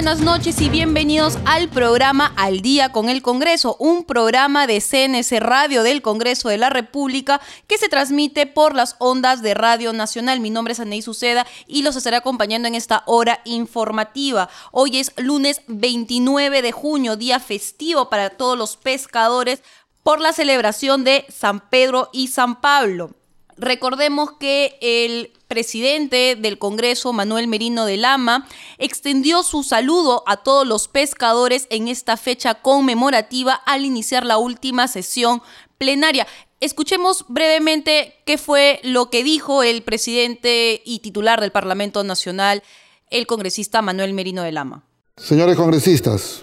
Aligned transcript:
Buenas 0.00 0.20
noches 0.20 0.62
y 0.62 0.70
bienvenidos 0.70 1.36
al 1.44 1.68
programa 1.68 2.32
Al 2.38 2.62
Día 2.62 2.90
con 2.90 3.10
el 3.10 3.20
Congreso, 3.20 3.76
un 3.78 4.04
programa 4.04 4.66
de 4.66 4.80
CNC 4.80 5.40
Radio 5.40 5.82
del 5.82 6.00
Congreso 6.00 6.48
de 6.48 6.56
la 6.56 6.70
República 6.70 7.38
que 7.66 7.76
se 7.76 7.90
transmite 7.90 8.46
por 8.46 8.74
las 8.74 8.96
ondas 8.98 9.42
de 9.42 9.52
Radio 9.52 9.92
Nacional. 9.92 10.40
Mi 10.40 10.48
nombre 10.48 10.72
es 10.72 10.80
Anaí 10.80 11.02
Suceda 11.02 11.46
y 11.66 11.82
los 11.82 11.96
estaré 11.96 12.16
acompañando 12.16 12.66
en 12.66 12.76
esta 12.76 13.02
hora 13.04 13.42
informativa. 13.44 14.48
Hoy 14.72 14.96
es 14.96 15.12
lunes 15.18 15.60
29 15.66 16.62
de 16.62 16.72
junio, 16.72 17.16
día 17.16 17.38
festivo 17.38 18.08
para 18.08 18.30
todos 18.30 18.56
los 18.56 18.78
pescadores 18.78 19.62
por 20.02 20.22
la 20.22 20.32
celebración 20.32 21.04
de 21.04 21.26
San 21.28 21.60
Pedro 21.68 22.08
y 22.14 22.28
San 22.28 22.62
Pablo. 22.62 23.10
Recordemos 23.58 24.32
que 24.40 24.78
el 24.80 25.34
presidente 25.50 26.36
del 26.36 26.58
Congreso, 26.58 27.12
Manuel 27.12 27.48
Merino 27.48 27.84
de 27.84 27.96
Lama, 27.96 28.46
extendió 28.78 29.42
su 29.42 29.64
saludo 29.64 30.22
a 30.26 30.38
todos 30.38 30.64
los 30.64 30.86
pescadores 30.86 31.66
en 31.70 31.88
esta 31.88 32.16
fecha 32.16 32.54
conmemorativa 32.54 33.54
al 33.66 33.84
iniciar 33.84 34.24
la 34.24 34.38
última 34.38 34.86
sesión 34.86 35.42
plenaria. 35.76 36.26
Escuchemos 36.60 37.24
brevemente 37.28 38.14
qué 38.26 38.38
fue 38.38 38.78
lo 38.84 39.10
que 39.10 39.24
dijo 39.24 39.64
el 39.64 39.82
presidente 39.82 40.82
y 40.84 41.00
titular 41.00 41.40
del 41.40 41.50
Parlamento 41.50 42.04
Nacional, 42.04 42.62
el 43.10 43.26
congresista 43.26 43.82
Manuel 43.82 44.14
Merino 44.14 44.44
de 44.44 44.52
Lama. 44.52 44.84
Señores 45.16 45.56
congresistas, 45.56 46.42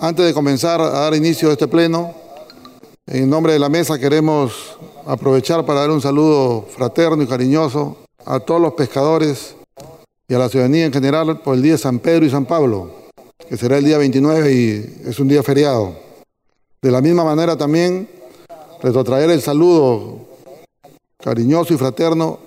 antes 0.00 0.26
de 0.26 0.34
comenzar 0.34 0.80
a 0.80 0.90
dar 0.90 1.14
inicio 1.14 1.50
a 1.50 1.52
este 1.52 1.68
pleno, 1.68 2.16
en 3.06 3.30
nombre 3.30 3.52
de 3.52 3.60
la 3.60 3.68
mesa 3.68 3.96
queremos 3.96 4.76
aprovechar 5.06 5.64
para 5.64 5.80
dar 5.80 5.90
un 5.90 6.00
saludo 6.02 6.66
fraterno 6.76 7.22
y 7.22 7.26
cariñoso 7.28 8.07
a 8.24 8.40
todos 8.40 8.60
los 8.60 8.74
pescadores 8.74 9.54
y 10.28 10.34
a 10.34 10.38
la 10.38 10.48
ciudadanía 10.48 10.86
en 10.86 10.92
general 10.92 11.40
por 11.40 11.54
el 11.54 11.62
día 11.62 11.72
de 11.72 11.78
San 11.78 11.98
Pedro 11.98 12.26
y 12.26 12.30
San 12.30 12.46
Pablo, 12.46 12.90
que 13.48 13.56
será 13.56 13.78
el 13.78 13.84
día 13.84 13.98
29 13.98 14.52
y 14.52 15.08
es 15.08 15.18
un 15.18 15.28
día 15.28 15.42
feriado. 15.42 15.96
De 16.82 16.90
la 16.90 17.00
misma 17.00 17.24
manera 17.24 17.56
también 17.56 18.08
retrotraer 18.82 19.30
el 19.30 19.40
saludo 19.40 20.28
cariñoso 21.22 21.74
y 21.74 21.78
fraterno 21.78 22.38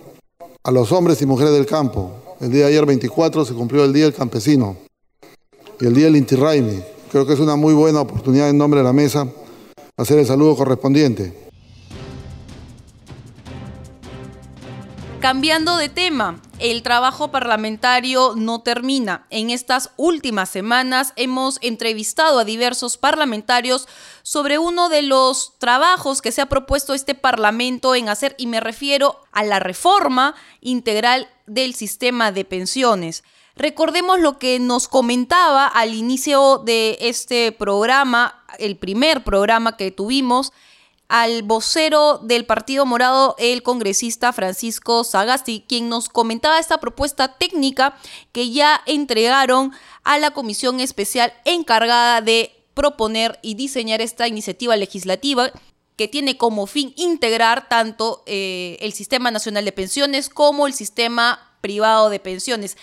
a 0.63 0.71
los 0.71 0.91
hombres 0.91 1.21
y 1.21 1.25
mujeres 1.25 1.53
del 1.53 1.65
campo. 1.65 2.11
El 2.39 2.51
día 2.51 2.65
de 2.65 2.71
ayer 2.71 2.85
24 2.85 3.45
se 3.45 3.53
cumplió 3.53 3.83
el 3.83 3.93
Día 3.93 4.05
del 4.05 4.13
Campesino 4.13 4.77
y 5.79 5.85
el 5.85 5.93
Día 5.93 6.05
del 6.05 6.15
Inti 6.15 6.35
Creo 6.35 7.25
que 7.25 7.33
es 7.33 7.39
una 7.39 7.55
muy 7.55 7.73
buena 7.73 8.01
oportunidad 8.01 8.49
en 8.49 8.57
nombre 8.57 8.79
de 8.79 8.85
la 8.85 8.93
mesa 8.93 9.27
hacer 9.97 10.19
el 10.19 10.25
saludo 10.25 10.55
correspondiente. 10.55 11.40
Cambiando 15.21 15.77
de 15.77 15.87
tema, 15.87 16.41
el 16.57 16.81
trabajo 16.81 17.29
parlamentario 17.29 18.33
no 18.35 18.61
termina. 18.61 19.27
En 19.29 19.51
estas 19.51 19.91
últimas 19.95 20.49
semanas 20.49 21.13
hemos 21.15 21.59
entrevistado 21.61 22.39
a 22.39 22.43
diversos 22.43 22.97
parlamentarios 22.97 23.87
sobre 24.23 24.57
uno 24.57 24.89
de 24.89 25.03
los 25.03 25.59
trabajos 25.59 26.23
que 26.23 26.31
se 26.31 26.41
ha 26.41 26.47
propuesto 26.47 26.95
este 26.95 27.13
Parlamento 27.13 27.93
en 27.93 28.09
hacer, 28.09 28.33
y 28.39 28.47
me 28.47 28.59
refiero 28.61 29.21
a 29.31 29.43
la 29.43 29.59
reforma 29.59 30.33
integral 30.59 31.29
del 31.45 31.75
sistema 31.75 32.31
de 32.31 32.43
pensiones. 32.43 33.23
Recordemos 33.55 34.19
lo 34.19 34.39
que 34.39 34.57
nos 34.57 34.87
comentaba 34.87 35.67
al 35.67 35.93
inicio 35.93 36.57
de 36.65 36.97
este 36.99 37.51
programa, 37.51 38.43
el 38.57 38.75
primer 38.75 39.23
programa 39.23 39.77
que 39.77 39.91
tuvimos, 39.91 40.51
al 41.11 41.43
vocero 41.43 42.19
del 42.19 42.45
Partido 42.45 42.85
Morado, 42.85 43.35
el 43.37 43.63
congresista 43.63 44.31
Francisco 44.31 45.03
Sagasti, 45.03 45.65
quien 45.67 45.89
nos 45.89 46.07
comentaba 46.07 46.57
esta 46.57 46.79
propuesta 46.79 47.37
técnica 47.37 47.97
que 48.31 48.51
ya 48.51 48.81
entregaron 48.85 49.73
a 50.05 50.17
la 50.19 50.31
comisión 50.31 50.79
especial 50.79 51.33
encargada 51.43 52.21
de 52.21 52.55
proponer 52.73 53.39
y 53.41 53.55
diseñar 53.55 53.99
esta 53.99 54.25
iniciativa 54.29 54.77
legislativa 54.77 55.51
que 55.97 56.07
tiene 56.07 56.37
como 56.37 56.65
fin 56.65 56.93
integrar 56.95 57.67
tanto 57.67 58.23
eh, 58.25 58.77
el 58.79 58.93
Sistema 58.93 59.31
Nacional 59.31 59.65
de 59.65 59.73
Pensiones 59.73 60.29
como 60.29 60.65
el 60.65 60.73
sistema 60.73 61.57
privado 61.59 62.09
de 62.09 62.21
pensiones. 62.21 62.77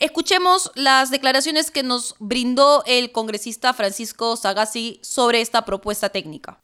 Escuchemos 0.00 0.72
las 0.74 1.12
declaraciones 1.12 1.70
que 1.70 1.84
nos 1.84 2.16
brindó 2.18 2.82
el 2.86 3.12
congresista 3.12 3.72
Francisco 3.72 4.34
Sagasti 4.36 4.98
sobre 5.04 5.40
esta 5.40 5.64
propuesta 5.64 6.08
técnica. 6.08 6.58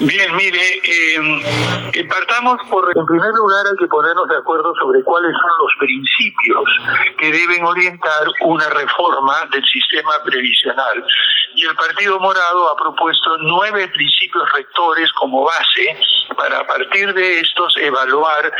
Bien, 0.00 0.34
mire, 0.36 0.58
eh, 0.58 2.04
partamos 2.08 2.56
por, 2.70 2.90
en 2.96 3.04
primer 3.04 3.30
lugar 3.34 3.66
hay 3.70 3.76
que 3.76 3.86
ponernos 3.86 4.26
de 4.26 4.38
acuerdo 4.38 4.72
sobre 4.80 5.02
cuáles 5.04 5.32
son 5.32 5.50
los 5.60 5.72
principios 5.78 6.64
que 7.18 7.30
deben 7.30 7.62
orientar 7.62 8.26
una 8.40 8.70
reforma 8.70 9.44
del 9.52 9.62
sistema 9.64 10.12
previsional. 10.24 11.04
Y 11.54 11.66
el 11.66 11.76
Partido 11.76 12.18
Morado 12.18 12.70
ha 12.70 12.76
propuesto 12.76 13.36
nueve 13.42 13.86
principios 13.88 14.50
rectores 14.54 15.12
como 15.12 15.44
base 15.44 15.98
para 16.36 16.60
a 16.60 16.66
partir 16.66 17.12
de 17.12 17.40
estos 17.40 17.76
evaluar 17.76 18.50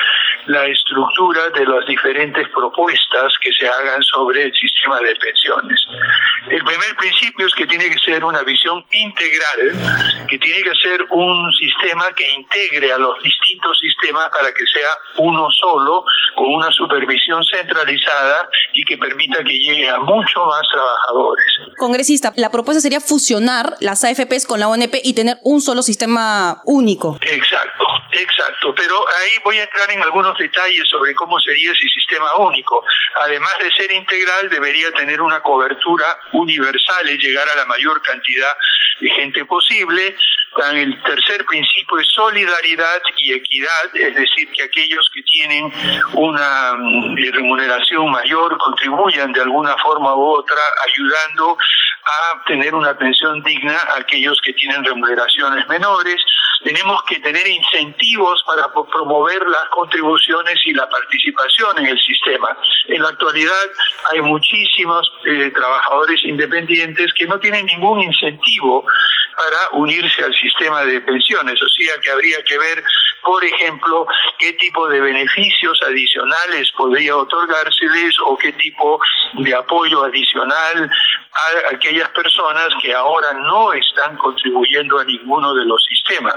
la 0.47 0.67
estructura 0.67 1.49
de 1.51 1.65
las 1.65 1.87
diferentes 1.87 2.47
propuestas 2.51 3.33
que 3.41 3.51
se 3.53 3.67
hagan 3.67 4.03
sobre 4.03 4.43
el 4.45 4.53
sistema 4.53 5.01
de 5.01 5.17
pensiones. 5.17 5.81
El 6.51 6.65
primer 6.65 6.97
principio 6.97 7.47
es 7.47 7.55
que 7.55 7.67
tiene 7.67 7.89
que 7.89 7.99
ser 7.99 8.25
una 8.25 8.43
visión 8.43 8.85
integral, 8.91 10.27
que 10.29 10.39
tiene 10.39 10.63
que 10.63 10.75
ser 10.83 11.05
un 11.11 11.53
sistema 11.53 12.13
que 12.15 12.29
integre 12.33 12.93
a 12.93 12.99
los 12.99 13.23
distintos 13.23 13.79
sistemas 13.79 14.29
para 14.31 14.53
que 14.53 14.67
sea 14.67 14.89
uno 15.19 15.49
solo, 15.51 16.05
con 16.35 16.53
una 16.55 16.71
supervisión 16.73 17.45
centralizada 17.45 18.49
y 18.73 18.85
que 18.85 18.99
permita 18.99 19.39
que 19.45 19.53
llegue 19.53 19.89
a 19.89 19.99
muchos 20.01 20.47
más 20.47 20.63
trabajadores. 20.73 21.47
Congresista, 21.79 22.33
la 22.37 22.51
propuesta 22.51 22.81
sería 22.81 23.01
fusionar 23.01 23.75
las 23.81 24.03
AFPs 24.05 24.47
con 24.47 24.59
la 24.59 24.69
ONP 24.69 24.97
y 25.05 25.15
tener 25.15 25.37
un 25.45 25.61
solo 25.61 25.83
sistema 25.83 26.61
único. 26.65 27.19
Exacto, 27.21 27.85
exacto. 28.13 28.75
Pero 28.75 28.97
ahí 28.97 29.31
voy 29.45 29.59
a 29.59 29.65
entrar 29.65 29.91
en 29.91 30.03
algunos 30.03 30.37
detalles 30.39 30.89
sobre 30.89 31.15
cómo 31.15 31.39
sería 31.39 31.71
ese 31.71 31.87
sistema 31.89 32.35
único. 32.37 32.85
Además 33.21 33.53
de 33.61 33.71
ser 33.73 33.93
integral, 33.93 34.49
debería 34.51 34.91
tener 34.93 35.21
una 35.21 35.41
cobertura 35.41 36.19
universal 36.33 37.11
y 37.11 37.19
llegar 37.19 37.47
a 37.49 37.57
la 37.57 37.67
mayor 37.67 38.01
cantidad 38.03 38.57
de 39.01 39.11
gente 39.11 39.45
posible. 39.45 40.17
El 40.73 41.03
tercer 41.03 41.45
principio 41.47 41.99
es 41.99 42.09
solidaridad 42.09 43.03
y 43.19 43.33
equidad, 43.33 43.95
es 43.95 44.15
decir, 44.15 44.51
que 44.53 44.65
aquellos 44.65 45.11
que 45.15 45.23
tienen 45.23 45.73
una 46.13 46.75
mm, 46.77 47.17
remuneración 47.33 48.11
mayor 48.11 48.59
contribuyan 48.59 49.33
de 49.33 49.41
alguna 49.41 49.77
forma 49.79 50.15
u 50.15 50.23
otra 50.23 50.61
ayudando 50.87 51.57
a 52.05 52.45
tener 52.45 52.75
una 52.75 52.97
pensión 52.97 53.43
digna 53.43 53.77
a 53.77 54.01
aquellos 54.01 54.41
que 54.43 54.53
tienen 54.53 54.85
remuneraciones 54.85 55.67
menores. 55.69 56.17
Tenemos 56.65 57.03
que 57.05 57.19
tener 57.21 57.47
incentivos 57.47 58.43
para 58.47 58.73
promover 58.73 59.47
las 59.47 59.69
contribuciones 59.71 60.61
y 60.65 60.73
la 60.73 60.89
participación 60.89 61.79
en 61.79 61.87
el 61.87 61.99
sistema. 61.99 62.57
En 62.89 63.03
la 63.03 63.09
actualidad 63.09 63.71
hay 64.13 64.21
muchísimos 64.21 65.13
eh, 65.25 65.51
trabajadores 65.55 66.22
independientes 66.25 67.13
que 67.15 67.27
no 67.27 67.39
tienen 67.39 67.67
ningún 67.67 68.01
incentivo 68.03 68.85
para 69.37 69.81
unirse 69.81 70.23
al 70.23 70.35
sistema 70.35 70.85
de 70.85 71.01
pensiones. 71.01 71.61
O 71.63 71.69
sea 71.69 72.01
que 72.01 72.11
habría 72.11 72.43
que 72.45 72.59
ver, 72.59 72.83
por 73.23 73.45
ejemplo, 73.45 74.07
qué 74.39 74.53
tipo 74.55 74.89
de 74.89 75.01
beneficios 75.01 75.81
adicionales 75.83 76.71
podría 76.73 77.17
otorgárseles 77.17 78.15
o 78.27 78.37
qué 78.37 78.53
tipo 78.53 79.01
de 79.35 79.55
apoyo 79.55 80.05
adicional 80.05 80.91
a 81.33 81.75
aquellas 81.75 82.09
personas 82.11 82.69
que 82.83 82.95
ahora 82.95 83.33
no 83.33 83.73
están 83.73 84.17
contribuyendo 84.17 84.99
a 84.99 85.05
ninguno 85.05 85.55
de 85.55 85.65
los 85.65 85.83
sistemas. 85.85 86.37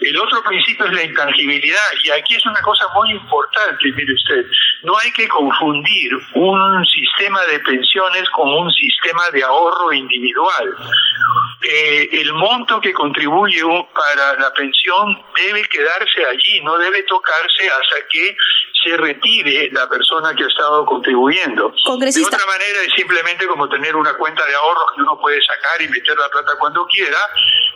El 0.00 0.16
otro 0.18 0.42
principio 0.42 0.86
es 0.86 0.92
la 0.92 1.04
intangibilidad 1.04 1.90
y 2.02 2.10
aquí 2.10 2.34
es 2.34 2.46
una 2.46 2.60
cosa 2.62 2.86
muy 2.94 3.10
importante, 3.12 3.92
mire 3.94 4.14
usted, 4.14 4.46
no 4.82 4.96
hay 4.96 5.12
que 5.12 5.28
confundir 5.28 6.12
un 6.34 6.86
sistema 6.86 7.40
de 7.44 7.58
pensiones 7.60 8.28
con 8.30 8.48
un 8.48 8.72
sistema 8.72 9.22
de 9.30 9.42
ahorro 9.42 9.92
individual. 9.92 10.74
Eh, 11.62 12.08
el 12.12 12.32
monto 12.32 12.80
que 12.80 12.94
contribuye 12.94 13.60
para 13.94 14.40
la 14.40 14.50
pensión 14.54 15.22
debe 15.36 15.62
quedarse 15.68 16.24
allí, 16.24 16.60
no 16.62 16.78
debe 16.78 17.02
tocarse 17.02 17.68
hasta 17.68 18.08
que 18.08 18.36
se 18.82 18.96
retire 18.96 19.70
la 19.72 19.88
persona 19.88 20.34
que 20.34 20.44
ha 20.44 20.46
estado 20.46 20.84
contribuyendo. 20.86 21.72
De 21.72 22.24
otra 22.24 22.46
manera 22.46 22.78
es 22.86 22.92
simplemente 22.96 23.46
como 23.46 23.68
tener 23.68 23.94
una 23.96 24.14
cuenta 24.14 24.44
de 24.46 24.54
ahorros 24.54 24.84
que 24.94 25.02
uno 25.02 25.18
puede 25.20 25.38
sacar 25.42 25.82
y 25.82 25.88
meter 25.88 26.16
la 26.16 26.28
plata 26.28 26.52
cuando 26.58 26.86
quiera, 26.86 27.18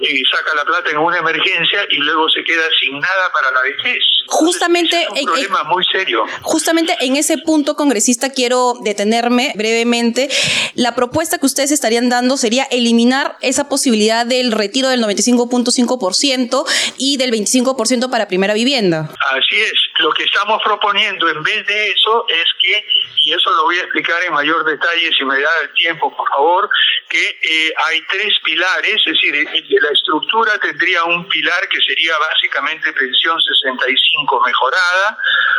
y 0.00 0.22
saca 0.24 0.54
la 0.56 0.64
plata 0.64 0.90
en 0.90 0.98
una 0.98 1.18
emergencia 1.18 1.86
y 1.90 1.96
luego 1.98 2.28
se 2.28 2.42
queda 2.44 2.62
sin 2.80 2.98
nada 2.98 3.30
para 3.32 3.50
la 3.50 3.62
vejez. 3.62 4.02
Justamente, 4.26 5.02
es 5.02 5.22
un 5.22 5.26
problema 5.26 5.64
muy 5.64 5.84
serio. 5.84 6.24
Justamente 6.42 6.96
en 7.00 7.16
ese 7.16 7.38
punto, 7.38 7.76
congresista, 7.76 8.30
quiero 8.30 8.74
detenerme 8.82 9.52
brevemente. 9.54 10.28
La 10.74 10.94
propuesta 10.94 11.38
que 11.38 11.46
ustedes 11.46 11.70
estarían 11.70 12.08
dando 12.08 12.36
sería 12.36 12.64
eliminar 12.64 13.36
esa 13.40 13.68
posibilidad 13.68 14.26
del 14.26 14.52
retiro 14.52 14.88
del 14.88 15.02
95.5% 15.02 16.64
y 16.98 17.16
del 17.16 17.30
25% 17.32 18.10
para 18.10 18.28
primera 18.28 18.54
vivienda. 18.54 19.10
Así 19.30 19.56
es. 19.56 19.72
Lo 19.99 20.11
que 20.12 20.25
estamos 20.25 20.61
proponiendo 20.62 21.29
en 21.29 21.43
vez 21.43 21.67
de 21.67 21.88
eso 21.91 22.26
es 22.29 22.44
que, 22.61 22.85
y 23.19 23.32
eso 23.32 23.50
lo 23.52 23.64
voy 23.64 23.79
a 23.79 23.82
explicar 23.82 24.23
en 24.25 24.32
mayor 24.32 24.64
detalle 24.64 25.12
si 25.17 25.25
me 25.25 25.41
da 25.41 25.50
el 25.62 25.73
tiempo, 25.75 26.14
por 26.17 26.29
favor, 26.29 26.69
que 27.08 27.23
eh, 27.23 27.75
hay 27.87 28.02
tres 28.08 28.38
pilares, 28.43 28.96
es 29.06 29.12
decir, 29.12 29.32
de 29.32 29.81
la 29.81 29.91
estructura 29.93 30.58
tendría 30.58 31.05
un 31.05 31.29
pilar 31.29 31.69
que 31.69 31.79
sería 31.81 32.12
básicamente 32.19 32.93
pensión 32.93 33.41
65 33.41 34.41
mejorada, 34.44 35.19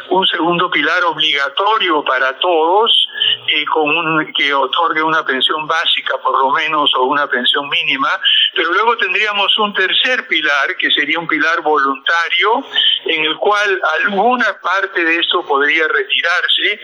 un 0.09 0.25
segundo 0.27 0.69
pilar 0.69 1.03
obligatorio 1.05 2.03
para 2.03 2.37
todos, 2.39 3.07
eh, 3.47 3.65
con 3.65 3.89
un, 3.89 4.33
que 4.33 4.53
otorgue 4.53 5.01
una 5.01 5.25
pensión 5.25 5.65
básica 5.65 6.17
por 6.21 6.37
lo 6.37 6.49
menos 6.51 6.91
o 6.97 7.03
una 7.03 7.27
pensión 7.27 7.69
mínima, 7.69 8.09
pero 8.53 8.71
luego 8.73 8.97
tendríamos 8.97 9.57
un 9.59 9.73
tercer 9.73 10.27
pilar 10.27 10.75
que 10.77 10.91
sería 10.91 11.19
un 11.19 11.27
pilar 11.27 11.61
voluntario 11.61 12.65
en 13.05 13.25
el 13.25 13.35
cual 13.37 13.81
alguna 14.25 14.59
parte 14.59 15.05
de 15.05 15.17
esto 15.17 15.45
podría 15.45 15.87
retirarse, 15.87 16.79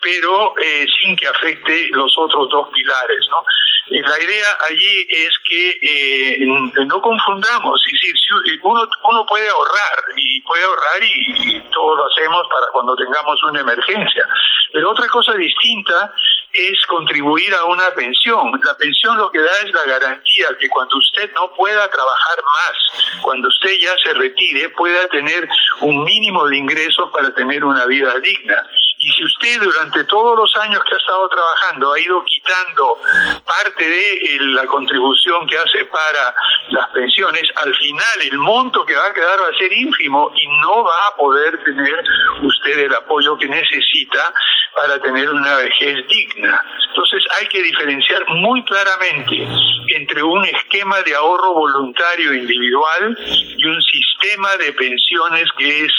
pero 0.00 0.54
eh, 0.58 0.86
sin 0.98 1.14
que 1.14 1.26
afecte 1.26 1.88
los 1.92 2.16
otros 2.16 2.48
dos 2.48 2.68
pilares, 2.72 3.26
¿no? 3.30 3.44
la 3.88 4.18
idea 4.20 4.46
allí 4.68 5.06
es 5.08 5.38
que 5.48 5.78
eh, 5.80 6.38
no 6.86 7.00
confundamos, 7.00 7.80
es 7.86 7.92
decir, 7.92 8.60
uno, 8.62 8.88
uno 9.04 9.26
puede 9.26 9.48
ahorrar 9.48 10.04
y 10.16 10.40
puede 10.40 10.64
ahorrar 10.64 11.02
y, 11.02 11.56
y 11.56 11.60
todo 11.70 11.96
lo 11.96 12.06
hacemos 12.06 12.48
para 12.50 12.66
cuando 12.72 12.96
tengamos 12.96 13.40
una 13.44 13.60
emergencia, 13.60 14.26
pero 14.72 14.90
otra 14.90 15.06
cosa 15.08 15.34
distinta 15.34 16.12
es 16.56 16.86
contribuir 16.86 17.54
a 17.54 17.64
una 17.64 17.90
pensión. 17.94 18.52
La 18.64 18.76
pensión 18.76 19.16
lo 19.18 19.30
que 19.30 19.40
da 19.40 19.50
es 19.64 19.72
la 19.72 19.84
garantía 19.84 20.48
que 20.58 20.68
cuando 20.68 20.96
usted 20.96 21.30
no 21.34 21.52
pueda 21.54 21.88
trabajar 21.88 22.38
más, 22.42 23.22
cuando 23.22 23.48
usted 23.48 23.70
ya 23.80 23.94
se 24.04 24.14
retire, 24.14 24.68
pueda 24.70 25.06
tener 25.08 25.48
un 25.80 26.04
mínimo 26.04 26.46
de 26.46 26.56
ingresos 26.56 27.10
para 27.12 27.32
tener 27.34 27.64
una 27.64 27.86
vida 27.86 28.18
digna. 28.20 28.66
Y 28.98 29.10
si 29.12 29.24
usted 29.24 29.60
durante 29.60 30.04
todos 30.04 30.38
los 30.38 30.56
años 30.62 30.82
que 30.84 30.94
ha 30.94 30.98
estado 30.98 31.28
trabajando 31.28 31.92
ha 31.92 32.00
ido 32.00 32.24
quitando 32.24 32.98
parte 33.44 33.88
de 33.88 34.14
eh, 34.14 34.38
la 34.40 34.64
contribución 34.66 35.46
que 35.46 35.58
hace 35.58 35.84
para 35.84 36.34
las 36.70 36.88
pensiones, 36.90 37.42
al 37.56 37.74
final 37.74 38.22
el 38.22 38.38
monto 38.38 38.84
que 38.86 38.96
va 38.96 39.06
a 39.06 39.12
quedar 39.12 39.38
va 39.38 39.48
a 39.48 39.58
ser 39.58 39.72
ínfimo 39.72 40.32
y 40.34 40.46
no 40.60 40.82
va 40.82 41.08
a 41.08 41.16
poder 41.16 41.62
tener 41.62 42.04
usted 42.42 42.78
el 42.78 42.94
apoyo 42.94 43.36
que 43.36 43.48
necesita 43.48 44.32
para 44.76 45.00
tener 45.00 45.30
una 45.30 45.56
vejez 45.56 46.06
digna. 46.06 46.62
Entonces 46.88 47.24
hay 47.40 47.46
que 47.48 47.62
diferenciar 47.62 48.22
muy 48.28 48.62
claramente 48.64 49.48
entre 49.96 50.22
un 50.22 50.44
esquema 50.44 51.00
de 51.02 51.14
ahorro 51.14 51.54
voluntario 51.54 52.34
individual 52.34 53.16
y 53.26 53.64
un 53.64 53.80
sistema 53.82 54.56
de 54.58 54.72
pensiones 54.74 55.48
que 55.56 55.84
es 55.84 55.92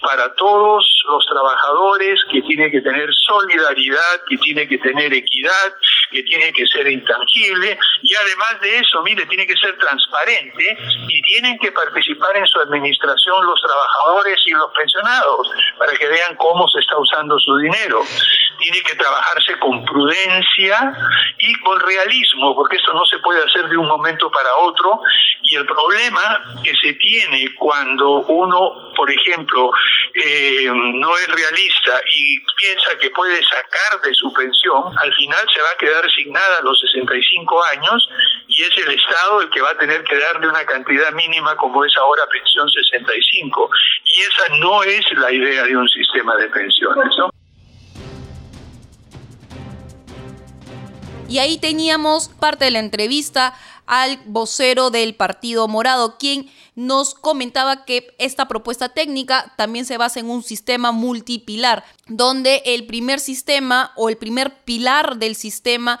para 0.00 0.34
todos 0.34 0.84
los 1.08 1.26
trabajadores, 1.26 2.20
que 2.30 2.42
tiene 2.42 2.70
que 2.70 2.80
tener 2.80 3.08
solidaridad, 3.26 4.24
que 4.28 4.36
tiene 4.38 4.68
que 4.68 4.78
tener 4.78 5.12
equidad, 5.12 5.74
que 6.10 6.22
tiene 6.22 6.52
que 6.52 6.66
ser 6.66 6.90
intangible 6.90 7.78
y 8.02 8.14
además 8.14 8.60
de 8.60 8.78
eso, 8.78 9.02
mire, 9.02 9.26
tiene 9.26 9.46
que 9.46 9.56
ser 9.56 9.76
transparente 9.78 10.78
y 11.08 11.22
tienen 11.22 11.58
que 11.58 11.72
participar 11.72 12.36
en 12.36 12.46
su 12.46 12.60
administración 12.60 13.46
los 13.46 13.60
trabajadores 13.60 14.38
y 14.46 14.50
los 14.50 14.72
pensionados 14.72 15.50
para 15.78 15.92
que 15.92 16.06
vean 16.06 16.36
cómo 16.36 16.68
se 16.68 16.80
está 16.80 16.98
usando 16.98 17.38
su 17.38 17.56
dinero. 17.58 18.02
Tiene 18.58 18.80
que 18.82 18.94
trabajarse 18.94 19.58
con 19.58 19.84
prudencia 19.84 20.92
y 21.38 21.54
con 21.60 21.78
realismo, 21.80 22.54
porque 22.54 22.76
eso 22.76 22.92
no 22.92 23.04
se 23.04 23.18
puede 23.18 23.42
hacer 23.42 23.68
de 23.68 23.76
un 23.76 23.86
momento 23.86 24.30
para 24.30 24.48
otro 24.62 25.00
y 25.42 25.54
el 25.56 25.66
problema 25.66 26.44
que 26.64 26.72
se 26.74 26.94
tiene 26.94 27.54
cuando 27.54 28.22
uno, 28.22 28.92
por 28.96 29.10
ejemplo, 29.10 29.70
eh, 30.14 30.66
no 30.72 31.16
es 31.18 31.28
realista 31.28 32.00
y 32.12 32.40
piensa 32.56 32.98
que 32.98 33.10
puede 33.10 33.40
sacar 33.44 34.00
de 34.02 34.14
su 34.14 34.32
pensión, 34.32 34.82
al 34.98 35.14
final 35.14 35.40
se 35.54 35.60
va 35.60 35.68
a 35.70 35.78
quedar 35.78 36.10
sin 36.10 36.32
nada 36.32 36.58
a 36.58 36.62
los 36.62 36.80
65 36.80 37.64
años 37.72 38.08
y 38.48 38.62
es 38.62 38.76
el 38.78 38.92
Estado 38.92 39.42
el 39.42 39.50
que 39.50 39.60
va 39.60 39.70
a 39.70 39.78
tener 39.78 40.02
que 40.04 40.18
darle 40.18 40.48
una 40.48 40.64
cantidad 40.64 41.12
mínima 41.12 41.56
como 41.56 41.84
es 41.84 41.96
ahora 41.96 42.26
pensión 42.26 42.68
65. 42.68 43.70
Y 44.04 44.20
esa 44.20 44.56
no 44.58 44.82
es 44.82 45.04
la 45.12 45.30
idea 45.30 45.64
de 45.64 45.76
un 45.76 45.88
sistema 45.88 46.36
de 46.36 46.48
pensiones. 46.48 47.12
¿no? 47.18 47.30
Y 51.28 51.38
ahí 51.38 51.58
teníamos 51.58 52.28
parte 52.28 52.66
de 52.66 52.70
la 52.70 52.78
entrevista 52.78 53.54
al 53.86 54.18
vocero 54.26 54.90
del 54.90 55.14
Partido 55.14 55.66
Morado, 55.66 56.18
quien 56.18 56.50
nos 56.76 57.14
comentaba 57.14 57.84
que 57.84 58.14
esta 58.18 58.46
propuesta 58.46 58.90
técnica 58.90 59.52
también 59.56 59.86
se 59.86 59.96
basa 59.96 60.20
en 60.20 60.30
un 60.30 60.42
sistema 60.42 60.92
multipilar, 60.92 61.84
donde 62.06 62.62
el 62.64 62.86
primer 62.86 63.18
sistema 63.18 63.92
o 63.96 64.08
el 64.08 64.16
primer 64.16 64.64
pilar 64.64 65.16
del 65.18 65.34
sistema 65.34 65.98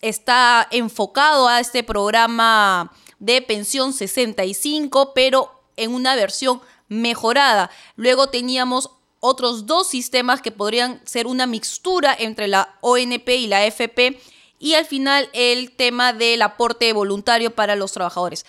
está 0.00 0.66
enfocado 0.70 1.48
a 1.48 1.60
este 1.60 1.82
programa 1.82 2.92
de 3.18 3.42
pensión 3.42 3.92
65, 3.92 5.12
pero 5.14 5.50
en 5.76 5.92
una 5.94 6.16
versión 6.16 6.62
mejorada. 6.88 7.70
Luego 7.96 8.28
teníamos 8.28 8.90
otros 9.20 9.66
dos 9.66 9.86
sistemas 9.86 10.40
que 10.40 10.50
podrían 10.50 11.00
ser 11.04 11.26
una 11.26 11.46
mixtura 11.46 12.14
entre 12.18 12.48
la 12.48 12.76
ONP 12.80 13.28
y 13.28 13.46
la 13.46 13.64
FP 13.66 14.20
y 14.62 14.74
al 14.74 14.86
final 14.86 15.28
el 15.32 15.72
tema 15.72 16.12
del 16.12 16.40
aporte 16.40 16.92
voluntario 16.92 17.52
para 17.52 17.74
los 17.74 17.90
trabajadores. 17.90 18.46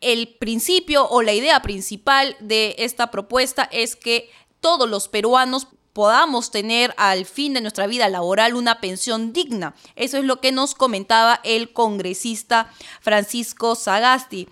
El 0.00 0.28
principio 0.38 1.08
o 1.08 1.22
la 1.22 1.32
idea 1.32 1.60
principal 1.60 2.36
de 2.38 2.76
esta 2.78 3.10
propuesta 3.10 3.68
es 3.72 3.96
que 3.96 4.30
todos 4.60 4.88
los 4.88 5.08
peruanos 5.08 5.66
podamos 5.92 6.52
tener 6.52 6.94
al 6.98 7.26
fin 7.26 7.52
de 7.52 7.62
nuestra 7.62 7.88
vida 7.88 8.08
laboral 8.08 8.54
una 8.54 8.80
pensión 8.80 9.32
digna. 9.32 9.74
Eso 9.96 10.18
es 10.18 10.24
lo 10.24 10.40
que 10.40 10.52
nos 10.52 10.76
comentaba 10.76 11.40
el 11.42 11.72
congresista 11.72 12.70
Francisco 13.00 13.74
Sagasti 13.74 14.48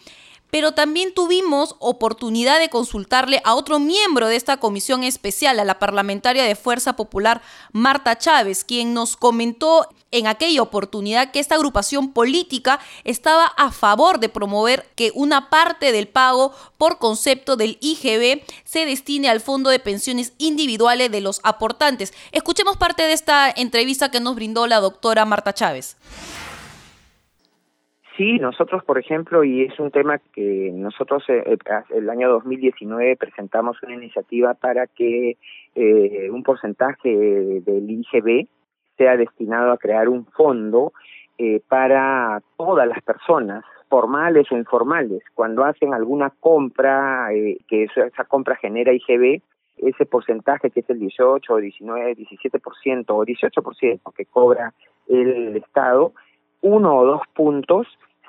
pero 0.54 0.70
también 0.70 1.12
tuvimos 1.12 1.74
oportunidad 1.80 2.60
de 2.60 2.68
consultarle 2.68 3.42
a 3.42 3.56
otro 3.56 3.80
miembro 3.80 4.28
de 4.28 4.36
esta 4.36 4.58
comisión 4.58 5.02
especial, 5.02 5.58
a 5.58 5.64
la 5.64 5.80
parlamentaria 5.80 6.44
de 6.44 6.54
Fuerza 6.54 6.94
Popular, 6.94 7.42
Marta 7.72 8.16
Chávez, 8.16 8.62
quien 8.62 8.94
nos 8.94 9.16
comentó 9.16 9.88
en 10.12 10.28
aquella 10.28 10.62
oportunidad 10.62 11.32
que 11.32 11.40
esta 11.40 11.56
agrupación 11.56 12.12
política 12.12 12.78
estaba 13.02 13.46
a 13.46 13.72
favor 13.72 14.20
de 14.20 14.28
promover 14.28 14.88
que 14.94 15.10
una 15.16 15.50
parte 15.50 15.90
del 15.90 16.06
pago 16.06 16.54
por 16.78 16.98
concepto 16.98 17.56
del 17.56 17.76
IGB 17.80 18.44
se 18.62 18.86
destine 18.86 19.30
al 19.30 19.40
Fondo 19.40 19.70
de 19.70 19.80
Pensiones 19.80 20.34
Individuales 20.38 21.10
de 21.10 21.20
los 21.20 21.40
aportantes. 21.42 22.14
Escuchemos 22.30 22.76
parte 22.76 23.02
de 23.02 23.12
esta 23.12 23.50
entrevista 23.50 24.12
que 24.12 24.20
nos 24.20 24.36
brindó 24.36 24.68
la 24.68 24.78
doctora 24.78 25.24
Marta 25.24 25.52
Chávez. 25.52 25.96
Sí, 28.16 28.38
nosotros, 28.38 28.84
por 28.84 28.98
ejemplo, 28.98 29.42
y 29.42 29.62
es 29.62 29.78
un 29.80 29.90
tema 29.90 30.18
que 30.32 30.70
nosotros 30.72 31.24
eh, 31.28 31.42
eh, 31.46 31.58
el 31.90 32.08
año 32.08 32.30
2019 32.30 33.16
presentamos 33.16 33.82
una 33.82 33.94
iniciativa 33.94 34.54
para 34.54 34.86
que 34.86 35.36
eh, 35.74 36.30
un 36.30 36.44
porcentaje 36.44 37.08
del 37.08 37.90
IGB 37.90 38.46
sea 38.96 39.16
destinado 39.16 39.72
a 39.72 39.78
crear 39.78 40.08
un 40.08 40.26
fondo 40.26 40.92
eh, 41.38 41.60
para 41.68 42.40
todas 42.56 42.86
las 42.86 43.02
personas, 43.02 43.64
formales 43.88 44.50
o 44.52 44.56
informales, 44.56 45.22
cuando 45.34 45.64
hacen 45.64 45.92
alguna 45.92 46.30
compra, 46.30 47.32
eh, 47.32 47.58
que 47.68 47.84
esa, 47.84 48.24
compra 48.24 48.54
genera 48.54 48.92
IGB, 48.92 49.42
ese 49.78 50.06
porcentaje 50.06 50.70
que 50.70 50.80
es 50.80 50.90
el 50.90 51.00
18 51.00 51.56
19, 51.56 52.16
17% 52.16 53.04
o 53.08 53.24
18% 53.24 54.14
que 54.16 54.26
cobra 54.26 54.72
el 55.08 55.56
Estado, 55.56 56.12
uno 56.64 56.96
o 56.96 57.04
dos 57.04 57.20
puntos 57.34 57.86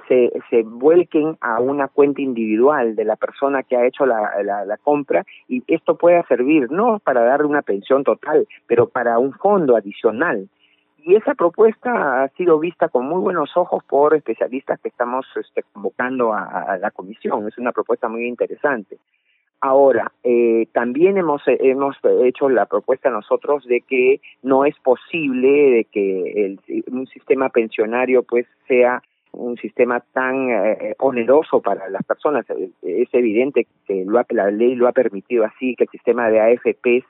se, 0.08 0.32
se 0.50 0.63
vuelquen 0.63 1.38
a 1.39 1.60
una 1.60 1.88
cuenta 1.88 2.22
individual 2.22 2.96
de 2.96 3.06
la 3.06 3.15
persona 3.15 3.63
que 3.63 3.77
ha 3.77 3.88
hecho 3.88 4.06
la, 4.06 4.44
la, 4.44 4.77
compra 4.77 5.25
y 5.48 5.63
esto 5.68 5.96
pueda 5.96 6.22
servir 6.27 6.70
no 6.70 7.00
para 7.00 7.24
darle 7.24 7.48
una 7.48 7.62
pensión 7.62 8.04
total, 8.04 8.46
pero 8.68 8.88
para 8.88 9.18
un 9.20 9.34
fondo 9.34 9.75
adicional. 9.75 10.48
Y 10.98 11.15
esa 11.15 11.34
propuesta 11.34 12.24
ha 12.24 12.27
sido 12.30 12.60
vista 12.60 12.89
con 12.89 13.06
muy 13.06 13.22
buenos 13.22 13.56
ojos 13.56 13.84
por 13.86 14.15
especialistas 14.15 14.80
que 14.82 14.89
estamos 14.89 15.25
este, 15.36 15.63
convocando 15.72 16.34
a, 16.34 16.44
a 16.44 16.77
la 16.77 16.92
comisión. 16.92 17.48
Es 17.48 17.58
una 17.58 17.72
propuesta 17.72 18.10
muy 18.10 18.27
interesante. 18.27 18.98
Ahora, 19.68 20.12
eh, 20.24 20.68
también 20.74 21.18
hemos, 21.18 21.42
hemos 21.48 21.98
hecho 22.22 22.50
la 22.50 22.68
propuesta 22.68 23.10
nosotros 23.10 23.66
de 23.66 23.82
que 23.82 24.22
no 24.44 24.64
es 24.64 24.76
posible 24.78 25.48
de 25.50 25.86
que 25.86 26.46
el, 26.46 26.84
un 26.92 27.08
sistema 27.08 27.50
pensionario 27.50 28.22
pues 28.22 28.46
sea 28.68 29.02
un 29.32 29.58
sistema 29.58 30.02
tan 30.14 30.52
eh, 30.52 30.94
oneroso 31.00 31.62
para 31.62 31.90
las 31.90 32.04
personas. 32.04 32.46
Es 32.84 33.10
evidente 33.12 33.66
que 33.88 34.06
lo 34.06 34.24
la 34.30 34.52
ley 34.52 34.76
lo 34.76 34.88
ha 34.88 34.92
permitido 34.92 35.46
así, 35.46 35.76
que 35.76 35.86
el 35.86 35.90
sistema 35.90 36.30
de 36.30 36.42
AFPs 36.42 37.08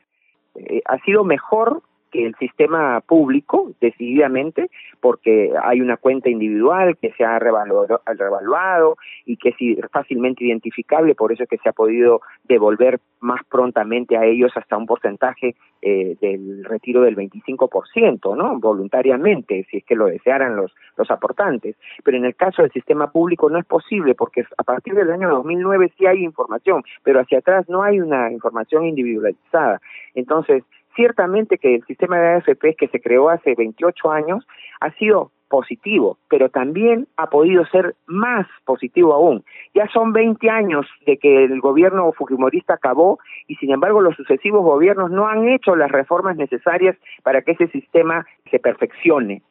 eh, 0.56 0.82
ha 0.86 0.98
sido 1.00 1.26
mejor 1.26 1.82
el 2.24 2.36
sistema 2.36 3.01
público, 3.01 3.72
decididamente, 3.81 4.69
porque 5.00 5.51
hay 5.62 5.81
una 5.81 5.98
cuenta 5.98 6.29
individual 6.29 6.98
que 6.98 7.12
se 7.13 7.24
ha 7.24 7.39
revaluado, 7.39 8.98
y 9.25 9.38
que 9.38 9.50
es 9.50 9.91
fácilmente 9.91 10.45
identificable, 10.45 11.15
por 11.15 11.31
eso 11.31 11.43
es 11.43 11.50
que 11.50 11.57
se 11.57 11.69
ha 11.69 11.74
podido 11.74 12.22
devolver 12.43 13.00
más 13.19 13.41
prontamente 13.50 14.17
a 14.17 14.25
ellos 14.25 14.51
hasta 14.55 14.77
un 14.77 14.86
porcentaje 14.86 15.55
eh, 15.81 16.15
del 16.22 16.63
retiro 16.63 17.01
del 17.01 17.15
25%, 17.15 18.36
¿no? 18.36 18.60
Voluntariamente, 18.60 19.65
si 19.69 19.77
es 19.77 19.86
que 19.86 19.95
lo 19.95 20.05
desearan 20.05 20.55
los, 20.55 20.74
los 20.98 21.10
aportantes. 21.10 21.75
Pero 22.03 22.17
en 22.17 22.25
el 22.25 22.36
caso 22.36 22.62
del 22.62 22.72
sistema 22.72 23.12
público 23.12 23.50
no 23.50 23.60
es 23.60 23.65
posible, 23.65 24.15
porque 24.15 24.45
a 24.57 24.63
partir 24.63 24.93
del 24.93 25.12
año 25.12 25.29
2009 25.29 25.93
sí 25.98 26.05
hay 26.05 26.24
información, 26.24 26.84
pero 27.03 27.19
hacia 27.19 27.39
atrás 27.39 27.67
no 27.67 27.84
hay 27.84 28.00
una 28.00 28.31
información 28.31 28.86
individualizada. 28.86 29.81
Entonces, 30.13 30.63
Ciertamente 30.96 31.58
que 31.58 31.75
el 31.75 31.86
sistema 31.86 32.18
de 32.18 32.36
AFP 32.36 32.75
que 32.78 32.88
se 32.88 33.02
creó 33.02 33.30
hace 33.30 33.56
28 33.56 34.12
años 34.12 34.48
ha 34.80 34.92
sido 34.92 35.32
positivo, 35.50 36.18
pero 36.30 36.50
también 36.50 37.08
ha 37.18 37.30
podido 37.30 37.66
ser 37.68 37.96
más 38.08 38.48
positivo 38.66 39.14
aún. 39.14 39.44
Ya 39.74 39.88
son 39.90 40.12
20 40.14 40.50
años 40.50 40.86
de 41.06 41.18
que 41.18 41.46
el 41.46 41.60
gobierno 41.62 42.12
fujimorista 42.14 42.74
acabó 42.74 43.20
y 43.48 43.56
sin 43.56 43.72
embargo 43.72 44.02
los 44.02 44.16
sucesivos 44.16 44.64
gobiernos 44.64 45.12
no 45.12 45.28
han 45.28 45.48
hecho 45.48 45.75
las 45.75 45.92
reformas 45.92 46.36
necesarias 46.38 46.96
para 47.24 47.42
que 47.42 47.52
ese 47.52 47.68
sistema 47.68 48.25
se 48.50 48.60
perfeccione. 48.60 49.44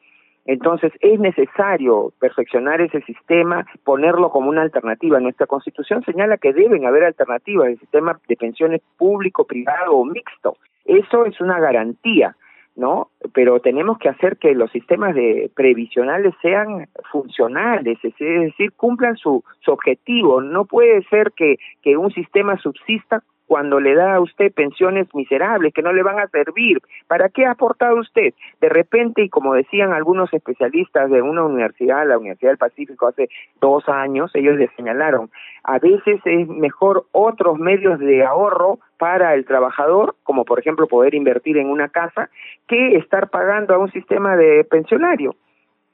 Entonces 0.45 0.93
es 0.99 1.19
necesario 1.19 2.13
perfeccionar 2.19 2.79
ese 2.79 3.01
sistema, 3.01 3.65
ponerlo 3.83 4.29
como 4.29 4.49
una 4.49 4.61
alternativa. 4.61 5.19
Nuestra 5.19 5.47
constitución 5.47 6.03
señala 6.03 6.37
que 6.37 6.53
deben 6.53 6.85
haber 6.85 7.03
alternativas, 7.03 7.69
el 7.69 7.79
sistema 7.79 8.19
de 8.27 8.35
pensiones 8.35 8.81
público, 8.97 9.45
privado 9.45 9.93
o 9.93 10.05
mixto. 10.05 10.57
Eso 10.85 11.25
es 11.25 11.41
una 11.41 11.59
garantía, 11.59 12.35
¿no? 12.75 13.09
Pero 13.33 13.59
tenemos 13.59 13.97
que 13.97 14.09
hacer 14.09 14.37
que 14.37 14.53
los 14.53 14.71
sistemas 14.71 15.15
de 15.15 15.49
previsionales 15.55 16.35
sean 16.43 16.87
funcionales, 17.11 17.97
es 18.03 18.13
decir, 18.19 18.71
cumplan 18.73 19.17
su, 19.17 19.43
su 19.61 19.71
objetivo. 19.71 20.41
No 20.41 20.65
puede 20.65 21.03
ser 21.05 21.31
que, 21.31 21.57
que 21.81 21.97
un 21.97 22.11
sistema 22.11 22.57
subsista 22.57 23.23
cuando 23.45 23.79
le 23.79 23.93
da 23.95 24.15
a 24.15 24.21
usted 24.21 24.51
pensiones 24.53 25.07
miserables 25.13 25.73
que 25.73 25.81
no 25.81 25.93
le 25.93 26.03
van 26.03 26.19
a 26.19 26.27
servir. 26.27 26.79
¿Para 27.07 27.29
qué 27.29 27.45
ha 27.45 27.51
aportado 27.51 27.97
usted? 27.97 28.33
De 28.61 28.69
repente, 28.69 29.23
y 29.23 29.29
como 29.29 29.53
decían 29.53 29.93
algunos 29.93 30.33
especialistas 30.33 31.09
de 31.09 31.21
una 31.21 31.43
universidad, 31.43 32.07
la 32.07 32.17
Universidad 32.17 32.51
del 32.51 32.57
Pacífico, 32.57 33.07
hace 33.07 33.29
dos 33.61 33.87
años, 33.87 34.31
ellos 34.33 34.57
le 34.57 34.69
señalaron, 34.75 35.29
a 35.63 35.79
veces 35.79 36.19
es 36.25 36.47
mejor 36.47 37.05
otros 37.11 37.57
medios 37.57 37.99
de 37.99 38.23
ahorro 38.23 38.79
para 38.97 39.33
el 39.33 39.45
trabajador, 39.45 40.15
como 40.23 40.45
por 40.45 40.59
ejemplo 40.59 40.87
poder 40.87 41.15
invertir 41.15 41.57
en 41.57 41.69
una 41.69 41.89
casa, 41.89 42.29
que 42.67 42.97
estar 42.97 43.29
pagando 43.29 43.73
a 43.73 43.77
un 43.77 43.91
sistema 43.91 44.35
de 44.35 44.63
pensionario 44.63 45.35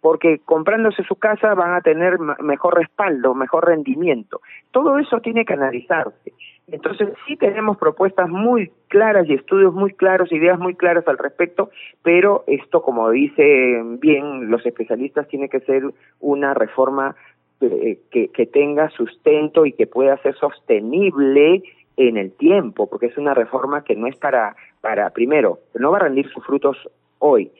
porque 0.02 0.40
comprándose 0.44 1.04
su 1.04 1.16
casa 1.16 1.54
van 1.54 1.74
a 1.74 1.82
tener 1.82 2.18
mejor 2.20 2.78
respaldo, 2.78 3.36
mejor 3.36 3.68
rendimiento. 3.68 4.42
Todo 4.72 4.98
eso 4.98 5.20
tiene 5.22 5.46
que 5.46 5.54
analizarse. 5.54 6.34
Entonces 6.68 7.10
sí 7.28 7.36
tenemos 7.36 7.78
propuestas 7.78 8.30
muy 8.30 8.72
claras 8.88 9.28
y 9.28 9.34
estudios 9.34 9.74
muy 9.74 9.94
claros, 9.94 10.32
ideas 10.32 10.58
muy 10.60 10.76
claras 10.76 11.08
al 11.08 11.18
respecto, 11.18 11.70
pero 12.02 12.44
esto, 12.48 12.82
como 12.82 13.10
dicen 13.10 14.00
bien 14.00 14.50
los 14.50 14.66
especialistas, 14.66 15.28
tiene 15.28 15.50
que 15.50 15.60
ser 15.62 15.84
una 16.20 16.54
reforma 16.54 17.16
eh, 17.60 18.00
que, 18.10 18.30
que 18.30 18.46
tenga 18.46 18.90
sustento 18.90 19.66
y 19.66 19.74
que 19.74 19.88
pueda 19.88 20.18
ser 20.18 20.36
sostenible 20.36 21.64
en 21.98 22.18
el 22.18 22.32
tiempo, 22.32 22.90
porque 22.90 23.08
es 23.08 23.18
una 23.18 23.34
reforma 23.34 23.84
que 23.84 23.96
no 23.96 24.08
es 24.08 24.16
para, 24.16 24.56
para 24.82 25.10
primero, 25.12 25.60
no 25.76 25.92
va 25.92 25.98
a 25.98 26.02
rendir 26.02 26.30
sus 26.30 26.46
frutos 26.46 26.78
hoy, 27.20 27.52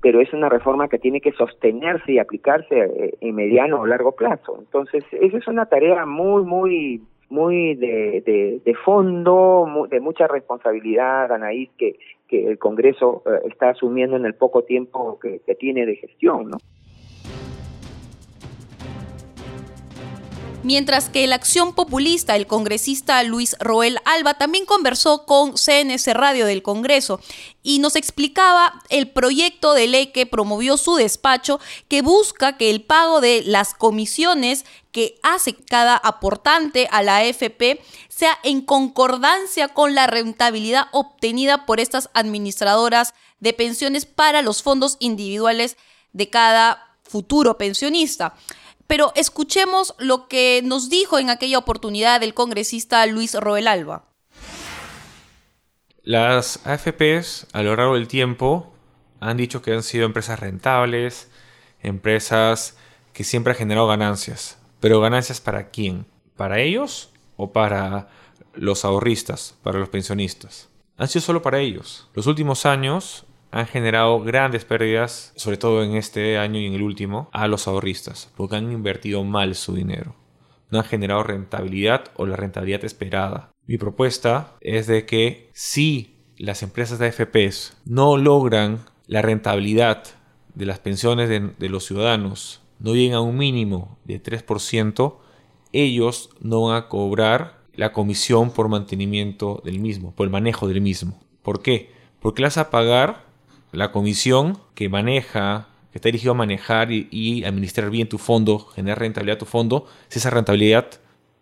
pero 0.00 0.20
es 0.20 0.32
una 0.32 0.48
reforma 0.48 0.88
que 0.88 0.98
tiene 0.98 1.20
que 1.20 1.32
sostenerse 1.32 2.12
y 2.12 2.18
aplicarse 2.18 2.78
eh, 2.78 3.14
en 3.20 3.34
mediano 3.34 3.80
o 3.80 3.86
largo 3.86 4.12
plazo. 4.12 4.56
Entonces, 4.58 5.04
esa 5.10 5.38
es 5.38 5.48
una 5.48 5.66
tarea 5.66 6.06
muy, 6.06 6.44
muy 6.44 7.02
muy 7.30 7.74
de, 7.74 8.60
de, 8.64 8.74
fondo, 8.74 9.86
de 9.90 10.00
mucha 10.00 10.26
responsabilidad, 10.26 11.30
Anaís, 11.32 11.70
que, 11.76 11.98
que 12.26 12.46
el 12.46 12.58
Congreso 12.58 13.22
eh, 13.26 13.48
está 13.48 13.70
asumiendo 13.70 14.16
en 14.16 14.24
el 14.24 14.34
poco 14.34 14.62
tiempo 14.62 15.18
que, 15.20 15.40
que 15.40 15.54
tiene 15.54 15.86
de 15.86 15.96
gestión, 15.96 16.50
¿no? 16.50 16.58
Mientras 20.68 21.08
que 21.08 21.26
la 21.26 21.36
acción 21.36 21.72
populista, 21.72 22.36
el 22.36 22.46
congresista 22.46 23.22
Luis 23.22 23.56
Roel 23.58 23.96
Alba, 24.04 24.34
también 24.34 24.66
conversó 24.66 25.24
con 25.24 25.56
CNS 25.56 26.08
Radio 26.08 26.44
del 26.44 26.62
Congreso 26.62 27.22
y 27.62 27.78
nos 27.78 27.96
explicaba 27.96 28.74
el 28.90 29.08
proyecto 29.08 29.72
de 29.72 29.86
ley 29.86 30.08
que 30.08 30.26
promovió 30.26 30.76
su 30.76 30.96
despacho 30.96 31.58
que 31.88 32.02
busca 32.02 32.58
que 32.58 32.68
el 32.68 32.82
pago 32.82 33.22
de 33.22 33.42
las 33.46 33.72
comisiones 33.72 34.66
que 34.92 35.18
hace 35.22 35.54
cada 35.54 35.96
aportante 35.96 36.86
a 36.90 37.02
la 37.02 37.16
AFP 37.16 37.80
sea 38.10 38.38
en 38.42 38.60
concordancia 38.60 39.68
con 39.68 39.94
la 39.94 40.06
rentabilidad 40.06 40.88
obtenida 40.92 41.64
por 41.64 41.80
estas 41.80 42.10
administradoras 42.12 43.14
de 43.40 43.54
pensiones 43.54 44.04
para 44.04 44.42
los 44.42 44.62
fondos 44.62 44.98
individuales 45.00 45.78
de 46.12 46.28
cada 46.28 46.94
futuro 47.04 47.56
pensionista. 47.56 48.34
Pero 48.88 49.12
escuchemos 49.14 49.94
lo 49.98 50.28
que 50.28 50.62
nos 50.64 50.88
dijo 50.88 51.18
en 51.18 51.28
aquella 51.28 51.58
oportunidad 51.58 52.22
el 52.22 52.32
congresista 52.32 53.04
Luis 53.06 53.34
Roel 53.34 53.68
Alba. 53.68 54.06
Las 56.02 56.66
AFPs 56.66 57.46
a 57.52 57.62
lo 57.62 57.76
largo 57.76 57.94
del 57.94 58.08
tiempo 58.08 58.72
han 59.20 59.36
dicho 59.36 59.60
que 59.60 59.74
han 59.74 59.82
sido 59.82 60.06
empresas 60.06 60.40
rentables, 60.40 61.28
empresas 61.82 62.78
que 63.12 63.24
siempre 63.24 63.52
han 63.52 63.58
generado 63.58 63.86
ganancias. 63.86 64.56
Pero 64.80 65.00
ganancias 65.00 65.42
para 65.42 65.68
quién? 65.68 66.06
¿Para 66.34 66.60
ellos 66.60 67.10
o 67.36 67.52
para 67.52 68.08
los 68.54 68.86
ahorristas, 68.86 69.54
para 69.62 69.78
los 69.78 69.90
pensionistas? 69.90 70.70
Han 70.96 71.08
sido 71.08 71.20
solo 71.20 71.42
para 71.42 71.58
ellos. 71.58 72.08
Los 72.14 72.26
últimos 72.26 72.64
años 72.64 73.26
han 73.50 73.66
generado 73.66 74.20
grandes 74.20 74.64
pérdidas, 74.64 75.32
sobre 75.36 75.56
todo 75.56 75.82
en 75.82 75.94
este 75.94 76.38
año 76.38 76.60
y 76.60 76.66
en 76.66 76.74
el 76.74 76.82
último, 76.82 77.30
a 77.32 77.48
los 77.48 77.66
ahorristas, 77.66 78.32
porque 78.36 78.56
han 78.56 78.70
invertido 78.70 79.24
mal 79.24 79.54
su 79.54 79.74
dinero. 79.74 80.14
No 80.70 80.78
han 80.78 80.84
generado 80.84 81.22
rentabilidad 81.22 82.04
o 82.16 82.26
la 82.26 82.36
rentabilidad 82.36 82.84
esperada. 82.84 83.50
Mi 83.66 83.78
propuesta 83.78 84.56
es 84.60 84.86
de 84.86 85.06
que 85.06 85.50
si 85.54 86.18
las 86.36 86.62
empresas 86.62 86.98
de 86.98 87.06
AFPs 87.06 87.78
no 87.84 88.16
logran 88.16 88.80
la 89.06 89.22
rentabilidad 89.22 90.04
de 90.54 90.66
las 90.66 90.78
pensiones 90.78 91.28
de, 91.28 91.68
los 91.68 91.86
ciudadanos, 91.86 92.62
no 92.78 92.94
llegan 92.94 93.16
a 93.16 93.20
un 93.20 93.36
mínimo 93.36 93.98
de 94.04 94.22
3%, 94.22 95.16
ellos 95.72 96.30
no 96.40 96.64
van 96.64 96.76
a 96.76 96.88
cobrar 96.88 97.62
la 97.74 97.92
comisión 97.92 98.50
por 98.50 98.68
mantenimiento 98.68 99.62
del 99.64 99.78
mismo, 99.78 100.14
por 100.14 100.26
el 100.26 100.32
manejo 100.32 100.68
del 100.68 100.80
mismo. 100.80 101.20
¿Por 101.42 101.62
qué? 101.62 101.92
Porque 102.20 102.42
las 102.42 102.58
a 102.58 102.70
pagar 102.70 103.27
la 103.72 103.92
comisión 103.92 104.58
que 104.74 104.88
maneja, 104.88 105.68
que 105.92 105.98
está 105.98 106.08
dirigido 106.08 106.32
a 106.32 106.36
manejar 106.36 106.90
y, 106.92 107.44
administrar 107.44 107.90
bien 107.90 108.08
tu 108.08 108.18
fondo, 108.18 108.58
generar 108.58 109.00
rentabilidad 109.00 109.36
a 109.36 109.38
tu 109.38 109.46
fondo, 109.46 109.86
si 110.08 110.18
esa 110.18 110.30
rentabilidad 110.30 110.88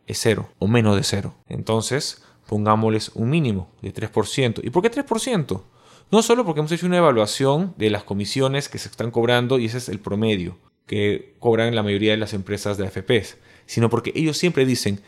es 0.07 0.19
cero 0.21 0.51
o 0.59 0.69
menos 0.69 0.97
de 0.97 1.03
cero. 1.03 1.35
Entonces, 1.49 2.25
pongámosles 2.47 3.11
un 3.15 3.31
mínimo 3.31 3.71
de 3.83 3.93
3%. 3.93 4.61
¿Y 4.63 4.71
por 4.71 4.83
qué 4.83 4.91
3%? 4.91 5.63
No 6.11 6.23
solo 6.23 6.45
porque 6.45 6.61
hemos 6.61 6.71
hecho 6.71 6.87
una 6.87 6.99
evaluación 6.99 7.75
de 7.77 7.91
las 7.91 8.05
comisiones 8.05 8.69
que 8.69 8.79
se 8.79 8.89
están 8.89 9.11
cobrando 9.11 9.59
y 9.59 9.65
ese 9.65 9.79
es 9.79 9.89
el 9.89 9.99
promedio 9.99 10.57
que 10.87 11.35
cobran 11.41 11.75
la 11.75 11.83
mayoría 11.83 12.13
de 12.13 12.17
las 12.17 12.33
empresas 12.33 12.79
de 12.79 12.87
AFPs, 12.87 13.39
sino 13.67 13.91
porque 13.91 14.13
ellos 14.15 14.39
siempre 14.39 14.65
dicen 14.65 15.01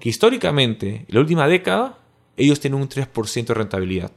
que 0.00 0.08
históricamente, 0.08 0.88
en 0.88 1.06
la 1.08 1.20
última 1.20 1.46
década, 1.46 1.98
ellos 2.36 2.58
tienen 2.58 2.80
un 2.80 2.88
3% 2.88 3.46
de 3.46 3.54
rentabilidad. 3.54 4.12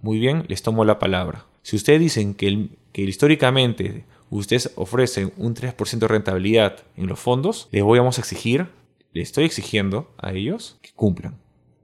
Muy 0.00 0.18
bien, 0.18 0.44
les 0.48 0.62
tomo 0.62 0.84
la 0.84 0.98
palabra. 0.98 1.46
Si 1.64 1.76
ustedes 1.76 1.98
dicen 1.98 2.34
que, 2.34 2.68
que 2.92 3.02
históricamente 3.02 4.04
ustedes 4.28 4.70
ofrecen 4.76 5.32
un 5.38 5.54
3% 5.54 5.98
de 5.98 6.08
rentabilidad 6.08 6.84
en 6.96 7.06
los 7.06 7.18
fondos, 7.18 7.68
les 7.72 7.82
voy 7.82 7.98
a 7.98 8.06
exigir, 8.06 8.68
les 9.12 9.28
estoy 9.28 9.44
exigiendo 9.44 10.14
a 10.18 10.32
ellos 10.32 10.78
que 10.82 10.90
cumplan 10.94 11.38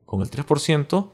con 0.04 0.20
el 0.20 0.30
3%. 0.30 1.08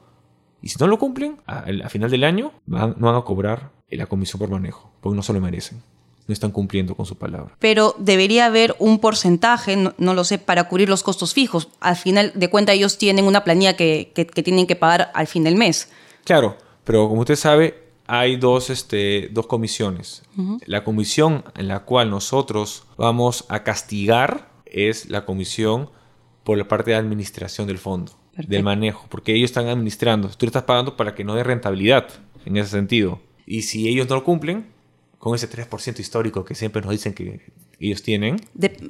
Y 0.61 0.67
si 0.67 0.75
no 0.79 0.87
lo 0.87 0.99
cumplen, 0.99 1.37
a, 1.45 1.87
final 1.87 2.11
del 2.11 2.25
año 2.25 2.51
no 2.65 2.93
van 2.99 3.15
a 3.15 3.21
cobrar 3.21 3.71
la 3.89 4.07
comisión 4.07 4.39
por 4.39 4.49
manejo, 4.49 4.91
porque 4.99 5.15
no 5.15 5.23
se 5.23 5.31
lo 5.31 5.39
merecen. 5.39 5.81
no 6.27 6.33
están 6.33 6.51
cumpliendo 6.51 6.93
con 6.93 7.05
su 7.05 7.17
palabra. 7.17 7.55
Pero 7.59 7.95
debería 7.99 8.47
haber 8.47 8.75
un 8.79 8.99
porcentaje, 8.99 9.77
no, 9.77 10.13
lo 10.13 10.25
sé, 10.25 10.39
para 10.39 10.67
cubrir 10.67 10.89
los 10.89 11.03
costos 11.03 11.33
fijos. 11.33 11.69
Al 11.79 11.95
final 11.95 12.33
de 12.35 12.49
cuentas 12.49 12.75
ellos 12.75 12.97
tienen 12.97 13.23
una 13.23 13.45
planilla 13.45 13.77
que, 13.77 14.11
tienen 14.43 14.67
que 14.67 14.75
pagar 14.75 15.09
al 15.13 15.27
fin 15.27 15.45
del 15.45 15.55
mes. 15.55 15.89
Claro, 16.25 16.57
pero 16.83 17.07
como 17.07 17.21
usted 17.21 17.37
sabe, 17.37 17.86
hay 18.07 18.37
dos, 18.37 18.69
este, 18.69 19.29
dos 19.31 19.47
comisiones. 19.47 20.23
La 20.65 20.83
comisión 20.83 21.43
en 21.55 21.67
la 21.67 21.81
cual 21.81 22.09
nosotros 22.09 22.83
vamos 22.97 23.45
a 23.49 23.63
castigar 23.63 24.49
es 24.65 25.09
la 25.09 25.25
comisión 25.25 25.89
por 26.43 26.57
la 26.57 26.67
parte 26.67 26.91
de 26.91 26.97
administración 26.97 27.67
del 27.67 27.77
fondo, 27.77 28.13
del 28.35 28.63
manejo, 28.63 29.05
porque 29.09 29.33
ellos 29.35 29.51
están 29.51 29.67
administrando. 29.67 30.29
Tú 30.29 30.45
le 30.45 30.47
estás 30.47 30.63
pagando 30.63 30.95
para 30.95 31.13
que 31.13 31.25
no 31.25 31.35
dé 31.35 31.43
rentabilidad 31.43 32.07
en 32.45 32.55
ese 32.55 32.69
sentido. 32.69 33.19
Y 33.45 33.63
si 33.63 33.89
ellos 33.89 34.07
no 34.07 34.15
lo 34.15 34.23
cumplen, 34.23 34.67
con 35.19 35.35
ese 35.35 35.49
3% 35.49 35.99
histórico 35.99 36.45
que 36.45 36.55
siempre 36.55 36.81
nos 36.81 36.91
dicen 36.91 37.13
que 37.13 37.41
ellos 37.79 38.01
tienen. 38.01 38.39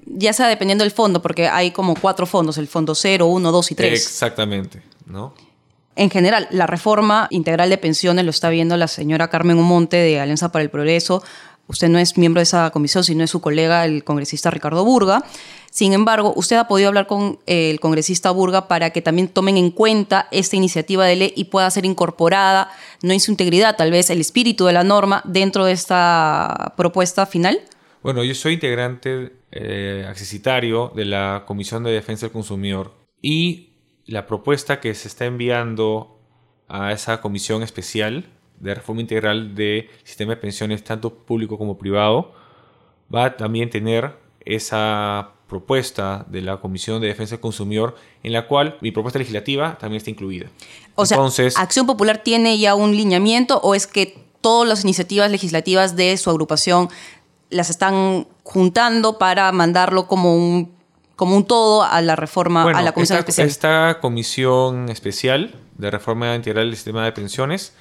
ya 0.06 0.34
sea 0.34 0.48
dependiendo 0.48 0.84
del 0.84 0.92
fondo, 0.92 1.22
porque 1.22 1.48
hay 1.48 1.72
como 1.72 1.96
cuatro 1.96 2.26
fondos, 2.26 2.58
el 2.58 2.68
fondo 2.68 2.94
0, 2.94 3.26
1, 3.26 3.52
2 3.52 3.72
y 3.72 3.76
3. 3.76 3.94
Exactamente, 3.94 4.84
¿no? 5.06 5.34
En 5.98 6.12
general, 6.12 6.48
la 6.52 6.68
reforma 6.68 7.28
integral 7.32 7.72
de 7.72 7.78
pensiones 7.80 8.24
lo 8.24 8.30
está 8.30 8.50
viendo 8.50 8.78
la 8.78 8.88
señora 8.88 9.30
Carmen 9.30 9.58
Umonte 9.58 9.98
de 9.98 10.20
Alianza 10.20 10.52
para 10.52 10.62
el 10.62 10.70
Progreso. 10.70 11.24
Usted 11.66 11.90
no 11.90 11.98
es 11.98 12.20
miembro 12.20 12.40
de 12.40 12.44
esa 12.44 12.70
comisión, 12.70 13.04
sino 13.04 13.24
es 13.24 13.32
su 13.32 13.42
colega, 13.42 13.84
el 13.84 14.04
congresista 14.04 14.52
Ricardo 14.52 14.86
Burga. 14.86 15.26
Sin 15.72 15.94
embargo, 15.94 16.34
usted 16.36 16.58
ha 16.58 16.68
podido 16.68 16.90
hablar 16.90 17.08
con 17.08 17.40
el 17.48 17.80
congresista 17.80 18.30
Burga 18.30 18.68
para 18.68 18.92
que 18.92 19.02
también 19.02 19.28
tomen 19.28 19.58
en 19.58 19.72
cuenta 19.72 20.28
esta 20.30 20.56
iniciativa 20.56 21.04
de 21.06 21.16
ley 21.16 21.34
y 21.36 21.46
pueda 21.46 21.70
ser 21.72 21.84
incorporada, 21.84 22.70
no 23.02 23.12
en 23.12 23.20
su 23.20 23.32
integridad, 23.32 23.76
tal 23.76 23.90
vez 23.90 24.12
el 24.12 24.22
espíritu 24.22 24.66
de 24.66 24.74
la 24.74 24.84
norma 24.84 25.24
dentro 25.26 25.66
de 25.66 25.72
esta 25.72 26.76
propuesta 26.78 27.26
final. 27.26 27.60
Bueno, 28.04 28.24
yo 28.24 28.36
soy 28.36 28.54
integrante 28.54 29.34
eh, 29.52 30.06
accesitario 30.08 30.92
de 30.96 31.06
la 31.06 31.44
Comisión 31.48 31.84
de 31.84 31.92
Defensa 31.92 32.28
del 32.28 32.34
Consumidor 32.34 32.94
y 33.20 33.67
la 34.08 34.26
propuesta 34.26 34.80
que 34.80 34.96
se 34.96 35.08
está 35.08 35.26
enviando 35.26 36.18
a 36.68 36.92
esa 36.92 37.22
comisión 37.22 37.62
especial 37.62 38.26
de 38.60 38.74
reforma 38.74 39.02
integral 39.02 39.54
del 39.54 39.90
sistema 40.04 40.32
de 40.34 40.38
pensiones, 40.38 40.84
tanto 40.84 41.14
público 41.14 41.58
como 41.58 41.78
privado, 41.78 42.34
va 43.14 43.26
a 43.26 43.38
también 43.38 43.70
tener 43.70 44.18
esa 44.44 45.32
propuesta 45.48 46.26
de 46.30 46.42
la 46.42 46.58
Comisión 46.58 47.00
de 47.02 47.08
Defensa 47.08 47.36
del 47.36 47.42
Consumidor, 47.42 47.96
en 48.24 48.34
la 48.34 48.48
cual 48.48 48.78
mi 48.82 48.92
propuesta 48.92 49.20
legislativa 49.20 49.78
también 49.78 49.98
está 49.98 50.10
incluida. 50.10 50.48
O 50.96 51.06
sea, 51.06 51.18
¿Acción 51.58 51.86
Popular 51.86 52.24
tiene 52.24 52.58
ya 52.58 52.76
un 52.76 52.96
lineamiento 52.96 53.60
o 53.64 53.76
es 53.76 53.88
que 53.88 54.26
todas 54.42 54.68
las 54.68 54.84
iniciativas 54.84 55.32
legislativas 55.32 55.96
de 55.96 56.18
su 56.18 56.30
agrupación 56.30 56.90
las 57.50 57.70
están 57.70 58.28
juntando 58.44 59.18
para 59.18 59.52
mandarlo 59.52 60.08
como 60.08 60.36
un, 60.36 60.77
como 61.18 61.36
un 61.36 61.46
todo 61.46 61.84
a 61.84 62.02
la 62.02 62.16
reforma, 62.16 62.64
a 62.64 62.82
la 62.82 62.94
Comisión 62.94 63.20
Especial? 63.20 63.48
Esta 63.48 64.00
Comisión 64.00 64.88
Especial 64.88 65.56
de 65.78 65.92
Reforma 65.92 66.34
Integral 66.34 66.68
del 66.68 66.76
Sistema 66.76 67.04
de 67.04 67.12
Pensiones 67.12 67.74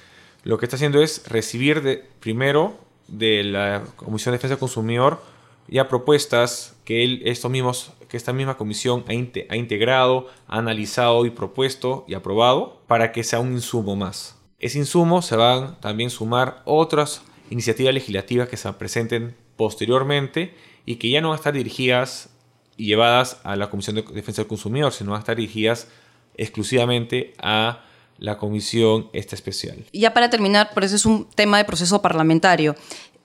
lo 0.43 0.57
que 0.57 0.65
está 0.65 0.75
haciendo 0.75 1.01
es 1.01 1.27
recibir 1.27 1.81
de, 1.81 2.03
primero 2.19 2.77
de 3.07 3.43
la 3.43 3.83
Comisión 3.95 4.31
de 4.31 4.37
Defensa 4.37 4.55
del 4.55 4.59
Consumidor 4.59 5.21
ya 5.67 5.89
propuestas 5.89 6.77
que, 6.85 7.03
él, 7.03 7.21
estos 7.25 7.51
mismos, 7.51 7.91
que 8.07 8.17
esta 8.17 8.31
misma 8.33 8.55
comisión 8.55 9.03
ha, 9.07 9.11
ha 9.11 9.57
integrado, 9.57 10.27
ha 10.47 10.57
analizado 10.57 11.25
y 11.25 11.29
propuesto 11.29 12.05
y 12.07 12.13
aprobado 12.13 12.81
para 12.87 13.11
que 13.11 13.23
sea 13.23 13.39
un 13.39 13.51
insumo 13.51 13.95
más. 13.95 14.37
Ese 14.59 14.79
insumo 14.79 15.21
se 15.21 15.35
van 15.35 15.79
también 15.81 16.09
sumar 16.09 16.61
otras 16.65 17.21
iniciativas 17.49 17.93
legislativas 17.93 18.47
que 18.47 18.57
se 18.57 18.71
presenten 18.73 19.35
posteriormente 19.57 20.55
y 20.85 20.95
que 20.95 21.09
ya 21.09 21.19
no 21.19 21.29
van 21.29 21.35
a 21.35 21.39
estar 21.39 21.53
dirigidas 21.53 22.29
y 22.77 22.85
llevadas 22.85 23.39
a 23.43 23.55
la 23.55 23.69
Comisión 23.69 23.95
de 23.95 24.03
Defensa 24.03 24.41
del 24.41 24.47
Consumidor, 24.47 24.93
sino 24.93 25.15
a 25.15 25.19
estar 25.19 25.35
dirigidas 25.35 25.87
exclusivamente 26.35 27.33
a 27.39 27.83
la 28.19 28.37
comisión 28.37 29.09
esta 29.13 29.35
especial. 29.35 29.83
Ya 29.93 30.13
para 30.13 30.29
terminar, 30.29 30.73
por 30.73 30.83
eso 30.83 30.95
es 30.95 31.05
un 31.05 31.27
tema 31.35 31.57
de 31.57 31.65
proceso 31.65 32.01
parlamentario. 32.01 32.75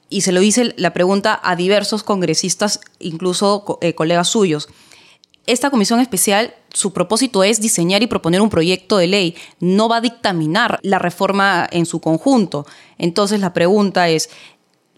Y 0.09 0.23
se 0.23 0.32
lo 0.32 0.42
hice 0.42 0.75
la 0.76 0.92
pregunta 0.92 1.40
a 1.42 1.56
diversos 1.56 2.02
congresistas, 2.02 2.80
incluso 2.99 3.78
eh, 3.80 3.95
colegas 3.95 4.28
suyos. 4.28 4.69
Esta 5.47 5.71
comisión 5.71 5.99
especial, 6.00 6.54
su 6.73 6.93
propósito 6.93 7.43
es 7.43 7.60
diseñar 7.60 8.02
y 8.02 8.06
proponer 8.06 8.43
un 8.43 8.50
proyecto 8.50 8.99
de 8.99 9.08
ley, 9.08 9.34
no 9.58 9.88
va 9.88 9.97
a 9.97 10.00
dictaminar 10.00 10.78
la 10.82 10.99
reforma 10.99 11.67
en 11.73 11.86
su 11.86 12.00
conjunto. 12.00 12.67
Entonces 12.99 13.41
la 13.41 13.52
pregunta 13.52 14.08
es, 14.08 14.30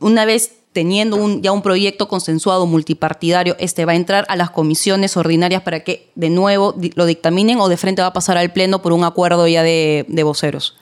una 0.01 0.25
vez 0.25 0.57
teniendo 0.75 1.41
ya 1.41 1.53
un 1.53 1.63
proyecto 1.63 2.09
consensuado 2.09 2.67
multipartidario, 2.67 3.57
este 3.61 3.85
va 3.85 3.93
a 3.93 3.95
entrar 3.95 4.27
a 4.29 4.37
las 4.37 4.51
comisiones 4.51 5.17
ordinarias 5.17 5.63
para 5.63 5.81
que 5.81 6.11
de 6.17 6.31
nuevo 6.31 6.75
lo 6.97 7.07
dictaminen 7.07 7.61
o 7.61 7.69
de 7.69 7.77
frente 7.77 8.03
va 8.03 8.09
a 8.09 8.13
pasar 8.13 8.37
al 8.37 8.53
Pleno 8.53 8.83
por 8.83 8.93
un 8.93 9.05
acuerdo 9.05 9.47
ya 9.47 9.63
de, 9.63 10.05
voceros? 10.25 10.77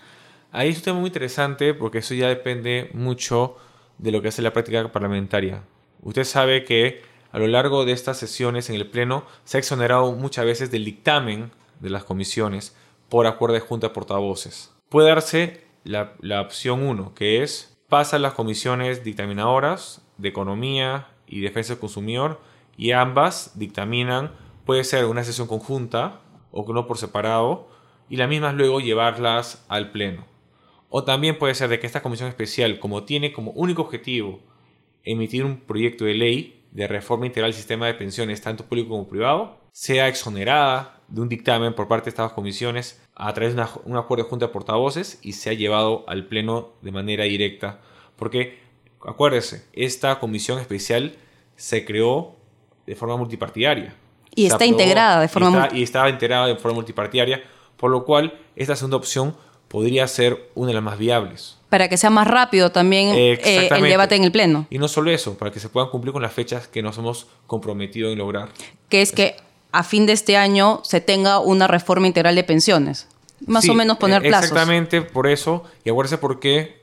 Ahí 0.51 0.71
es 0.71 0.79
un 0.79 0.83
tema 0.83 1.01
muy 1.01 1.09
interesante 1.09 1.75
porque 1.75 1.99
eso 1.99 2.15
ya 2.15 2.29
depende 2.29 2.91
mucho 2.95 3.57
de 3.99 4.11
lo 4.13 4.23
que 4.23 4.29
hace 4.29 4.41
la 4.41 4.55
práctica 4.55 4.91
parlamentaria. 4.91 5.63
Usted 6.01 6.25
sabe 6.25 6.65
que 6.65 7.03
a 7.31 7.39
lo 7.39 7.47
largo 7.47 7.85
de 7.85 7.93
estas 7.93 8.17
sesiones 8.17 8.71
en 8.71 8.77
el 8.77 8.89
Pleno 8.89 9.25
se 9.45 9.59
ha 9.59 9.61
exonerado 9.61 10.13
muchas 10.13 10.47
veces 10.47 10.71
del 10.71 10.87
dictamen 10.87 11.51
de 11.81 11.91
las 11.91 12.05
comisiones 12.05 12.75
por 13.11 13.27
acuerdo 13.27 13.55
de 13.55 13.61
junta 13.61 13.89
de 13.89 13.95
portavoces. 13.95 14.73
Puede 14.89 15.09
darse 15.09 15.65
la, 15.85 16.15
la 16.21 16.41
opción 16.41 16.83
1, 16.83 17.15
que 17.15 17.43
es 17.43 17.72
pasa 17.93 18.17
a 18.17 18.21
las 18.21 18.33
comisiones 18.33 19.05
dictaminadoras 19.05 20.01
de 20.17 20.31
Economía 20.31 21.09
y 21.27 21.41
Defensa 21.41 21.75
del 21.75 21.81
Consumidor 21.81 22.41
y 22.75 22.93
ambas 22.93 23.53
dictaminan, 23.59 24.33
puede 24.65 24.83
ser 24.85 25.05
una 25.05 25.25
sesión 25.25 25.47
conjunta 25.47 26.23
o 26.53 26.73
no 26.73 26.87
por 26.87 26.97
separado, 26.97 27.69
y 28.09 28.17
las 28.17 28.31
mismas 28.31 28.55
luego 28.55 28.81
llevarlas 28.81 29.67
al 29.69 29.91
Pleno. 29.91 30.25
O 30.89 31.05
también 31.05 31.39
puede 31.39 31.55
ser 31.55 31.69
de 31.69 31.81
que 31.81 31.87
esta 31.87 32.01
comisión 32.01 32.31
especial, 32.31 32.79
como 32.79 33.05
tiene 33.05 33.31
como 33.31 33.51
único 33.51 33.83
objetivo 33.83 34.41
emitir 35.05 35.45
un 35.45 35.59
proyecto 35.59 36.07
de 36.07 36.15
ley 36.15 36.65
de 36.71 36.89
reforma 36.89 37.27
integral 37.27 37.51
del 37.51 37.59
sistema 37.59 37.89
de 37.89 37.93
pensiones, 37.93 38.41
tanto 38.41 38.65
público 38.65 38.89
como 38.89 39.07
privado, 39.07 39.59
sea 39.73 40.09
exonerada 40.09 41.02
de 41.13 41.21
un 41.21 41.29
dictamen 41.29 41.75
por 41.75 41.89
parte 41.89 42.07
de 42.07 42.11
estas 42.11 42.33
comisiones 42.33 43.01
a 43.15 43.33
través 43.35 43.55
de 43.55 43.63
un 43.85 43.97
acuerdo 43.97 44.25
de 44.25 44.31
junta 44.31 44.47
de 44.47 44.53
portavoces 44.53 45.19
y 45.23 45.35
se 45.35 45.51
ha 45.51 45.53
llevado 45.53 46.05
al 46.09 46.27
Pleno 46.27 46.71
de 46.81 46.91
manera 46.91 47.25
directa. 47.25 47.81
Porque, 48.17 48.59
acuérdese, 49.07 49.67
esta 49.75 50.19
comisión 50.19 50.59
especial 50.59 51.17
se 51.55 51.85
creó 51.85 52.37
de 52.87 52.97
forma 52.97 53.19
multipartidaria. 53.19 53.95
Y 54.35 54.47
está 54.47 54.65
integrada 54.65 55.21
de 55.21 55.29
forma 55.29 55.69
y, 55.73 55.81
y 55.81 55.83
estaba 55.83 56.09
integrada 56.09 56.47
de 56.47 56.57
forma 56.57 56.77
multipartidaria, 56.77 57.43
por 57.77 57.91
lo 57.91 58.07
cual 58.07 58.39
esta 58.57 58.75
segunda 58.75 58.97
opción 58.97 59.37
podría 59.69 60.09
ser 60.09 60.51
una 60.55 60.69
de 60.69 60.75
las 60.75 60.83
más 60.83 60.99
viables. 60.99 61.59
Para 61.69 61.91
que 61.91 61.99
sea 61.99 62.09
más 62.09 62.27
rápido 62.27 62.73
también 62.73 63.09
eh, 63.15 63.69
el 63.71 63.83
debate 63.83 64.15
en 64.15 64.25
el 64.25 64.33
Pleno. 64.33 64.67
Y 64.71 64.79
no 64.79 64.89
solo 64.89 65.11
eso, 65.11 65.37
para 65.37 65.51
que 65.51 65.61
se 65.61 65.69
puedan 65.69 65.91
cumplir 65.91 66.15
con 66.15 66.23
las 66.23 66.33
fechas 66.33 66.69
que 66.69 66.83
nos 66.83 66.97
hemos 66.97 67.27
comprometido 67.47 68.11
en 68.11 68.17
lograr. 68.17 68.49
Que 68.89 69.03
es 69.03 69.13
que 69.13 69.37
a 69.73 69.83
fin 69.83 70.07
de 70.07 70.13
este 70.13 70.37
año 70.37 70.81
se 70.85 71.01
tenga 71.01 71.39
una 71.39 71.67
reforma 71.67 72.07
integral 72.07 72.35
de 72.35 72.45
pensiones. 72.45 73.09
Más 73.47 73.69
o 73.69 73.75
menos 73.75 73.97
poner 73.97 74.25
e- 74.25 74.29
plazos. 74.29 74.51
Exactamente, 74.51 75.03
por 75.03 75.27
eso. 75.27 75.65
Y 75.85 75.91
acuérdense 75.91 76.19
por 76.19 76.39
qué 76.39 76.83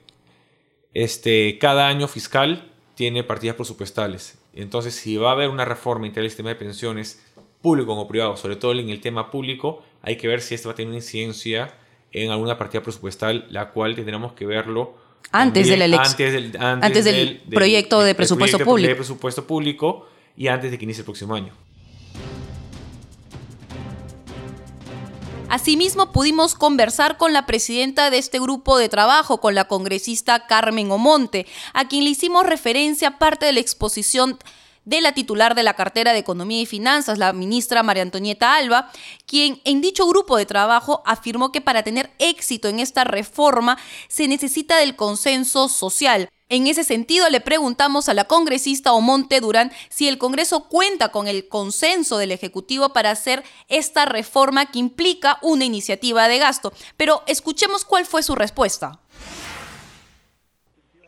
este, 0.94 1.58
cada 1.60 1.88
año 1.88 2.08
fiscal 2.08 2.72
tiene 2.96 3.24
partidas 3.24 3.56
presupuestales. 3.56 4.38
Entonces, 4.54 4.96
si 4.96 5.16
va 5.16 5.30
a 5.30 5.34
haber 5.34 5.50
una 5.50 5.64
reforma 5.64 6.06
integral 6.08 6.26
del 6.26 6.32
sistema 6.32 6.50
de 6.50 6.56
pensiones, 6.56 7.24
público 7.62 7.88
como 7.88 8.08
privado, 8.08 8.36
sobre 8.36 8.56
todo 8.56 8.74
en 8.74 8.90
el 8.90 9.02
tema 9.02 9.32
público, 9.32 9.84
hay 10.02 10.18
que 10.18 10.28
ver 10.28 10.42
si 10.42 10.56
esto 10.56 10.70
va 10.70 10.74
a 10.74 10.76
tener 10.76 10.90
una 10.90 10.98
incidencia 10.98 11.74
en 12.12 12.32
alguna 12.32 12.58
partida 12.58 12.82
presupuestal, 12.82 13.46
la 13.50 13.70
cual 13.70 13.96
tendremos 13.96 14.34
que 14.34 14.46
verlo 14.46 14.96
antes 15.32 15.68
de 15.68 15.78
la 15.78 15.86
elección. 15.86 16.50
Antes 16.60 17.06
del, 17.06 17.42
proyecto 17.54 18.02
de 18.02 18.16
presupuesto 18.16 18.60
público. 18.60 18.90
De 18.90 18.96
presupuesto 18.96 19.46
público 19.46 20.10
y 20.36 20.48
antes 20.48 20.72
de 20.72 20.78
que 20.78 20.86
inicie 20.86 21.02
el 21.02 21.06
próximo 21.06 21.36
año. 21.36 21.54
Asimismo, 25.50 26.12
pudimos 26.12 26.54
conversar 26.54 27.18
con 27.18 27.34
la 27.34 27.48
presidenta 27.48 28.12
de 28.12 28.20
este 28.20 28.40
grupo 28.40 28.78
de 28.78 28.88
trabajo, 28.88 29.42
con 29.42 29.56
la 29.56 29.68
congresista 29.68 30.46
Carmen 30.46 30.92
Omonte, 30.92 31.48
a 31.74 31.88
quien 31.88 32.04
le 32.04 32.12
hicimos 32.12 32.46
referencia 32.46 33.18
parte 33.18 33.48
de 33.48 33.54
la 33.54 33.60
exposición 33.60 34.38
de 34.86 35.02
la 35.02 35.14
titular 35.14 35.56
de 35.56 35.64
la 35.64 35.74
cartera 35.74 36.14
de 36.14 36.20
Economía 36.20 36.62
y 36.62 36.68
Finanzas, 36.68 37.18
la 37.18 37.34
ministra 37.34 37.82
María 37.82 38.04
Antonieta 38.04 38.56
Alba, 38.56 38.92
quien 39.26 39.60
en 39.64 39.82
dicho 39.82 40.08
grupo 40.08 40.38
de 40.38 40.46
trabajo 40.46 41.02
afirmó 41.04 41.52
que 41.52 41.62
para 41.62 41.82
tener 41.82 42.12
éxito 42.20 42.68
en 42.68 42.80
esta 42.80 43.04
reforma 43.04 43.80
se 44.08 44.28
necesita 44.28 44.78
del 44.78 44.96
consenso 44.96 45.68
social. 45.68 46.30
En 46.52 46.66
ese 46.66 46.84
sentido, 46.84 47.30
le 47.30 47.42
preguntamos 47.42 48.10
a 48.10 48.16
la 48.16 48.24
congresista 48.24 48.94
Omonte 48.94 49.40
Durán 49.40 49.70
si 49.90 50.08
el 50.08 50.18
Congreso 50.18 50.68
cuenta 50.68 51.10
con 51.10 51.28
el 51.28 51.48
consenso 51.48 52.18
del 52.18 52.32
Ejecutivo 52.32 52.90
para 52.90 53.12
hacer 53.12 53.44
esta 53.70 54.06
reforma 54.06 54.66
que 54.66 54.80
implica 54.80 55.38
una 55.44 55.66
iniciativa 55.66 56.28
de 56.28 56.40
gasto. 56.40 56.72
Pero 56.98 57.22
escuchemos 57.28 57.86
cuál 57.86 58.06
fue 58.06 58.24
su 58.24 58.34
respuesta. 58.34 59.00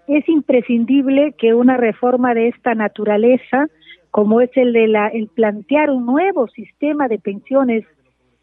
es 0.07 0.29
imprescindible 0.29 1.33
que 1.39 1.55
una 1.55 1.75
reforma 1.75 2.35
de 2.35 2.49
esta 2.49 2.75
naturaleza, 2.75 3.67
como 4.11 4.41
es 4.41 4.51
el 4.55 4.73
de 4.73 4.87
la, 4.87 5.07
el 5.07 5.27
plantear 5.27 5.89
un 5.89 6.05
nuevo 6.05 6.49
sistema 6.49 7.07
de 7.07 7.17
pensiones 7.17 7.83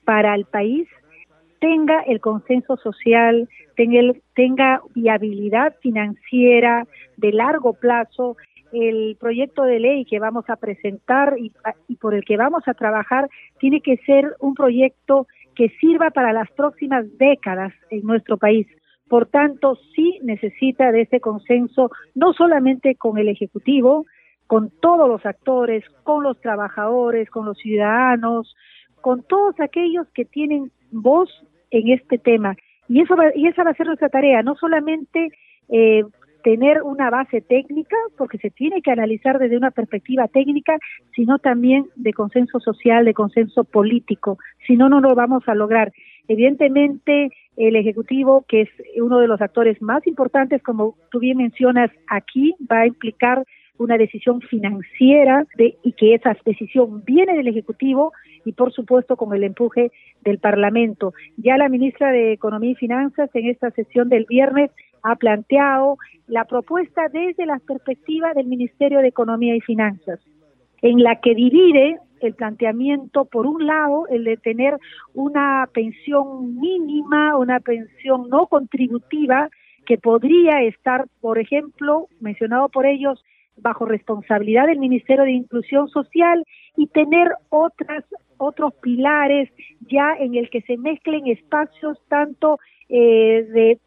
para 0.05 0.35
el 0.35 0.47
país, 0.47 0.89
tenga 1.61 2.01
el 2.01 2.21
consenso 2.21 2.77
social, 2.77 3.49
tenga, 4.35 4.83
viabilidad 4.94 5.75
financiera 5.81 6.87
de 7.16 7.33
largo 7.33 7.75
plazo. 7.75 8.37
El 8.73 9.16
proyecto 9.18 9.62
de 9.62 9.81
ley 9.81 10.05
que 10.05 10.18
vamos 10.18 10.44
a 10.49 10.57
presentar 10.57 11.37
y, 11.38 11.53
y 11.88 11.97
por 11.97 12.14
el 12.14 12.25
que 12.25 12.37
vamos 12.37 12.62
a 12.66 12.75
trabajar 12.75 13.29
tiene 13.59 13.81
que 13.81 13.97
ser 13.99 14.37
un 14.40 14.55
proyecto 14.55 15.27
que 15.55 15.71
sirva 15.81 16.11
para 16.11 16.33
las 16.33 16.51
próximas 16.53 17.07
décadas 17.18 17.73
en 17.90 18.03
nuestro 18.03 18.37
país. 18.37 18.66
Por 19.09 19.27
tanto, 19.27 19.77
sí 19.94 20.18
necesita 20.23 20.92
de 20.92 21.03
ese 21.03 21.21
consenso, 21.21 21.90
no 22.14 22.33
solamente 22.35 22.94
con 22.94 23.18
el 23.18 23.29
Ejecutivo, 23.29 24.05
con 24.47 24.71
todos 24.81 25.09
los 25.09 25.25
actores, 25.25 25.85
con 26.05 26.23
los 26.23 26.40
trabajadores, 26.40 27.31
con 27.31 27.47
los 27.47 27.59
ciudadanos, 27.59 28.55
con 29.01 29.23
todos 29.23 29.59
aquellos 29.61 30.07
que 30.14 30.25
tienen 30.25 30.71
voz 30.90 31.31
en 31.70 31.88
este 31.88 32.18
tema. 32.18 32.57
Y, 32.88 33.01
eso 33.03 33.14
y 33.35 33.46
esa 33.46 33.64
va 33.64 33.70
a 33.70 33.74
ser 33.74 33.87
nuestra 33.87 34.09
tarea, 34.09 34.42
no 34.42 34.55
solamente 34.57 35.31
eh, 35.68 36.03
tener 36.42 36.83
una 36.83 37.11
base 37.11 37.40
técnica, 37.40 37.96
porque 38.16 38.38
se 38.38 38.51
tiene 38.51 38.81
que 38.81 38.90
analizar 38.90 39.38
desde 39.38 39.57
una 39.57 39.70
perspectiva 39.70 40.29
técnica, 40.29 40.79
sino 41.14 41.38
también 41.38 41.87
de 41.96 42.12
consenso 42.12 42.61
social, 42.61 43.05
de 43.05 43.14
consenso 43.14 43.64
político. 43.64 44.38
Si 44.66 44.77
no, 44.77 44.88
no 44.88 45.01
lo 45.01 45.14
vamos 45.14 45.42
a 45.46 45.55
lograr. 45.55 45.92
Evidentemente, 46.29 47.31
el 47.57 47.77
Ejecutivo, 47.77 48.44
que 48.48 48.62
es 48.62 48.68
uno 48.96 49.18
de 49.18 49.27
los 49.27 49.40
actores 49.40 49.83
más 49.83 50.07
importantes, 50.07 50.62
como 50.62 50.96
tú 51.11 51.18
bien 51.18 51.38
mencionas 51.38 51.90
aquí, 52.09 52.55
va 52.70 52.81
a 52.81 52.87
implicar 52.87 53.44
una 53.79 53.97
decisión 53.97 54.41
financiera 54.41 55.45
de, 55.57 55.77
y 55.83 55.93
que 55.93 56.14
esa 56.14 56.37
decisión 56.45 57.03
viene 57.05 57.37
del 57.37 57.49
Ejecutivo 57.49 58.12
y 58.45 58.53
por 58.53 58.73
supuesto 58.73 59.17
con 59.17 59.35
el 59.35 59.45
empuje 59.45 59.91
del 60.23 60.38
Parlamento. 60.38 61.14
Ya 61.37 61.57
la 61.57 61.69
ministra 61.69 62.11
de 62.11 62.33
Economía 62.33 62.73
y 62.73 62.75
Finanzas 62.75 63.31
en 63.35 63.49
esta 63.49 63.71
sesión 63.71 64.09
del 64.09 64.27
viernes 64.29 64.71
ha 65.03 65.17
planteado 65.17 65.97
la 66.27 66.45
propuesta 66.45 67.09
desde 67.09 67.47
la 67.47 67.59
perspectiva 67.61 68.35
del 68.35 68.47
Ministerio 68.47 69.01
de 69.01 69.09
Economía 69.09 69.55
y 69.55 69.61
Finanzas, 69.61 70.21
en 70.83 71.03
la 71.03 71.21
que 71.21 71.35
divide 71.35 71.99
el 72.21 72.35
planteamiento, 72.35 73.27
por 73.27 73.47
un 73.47 73.67
lado, 73.67 74.07
el 74.09 74.25
de 74.25 74.37
tener 74.37 74.77
una 75.14 75.69
pensión 75.73 76.59
mínima, 76.59 77.37
una 77.37 77.61
pensión 77.61 78.29
no 78.29 78.47
contributiva, 78.47 79.49
que 79.87 79.99
podría 79.99 80.62
estar, 80.62 81.07
por 81.21 81.38
ejemplo, 81.38 82.09
mencionado 82.21 82.69
por 82.69 82.85
ellos, 82.85 83.25
bajo 83.61 83.87
responsabilidad 83.87 84.66
del 84.66 84.79
Ministerio 84.79 85.25
de 85.25 85.33
Inclusión 85.33 85.88
Social 85.88 86.44
y 86.77 86.87
tener 86.87 87.33
otras 87.51 88.05
otros 88.38 88.73
pilares 88.75 89.51
ya 89.90 90.14
en 90.18 90.35
el 90.37 90.49
que 90.49 90.62
se 90.62 90.77
mezclen 90.77 91.27
espacios 91.27 91.99
tanto 92.09 92.59
eh, 92.88 93.47
de 93.53 93.79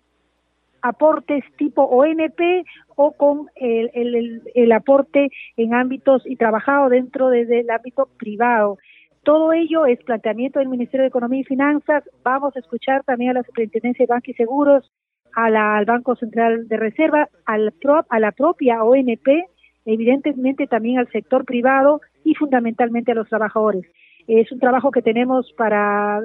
aportes 0.82 1.44
tipo 1.58 1.84
ONP 1.84 2.66
o 2.96 3.14
con 3.14 3.48
el, 3.56 3.90
el, 3.94 4.42
el, 4.54 4.72
aporte 4.72 5.30
en 5.58 5.74
ámbitos 5.74 6.24
y 6.26 6.36
trabajado 6.36 6.90
dentro 6.90 7.30
del 7.30 7.70
ámbito 7.70 8.10
privado. 8.18 8.78
Todo 9.24 9.54
ello 9.54 9.86
es 9.86 10.04
planteamiento 10.04 10.60
del 10.60 10.70
Ministerio 10.70 11.04
de 11.04 11.10
Economía 11.10 11.42
y 11.42 11.46
Finanzas. 11.46 12.04
Vamos 12.24 12.56
a 12.56 12.60
escuchar 12.60 13.04
también 13.04 13.32
a 13.32 13.34
la 13.36 13.44
Superintendencia 13.44 14.06
de 14.06 14.12
Bancos 14.12 14.30
y 14.30 14.34
Seguros, 14.34 14.92
al 15.34 15.86
Banco 15.86 16.16
Central 16.16 16.68
de 16.68 16.78
Reserva, 16.78 17.30
al, 17.46 17.74
a 18.10 18.20
la 18.20 18.32
propia 18.32 18.84
ONP 18.84 19.28
evidentemente 19.86 20.68
también 20.68 21.00
al 21.00 21.10
sector 21.10 21.46
privado 21.46 22.02
y 22.24 22.36
fundamentalmente 22.36 23.12
a 23.12 23.16
los 23.16 23.30
trabajadores. 23.30 23.86
Es 24.28 24.52
un 24.52 24.60
trabajo 24.60 24.92
que 24.92 25.02
tenemos 25.02 25.52
para 25.54 26.22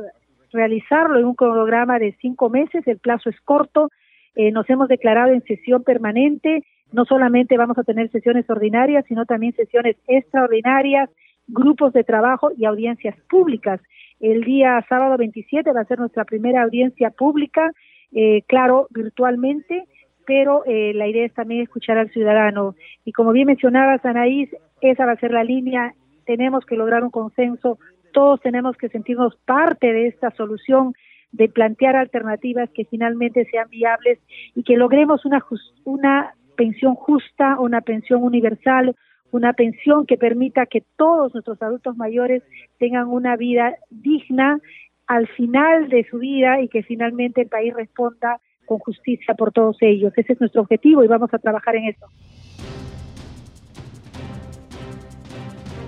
realizarlo 0.52 1.18
en 1.18 1.26
un 1.26 1.34
cronograma 1.34 1.98
de 1.98 2.16
cinco 2.20 2.48
meses, 2.50 2.86
el 2.86 2.98
plazo 2.98 3.30
es 3.30 3.40
corto, 3.40 3.90
eh, 4.34 4.50
nos 4.52 4.68
hemos 4.68 4.88
declarado 4.88 5.32
en 5.32 5.42
sesión 5.44 5.82
permanente, 5.82 6.62
no 6.92 7.04
solamente 7.04 7.56
vamos 7.56 7.78
a 7.78 7.84
tener 7.84 8.10
sesiones 8.10 8.48
ordinarias, 8.48 9.04
sino 9.08 9.24
también 9.24 9.54
sesiones 9.54 9.96
extraordinarias, 10.06 11.10
grupos 11.48 11.92
de 11.92 12.04
trabajo 12.04 12.50
y 12.56 12.64
audiencias 12.64 13.16
públicas. 13.28 13.80
El 14.20 14.44
día 14.44 14.84
sábado 14.88 15.16
27 15.16 15.72
va 15.72 15.80
a 15.80 15.86
ser 15.86 15.98
nuestra 15.98 16.24
primera 16.24 16.62
audiencia 16.62 17.10
pública, 17.10 17.72
eh, 18.12 18.42
claro, 18.46 18.88
virtualmente, 18.90 19.84
pero 20.26 20.64
eh, 20.66 20.92
la 20.94 21.06
idea 21.06 21.24
es 21.24 21.34
también 21.34 21.62
escuchar 21.62 21.98
al 21.98 22.10
ciudadano. 22.10 22.74
Y 23.04 23.12
como 23.12 23.32
bien 23.32 23.46
mencionabas, 23.46 24.04
Anaís, 24.04 24.50
esa 24.80 25.06
va 25.06 25.12
a 25.12 25.20
ser 25.20 25.30
la 25.30 25.44
línea, 25.44 25.94
tenemos 26.26 26.66
que 26.66 26.76
lograr 26.76 27.04
un 27.04 27.10
consenso, 27.10 27.78
todos 28.12 28.40
tenemos 28.40 28.76
que 28.76 28.88
sentirnos 28.88 29.36
parte 29.44 29.92
de 29.92 30.08
esta 30.08 30.30
solución, 30.32 30.94
de 31.32 31.48
plantear 31.48 31.96
alternativas 31.96 32.70
que 32.70 32.84
finalmente 32.84 33.46
sean 33.50 33.68
viables 33.68 34.18
y 34.54 34.62
que 34.62 34.76
logremos 34.76 35.24
una, 35.24 35.44
una 35.84 36.34
pensión 36.56 36.94
justa, 36.94 37.58
una 37.60 37.82
pensión 37.82 38.22
universal, 38.22 38.96
una 39.32 39.52
pensión 39.52 40.06
que 40.06 40.16
permita 40.16 40.66
que 40.66 40.82
todos 40.96 41.34
nuestros 41.34 41.60
adultos 41.60 41.96
mayores 41.96 42.42
tengan 42.78 43.08
una 43.08 43.36
vida 43.36 43.76
digna 43.90 44.60
al 45.06 45.28
final 45.28 45.88
de 45.88 46.04
su 46.10 46.18
vida 46.18 46.60
y 46.60 46.68
que 46.68 46.82
finalmente 46.82 47.42
el 47.42 47.48
país 47.48 47.74
responda 47.74 48.40
con 48.66 48.78
justicia 48.78 49.34
por 49.34 49.52
todos 49.52 49.76
ellos. 49.80 50.12
Ese 50.16 50.34
es 50.34 50.40
nuestro 50.40 50.62
objetivo 50.62 51.02
y 51.02 51.06
vamos 51.06 51.32
a 51.32 51.38
trabajar 51.38 51.76
en 51.76 51.88
eso. 51.88 52.06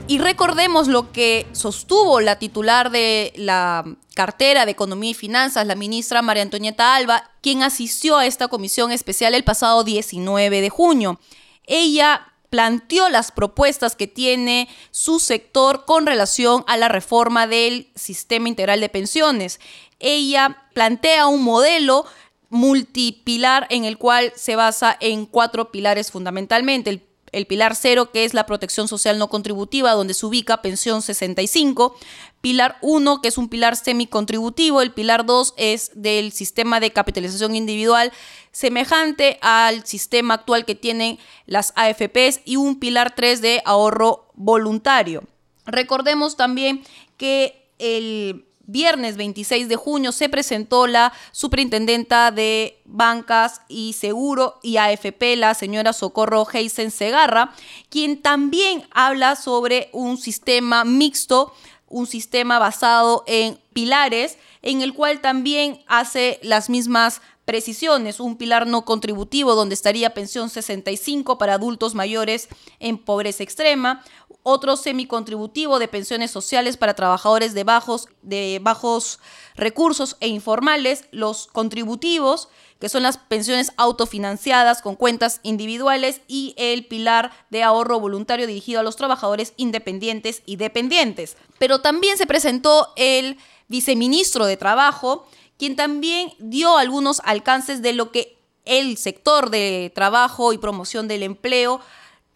Y 0.09 0.17
recordemos 0.17 0.89
lo 0.89 1.13
que 1.13 1.47
sostuvo 1.53 2.21
la 2.21 2.39
titular 2.39 2.91
de 2.91 3.35
la 3.37 3.85
cartera 4.15 4.65
de 4.65 4.73
Economía 4.73 5.11
y 5.11 5.15
Finanzas, 5.15 5.67
la 5.67 5.75
ministra 5.75 6.23
María 6.23 6.43
Antonieta 6.43 6.97
Alba, 6.97 7.31
quien 7.43 7.63
asistió 7.63 8.17
a 8.17 8.25
esta 8.25 8.49
comisión 8.49 8.91
especial 8.91 9.35
el 9.35 9.45
pasado 9.45 9.85
19 9.85 10.63
de 10.63 10.71
junio. 10.71 11.21
Ella 11.67 12.33
planteó 12.49 13.11
las 13.11 13.33
propuestas 13.33 13.97
que 13.97 14.07
tiene 14.07 14.71
su 14.91 15.21
sector 15.21 15.85
con 15.85 16.07
relación 16.07 16.65
a 16.67 16.79
la 16.79 16.89
reforma 16.89 17.47
del 17.47 17.91
sistema 17.95 18.49
integral 18.49 18.81
de 18.81 18.89
pensiones. 18.89 19.61
Ella 19.99 20.63
plantea 20.73 21.27
un 21.27 21.43
modelo 21.43 22.07
multipilar 22.51 23.67
en 23.71 23.85
el 23.85 23.99
cual 23.99 24.33
se 24.35 24.57
basa 24.57 24.97
en 25.01 25.27
cuatro 25.27 25.71
pilares 25.71 26.11
fundamentalmente. 26.11 27.03
El, 27.31 27.47
pilar 27.47 27.77
cero, 27.77 28.11
que 28.11 28.25
es 28.25 28.33
la 28.33 28.47
protección 28.47 28.89
social 28.89 29.19
no 29.19 29.29
contributiva, 29.29 29.93
donde 29.93 30.15
se 30.15 30.25
ubica 30.25 30.63
pensión 30.63 31.03
65. 31.03 31.95
Pilar 32.41 32.79
1, 32.81 33.21
que 33.21 33.29
es 33.29 33.37
un 33.37 33.49
pilar 33.49 33.77
semicontributivo. 33.77 34.81
El 34.81 34.93
pilar 34.93 35.27
2 35.27 35.55
es 35.59 35.91
del 35.95 36.33
sistema 36.33 36.81
de 36.81 36.93
capitalización 36.93 37.55
individual, 37.55 38.13
semejante 38.51 39.39
al 39.43 39.85
sistema 39.85 40.35
actual 40.35 40.65
que 40.65 40.75
tienen 40.75 41.19
las 41.45 41.75
AFPs. 41.77 42.41
Y 42.47 42.57
un 42.57 42.81
pilar 42.81 43.15
3 43.15 43.43
de 43.43 43.63
ahorro 43.67 44.31
voluntario. 44.35 45.25
Recordemos 45.67 46.37
también 46.37 46.83
que 47.19 47.69
el 47.79 48.48
viernes 48.69 49.17
26 49.17 49.69
de 49.69 49.77
junio 49.77 50.13
se 50.13 50.29
presentó 50.29 50.87
la 50.87 51.13
superintendenta 51.33 52.31
de 52.31 52.81
bancas 52.85 53.63
y 53.67 53.95
seguro 53.95 54.61
y 54.63 54.77
AFP, 54.77 55.37
la 55.37 55.55
señora 55.55 55.93
Socorro 55.93 56.47
Heisen 56.53 56.91
Segarra, 56.91 57.55
quien 57.89 58.21
también 58.21 58.87
habla 58.91 59.37
sobre 59.37 59.89
un 59.93 60.19
sistema 60.19 60.85
mixto, 60.85 61.55
un 61.89 62.07
sistema 62.07 62.59
basado 62.59 63.25
en 63.27 63.59
pilares, 63.73 64.37
en 64.61 64.83
el 64.83 64.93
cual 64.93 65.21
también 65.21 65.83
hace 65.87 66.39
las 66.43 66.69
mismas 66.69 67.23
precisiones, 67.47 68.21
un 68.21 68.37
pilar 68.37 68.67
no 68.67 68.85
contributivo 68.85 69.55
donde 69.55 69.75
estaría 69.75 70.13
pensión 70.13 70.51
65 70.51 71.39
para 71.39 71.55
adultos 71.55 71.95
mayores 71.95 72.49
en 72.79 72.99
pobreza 72.99 73.43
extrema, 73.43 74.05
otro 74.49 74.77
semicontributivo 74.77 75.79
de 75.79 75.89
pensiones 75.89 76.31
sociales 76.31 76.77
para 76.77 76.95
trabajadores 76.95 77.53
de 77.53 77.65
bajos, 77.65 78.09
de 78.23 78.59
bajos 78.63 79.21
recursos 79.55 80.17
e 80.21 80.29
informales, 80.29 81.05
los 81.11 81.49
contributivos, 81.49 82.49
que 82.81 82.89
son 82.89 83.03
las 83.03 83.19
pensiones 83.19 83.73
autofinanciadas 83.77 84.81
con 84.81 84.97
cuentas 84.97 85.41
individuales, 85.43 86.23
y 86.29 86.55
el 86.57 86.87
pilar 86.87 87.31
de 87.51 87.63
ahorro 87.63 88.01
voluntario 88.01 88.47
dirigido 88.47 88.81
a 88.81 88.83
los 88.83 88.97
trabajadores 88.97 89.53
independientes 89.57 90.43
y 90.47 90.57
dependientes. 90.57 91.37
Pero 91.59 91.81
también 91.81 92.17
se 92.17 92.27
presentó 92.27 92.93
el 92.97 93.37
viceministro 93.69 94.47
de 94.47 94.57
Trabajo, 94.57 95.27
quien 95.59 95.77
también 95.77 96.33
dio 96.39 96.79
algunos 96.79 97.21
alcances 97.25 97.83
de 97.83 97.93
lo 97.93 98.13
que 98.13 98.39
el 98.65 98.97
sector 98.97 99.51
de 99.51 99.93
trabajo 99.95 100.53
y 100.53 100.59
promoción 100.59 101.07
del 101.07 101.23
empleo 101.23 101.81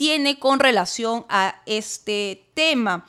tiene 0.02 0.40
con 0.40 0.58
relación 0.58 1.24
a 1.28 1.62
este 1.64 2.50
tema. 2.54 3.06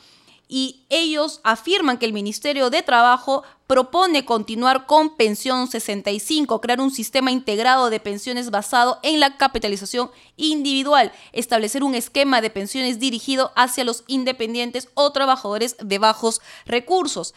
Y 0.48 0.86
ellos 0.90 1.42
afirman 1.44 1.98
que 1.98 2.06
el 2.06 2.14
Ministerio 2.14 2.70
de 2.70 2.84
Trabajo 2.84 3.42
propone 3.66 4.26
continuar 4.26 4.86
con 4.86 5.16
Pensión 5.16 5.68
65, 5.68 6.62
crear 6.62 6.80
un 6.80 6.92
sistema 6.92 7.32
integrado 7.32 7.90
de 7.90 8.00
pensiones 8.00 8.52
basado 8.52 9.00
en 9.02 9.20
la 9.20 9.38
capitalización 9.38 10.12
individual, 10.38 11.12
establecer 11.32 11.84
un 11.84 11.96
esquema 11.96 12.42
de 12.42 12.52
pensiones 12.52 13.00
dirigido 13.00 13.52
hacia 13.56 13.86
los 13.86 14.04
independientes 14.06 14.88
o 14.94 15.12
trabajadores 15.12 15.76
de 15.80 15.98
bajos 15.98 16.42
recursos 16.68 17.34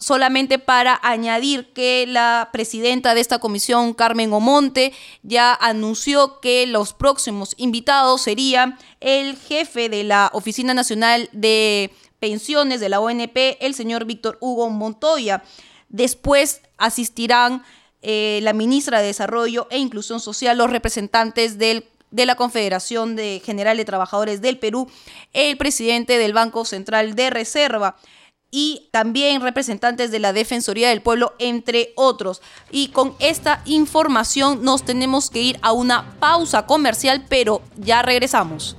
solamente 0.00 0.58
para 0.58 0.98
añadir 1.02 1.72
que 1.72 2.06
la 2.08 2.48
presidenta 2.52 3.14
de 3.14 3.20
esta 3.20 3.38
comisión, 3.38 3.92
Carmen 3.92 4.32
Omonte, 4.32 4.92
ya 5.22 5.54
anunció 5.54 6.40
que 6.40 6.66
los 6.66 6.94
próximos 6.94 7.54
invitados 7.58 8.22
serían 8.22 8.78
el 9.00 9.36
jefe 9.36 9.88
de 9.88 10.02
la 10.02 10.30
Oficina 10.32 10.74
Nacional 10.74 11.28
de 11.32 11.92
Pensiones 12.18 12.80
de 12.80 12.88
la 12.88 13.00
ONP, 13.00 13.58
el 13.60 13.74
señor 13.74 14.06
Víctor 14.06 14.38
Hugo 14.40 14.68
Montoya. 14.70 15.42
Después 15.90 16.62
asistirán 16.78 17.62
eh, 18.02 18.40
la 18.42 18.54
ministra 18.54 19.00
de 19.00 19.08
Desarrollo 19.08 19.68
e 19.70 19.78
Inclusión 19.78 20.20
Social, 20.20 20.56
los 20.58 20.70
representantes 20.70 21.58
del 21.58 21.86
de 22.10 22.26
la 22.26 22.34
Confederación 22.34 23.14
de 23.16 23.40
General 23.44 23.76
de 23.76 23.84
Trabajadores 23.84 24.40
del 24.40 24.58
Perú, 24.58 24.90
el 25.32 25.56
presidente 25.56 26.18
del 26.18 26.32
Banco 26.32 26.64
Central 26.64 27.14
de 27.14 27.30
Reserva, 27.30 27.96
y 28.50 28.88
también 28.90 29.40
representantes 29.40 30.10
de 30.10 30.18
la 30.18 30.32
Defensoría 30.32 30.88
del 30.88 31.02
Pueblo, 31.02 31.34
entre 31.38 31.92
otros. 31.96 32.42
Y 32.70 32.88
con 32.88 33.14
esta 33.18 33.62
información 33.64 34.64
nos 34.64 34.84
tenemos 34.84 35.30
que 35.30 35.42
ir 35.42 35.58
a 35.62 35.72
una 35.72 36.18
pausa 36.18 36.66
comercial, 36.66 37.24
pero 37.28 37.62
ya 37.76 38.02
regresamos. 38.02 38.76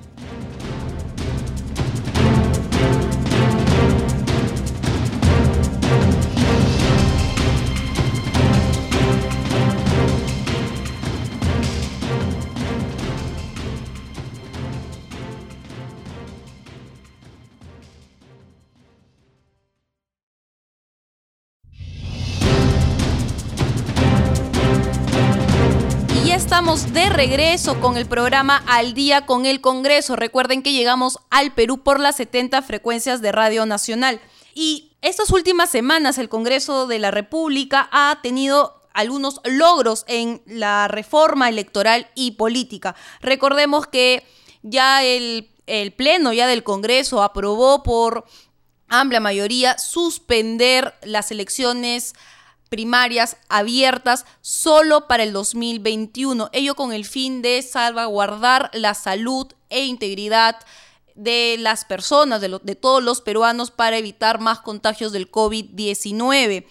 De 26.71 27.10
regreso 27.10 27.81
con 27.81 27.97
el 27.97 28.05
programa 28.05 28.63
Al 28.65 28.93
día 28.93 29.25
con 29.25 29.45
el 29.45 29.60
Congreso. 29.60 30.15
Recuerden 30.15 30.63
que 30.63 30.71
llegamos 30.71 31.19
al 31.29 31.53
Perú 31.53 31.84
por 31.84 31.99
las 31.99 32.15
70 32.15 32.62
frecuencias 32.62 33.21
de 33.21 33.34
Radio 33.34 33.65
Nacional. 33.65 34.21
Y 34.53 34.93
estas 35.01 35.31
últimas 35.31 35.69
semanas 35.69 36.17
el 36.17 36.29
Congreso 36.29 36.88
de 36.88 36.99
la 36.99 37.12
República 37.12 37.89
ha 37.91 38.19
tenido 38.23 38.81
algunos 38.93 39.41
logros 39.43 40.05
en 40.07 40.41
la 40.45 40.88
reforma 40.88 41.49
electoral 41.49 42.07
y 42.15 42.31
política. 42.31 42.95
Recordemos 43.19 43.86
que 43.88 44.25
ya 44.62 45.03
el, 45.03 45.49
el 45.67 45.91
Pleno 45.91 46.31
ya 46.31 46.47
del 46.47 46.63
Congreso 46.63 47.21
aprobó 47.21 47.84
por 47.84 48.23
amplia 48.88 49.19
mayoría 49.19 49.77
suspender 49.77 50.93
las 51.03 51.31
elecciones 51.31 52.13
primarias 52.71 53.36
abiertas 53.49 54.25
solo 54.39 55.05
para 55.05 55.23
el 55.23 55.34
2021, 55.34 56.49
ello 56.53 56.73
con 56.73 56.93
el 56.93 57.03
fin 57.03 57.41
de 57.41 57.62
salvaguardar 57.63 58.71
la 58.71 58.93
salud 58.93 59.45
e 59.69 59.84
integridad 59.84 60.55
de 61.13 61.57
las 61.60 61.84
personas, 61.84 62.39
de, 62.39 62.75
todos 62.77 63.03
los 63.03 63.19
peruanos, 63.19 63.71
para 63.71 63.97
evitar 63.97 64.39
más 64.39 64.62
contagios 64.62 65.12
del 65.12 65.29
COVID-19. 65.29 66.65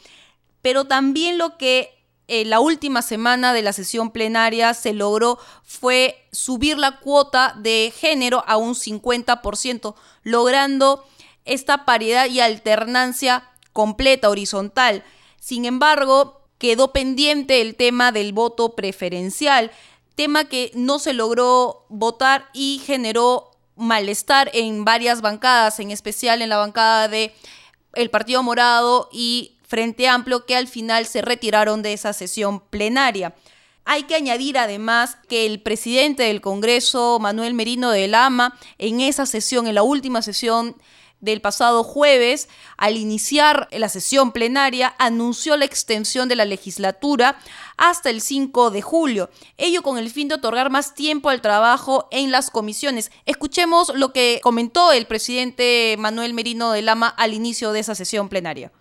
Pero 0.63 0.87
también 0.87 1.37
lo 1.37 1.59
que 1.59 1.91
en 2.29 2.49
la 2.49 2.61
última 2.61 3.03
semana 3.03 3.53
de 3.53 3.61
la 3.61 3.75
sesión 3.75 4.11
plenaria 4.11 4.73
se 4.73 4.95
logró 4.95 5.39
fue 5.65 6.27
subir 6.33 6.79
la 6.79 7.01
cuota 7.01 7.55
de 7.59 7.93
género 7.95 8.43
a 8.47 8.57
un 8.57 8.75
50%, 8.75 9.95
logrando 10.23 11.05
esta 11.45 11.85
paridad 11.85 12.25
y 12.25 12.41
alternancia 12.41 13.51
completa, 13.75 14.31
horizontal. 14.31 15.05
Sin 15.41 15.65
embargo, 15.65 16.43
quedó 16.59 16.93
pendiente 16.93 17.63
el 17.63 17.75
tema 17.75 18.13
del 18.13 18.33
voto 18.33 18.77
preferencial, 18.77 19.73
tema 20.15 20.45
que 20.45 20.71
no 20.75 20.99
se 20.99 21.15
logró 21.15 21.87
votar 21.89 22.49
y 22.53 22.83
generó 22.85 23.51
malestar 23.75 24.51
en 24.53 24.85
varias 24.85 25.23
bancadas, 25.23 25.81
en 25.81 25.91
especial 25.91 26.43
en 26.43 26.51
la 26.51 26.59
bancada 26.59 27.09
de 27.09 27.35
el 27.95 28.11
Partido 28.11 28.43
Morado 28.43 29.09
y 29.11 29.57
Frente 29.67 30.07
Amplio, 30.07 30.45
que 30.45 30.55
al 30.55 30.69
final 30.69 31.07
se 31.07 31.23
retiraron 31.23 31.81
de 31.81 31.95
esa 31.95 32.13
sesión 32.13 32.61
plenaria. 32.61 33.35
Hay 33.87 34.03
que 34.03 34.15
añadir 34.15 34.59
además 34.59 35.17
que 35.29 35.47
el 35.47 35.63
presidente 35.63 36.25
del 36.25 36.43
Congreso, 36.43 37.19
Manuel 37.19 37.55
Merino 37.55 37.91
de 37.91 38.07
Lama, 38.07 38.59
en 38.77 39.01
esa 39.01 39.25
sesión, 39.25 39.67
en 39.67 39.75
la 39.75 39.83
última 39.83 40.21
sesión 40.21 40.77
del 41.21 41.41
pasado 41.41 41.85
jueves, 41.85 42.49
al 42.77 42.97
iniciar 42.97 43.69
la 43.73 43.89
sesión 43.89 44.33
plenaria, 44.33 44.95
anunció 44.99 45.57
la 45.57 45.65
extensión 45.65 46.29
de 46.29 46.37
la 46.37 46.45
legislatura 46.45 47.39
hasta 47.77 48.11
el 48.11 48.21
5 48.21 48.71
de 48.71 48.83
julio, 48.83 49.31
ello 49.57 49.83
con 49.83 49.99
el 49.99 50.11
fin 50.11 50.29
de 50.29 50.35
otorgar 50.35 50.71
más 50.71 50.95
tiempo 50.95 51.31
al 51.31 51.41
trabajo 51.41 52.09
en 52.11 52.31
las 52.31 52.51
comisiones. 52.51 53.11
Escuchemos 53.25 53.93
lo 53.95 54.13
que 54.13 54.41
comentó 54.43 54.93
el 54.93 55.07
presidente 55.07 55.97
Manuel 55.99 56.35
Merino 56.35 56.73
de 56.73 56.83
Lama 56.83 57.09
al 57.09 57.35
inicio 57.35 57.73
de 57.73 57.81
esa 57.81 57.95
sesión 57.95 58.29
plenaria. 58.29 58.73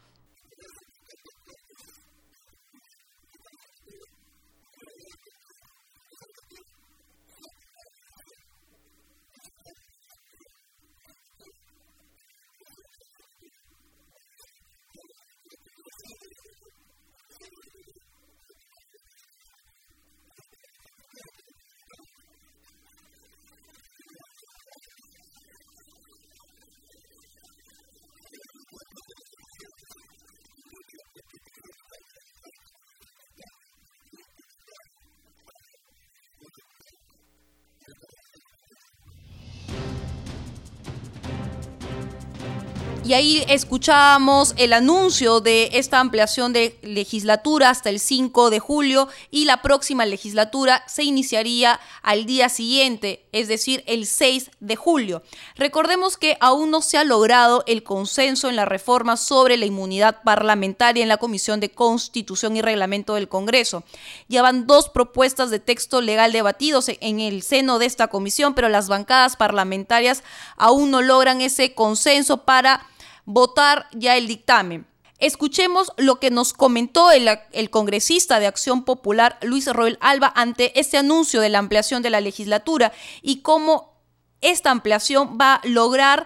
Y 43.09 43.15
ahí 43.15 43.43
escuchábamos 43.47 44.53
el 44.55 44.71
anuncio 44.71 45.41
de 45.41 45.71
esta 45.73 45.99
ampliación 45.99 46.53
de 46.53 46.77
legislatura 46.83 47.71
hasta 47.71 47.89
el 47.89 47.99
5 47.99 48.51
de 48.51 48.59
julio 48.59 49.07
y 49.31 49.45
la 49.45 49.63
próxima 49.63 50.05
legislatura 50.05 50.83
se 50.85 51.05
iniciaría 51.05 51.79
al 52.03 52.27
día 52.27 52.49
siguiente, 52.49 53.25
es 53.31 53.47
decir, 53.47 53.83
el 53.87 54.05
6 54.05 54.51
de 54.59 54.75
julio. 54.75 55.23
Recordemos 55.55 56.17
que 56.17 56.37
aún 56.39 56.69
no 56.69 56.83
se 56.83 56.99
ha 56.99 57.03
logrado 57.03 57.63
el 57.65 57.81
consenso 57.81 58.47
en 58.47 58.55
la 58.55 58.65
reforma 58.65 59.17
sobre 59.17 59.57
la 59.57 59.65
inmunidad 59.65 60.21
parlamentaria 60.21 61.01
en 61.01 61.09
la 61.09 61.17
Comisión 61.17 61.59
de 61.59 61.71
Constitución 61.71 62.57
y 62.57 62.61
Reglamento 62.61 63.15
del 63.15 63.27
Congreso. 63.27 63.83
Llevan 64.27 64.67
dos 64.67 64.87
propuestas 64.87 65.49
de 65.49 65.57
texto 65.57 66.01
legal 66.01 66.31
debatidos 66.31 66.89
en 66.89 67.21
el 67.21 67.41
seno 67.41 67.79
de 67.79 67.87
esta 67.87 68.09
comisión, 68.09 68.53
pero 68.53 68.69
las 68.69 68.87
bancadas 68.87 69.35
parlamentarias 69.35 70.21
aún 70.57 70.91
no 70.91 71.01
logran 71.01 71.41
ese 71.41 71.73
consenso 71.73 72.45
para 72.45 72.85
votar 73.25 73.87
ya 73.93 74.17
el 74.17 74.27
dictamen. 74.27 74.87
Escuchemos 75.19 75.91
lo 75.97 76.19
que 76.19 76.31
nos 76.31 76.53
comentó 76.53 77.11
el, 77.11 77.69
congresista 77.69 78.39
de 78.39 78.47
Acción 78.47 78.85
Popular, 78.85 79.37
Luis 79.41 79.67
Roel 79.67 79.97
Alba, 79.99 80.31
ante 80.33 80.79
este 80.79 80.97
anuncio 80.97 81.41
de 81.41 81.49
la 81.49 81.59
ampliación 81.59 82.01
de 82.01 82.09
la 82.09 82.21
legislatura 82.21 82.93
y 83.21 83.41
cómo 83.41 83.99
esta 84.39 84.71
ampliación 84.71 85.37
va 85.39 85.55
a 85.55 85.67
lograr 85.67 86.25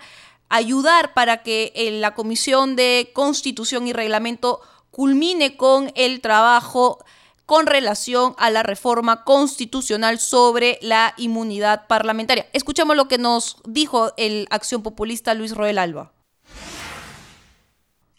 ayudar 0.50 1.16
para 1.16 1.42
que 1.42 1.74
eh, 1.76 1.90
la 1.92 2.14
Comisión 2.14 2.76
de 2.76 3.10
Constitución 3.14 3.88
y 3.88 3.94
Reglamento 3.94 4.62
culmine 4.92 5.58
con 5.58 5.92
el 5.96 6.22
trabajo 6.22 7.04
con 7.48 7.66
relación 7.66 8.36
a 8.38 8.52
la 8.52 8.62
reforma 8.62 9.24
constitucional 9.24 10.20
sobre 10.20 10.78
la 10.84 11.16
inmunidad 11.18 11.88
parlamentaria. 11.88 12.48
Escuchemos 12.54 12.96
lo 12.96 13.08
que 13.08 13.18
nos 13.18 13.58
dijo 13.66 14.14
el 14.18 14.48
acción 14.52 14.84
populista 14.84 15.34
Luis 15.34 15.56
Roel 15.56 15.80
Alba. 15.80 16.14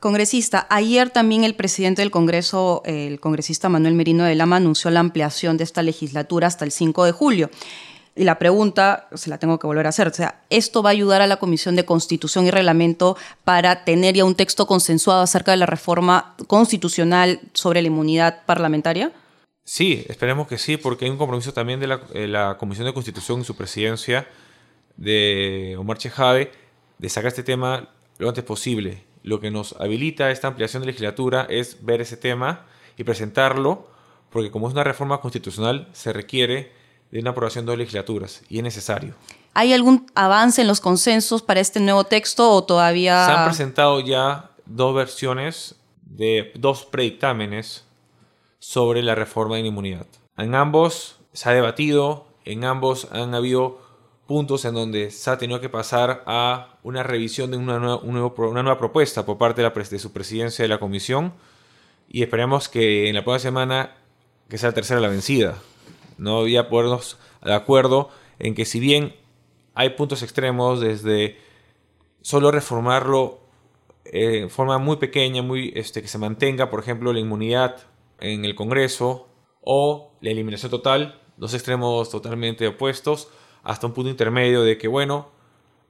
Congresista, 0.05 0.67
ayer 0.69 1.09
también 1.09 1.45
el 1.45 1.55
presidente 1.55 2.03
del 2.03 2.11
Congreso, 2.11 2.83
el 2.85 3.21
congresista 3.21 3.71
Manuel 3.71 3.95
Merino 3.95 4.25
de 4.25 4.35
Lama, 4.35 4.57
anunció 4.57 4.91
la 4.91 5.01
ampliación 5.01 5.57
de 5.57 5.65
esta 5.65 5.83
legislatura 5.83 6.47
hasta 6.47 6.67
el 6.67 6.73
5 6.73 7.07
de 7.07 7.13
julio. 7.13 7.49
y 8.15 8.25
la 8.25 8.39
pregunta 8.39 9.09
se 9.15 9.31
la 9.31 9.39
tengo 9.39 9.59
que 9.59 9.67
volver 9.67 9.87
a 9.87 9.89
hacer, 9.89 10.09
o 10.09 10.13
sea, 10.13 10.43
¿esto 10.51 10.83
va 10.83 10.91
a 10.91 10.93
ayudar 10.93 11.23
a 11.23 11.27
la 11.27 11.39
Comisión 11.39 11.75
de 11.75 11.87
Constitución 11.87 12.45
y 12.45 12.51
Reglamento 12.51 13.17
para 13.45 13.87
tener 13.87 14.15
ya 14.15 14.27
un 14.27 14.35
texto 14.35 14.67
consensuado 14.67 15.23
acerca 15.23 15.53
de 15.53 15.57
la 15.57 15.65
reforma 15.65 16.37
constitucional 16.49 17.41
sobre 17.55 17.81
la 17.81 17.89
inmunidad 17.89 18.45
parlamentaria? 18.45 19.11
Sí, 19.65 20.05
esperemos 20.07 20.49
que 20.49 20.59
sí, 20.59 20.77
porque 20.77 21.07
hay 21.07 21.13
un 21.13 21.17
compromiso 21.17 21.55
también 21.55 21.81
de 21.81 21.87
la, 21.87 21.97
de 21.97 22.29
la 22.29 22.59
Comisión 22.59 22.87
de 22.87 22.93
Constitución 22.93 23.41
y 23.41 23.45
su 23.45 23.57
presidencia 23.57 24.29
de 24.99 25.77
Omar 25.79 25.97
Chejade 25.97 26.53
de 26.99 27.09
sacar 27.09 27.29
este 27.29 27.43
tema 27.43 27.89
lo 28.19 28.29
antes 28.29 28.45
posible. 28.45 29.14
Lo 29.25 29.41
que 29.41 29.51
nos 29.51 29.75
habilita 29.81 30.31
esta 30.31 30.49
ampliación 30.49 30.83
de 30.83 30.89
legislatura 30.89 31.47
es 31.49 31.83
ver 31.83 32.03
ese 32.03 32.19
tema 32.19 32.67
y 32.99 33.05
presentarlo, 33.05 33.89
porque 34.29 34.51
como 34.51 34.69
es 34.69 34.75
una 34.75 34.85
reforma 34.85 35.19
constitucional, 35.23 35.89
se 35.95 36.13
requiere 36.13 36.73
de 37.11 37.21
una 37.21 37.31
aprobación 37.31 37.65
de 37.65 37.73
dos 37.73 37.79
legislaturas 37.79 38.43
y 38.51 38.59
es 38.59 38.63
necesario. 38.63 39.15
¿Hay 39.55 39.73
algún 39.73 40.05
avance 40.15 40.61
en 40.61 40.69
los 40.69 40.81
consensos 40.81 41.41
para 41.41 41.61
este 41.61 41.81
nuevo 41.81 42.05
texto 42.05 42.51
o 42.51 42.65
todavía...? 42.65 43.25
Se 43.25 43.33
han 43.33 43.47
presentado 43.47 44.01
ya 44.01 44.51
dos 44.67 44.95
versiones 44.95 45.77
de 46.03 46.53
dos 46.57 46.85
predictámenes 46.85 47.87
sobre 48.59 49.03
la 49.03 49.15
reforma 49.15 49.57
de 49.57 49.63
la 49.63 49.69
inmunidad. 49.69 50.07
En 50.37 50.55
ambos 50.55 51.17
se 51.33 51.49
ha 51.49 51.53
debatido, 51.53 52.27
en 52.45 52.65
ambos 52.65 53.09
han 53.11 53.35
habido 53.35 53.81
puntos 54.27 54.65
en 54.65 54.75
donde 54.75 55.11
se 55.11 55.31
ha 55.31 55.39
tenido 55.39 55.61
que 55.61 55.69
pasar 55.69 56.23
a 56.27 56.79
una 56.83 57.03
revisión 57.03 57.51
de 57.51 57.57
una 57.57 57.79
nueva, 57.79 57.97
una 58.03 58.63
nueva 58.63 58.79
propuesta 58.79 59.27
por 59.27 59.39
parte 59.39 59.63
de, 59.63 59.69
la, 59.69 59.75
de, 59.75 59.99
su 59.99 60.13
presidencia 60.13 60.63
de 60.63 60.69
la 60.69 60.79
comisión 60.79 61.35
y 62.09 62.23
esperemos 62.23 62.69
que 62.69 63.09
en 63.09 63.15
la 63.15 63.25
próxima 63.25 63.51
semana 63.51 63.97
que 64.49 64.59
sea 64.59 64.71
la 64.71 64.75
tercera 64.75 65.01
la 65.01 65.09
vencida. 65.09 65.59
No 66.19 66.39
había 66.39 66.69
ponernos 66.69 67.19
de 67.43 67.55
acuerdo 67.55 68.11
en 68.39 68.55
que 68.55 68.65
si 68.65 68.81
bien 68.81 69.15
hay 69.75 69.91
puntos 69.91 70.23
extremos 70.23 70.81
desde 70.81 71.39
solo 72.23 72.51
reformarlo 72.51 73.41
eh, 74.05 74.41
en 74.43 74.51
forma 74.51 74.79
muy 74.79 74.97
pequeña, 74.97 75.43
muy 75.43 75.73
este, 75.75 76.03
que 76.03 76.09
se 76.09 76.19
mantenga, 76.19 76.71
por 76.71 76.81
ejemplo, 76.81 77.13
la 77.13 77.21
inmunidad 77.21 77.77
en 78.21 78.45
el 78.45 78.55
Congreso 78.55 79.29
o 79.61 80.13
la 80.21 80.31
eliminación 80.31 80.71
total, 80.71 81.21
dos 81.37 81.55
extremos 81.55 82.11
totalmente 82.11 82.67
opuestos, 82.67 83.29
hasta 83.65 83.87
un 83.87 83.95
punto 83.95 84.11
intermedio 84.11 84.63
de 84.63 84.79
que, 84.79 84.89
bueno, 84.89 85.31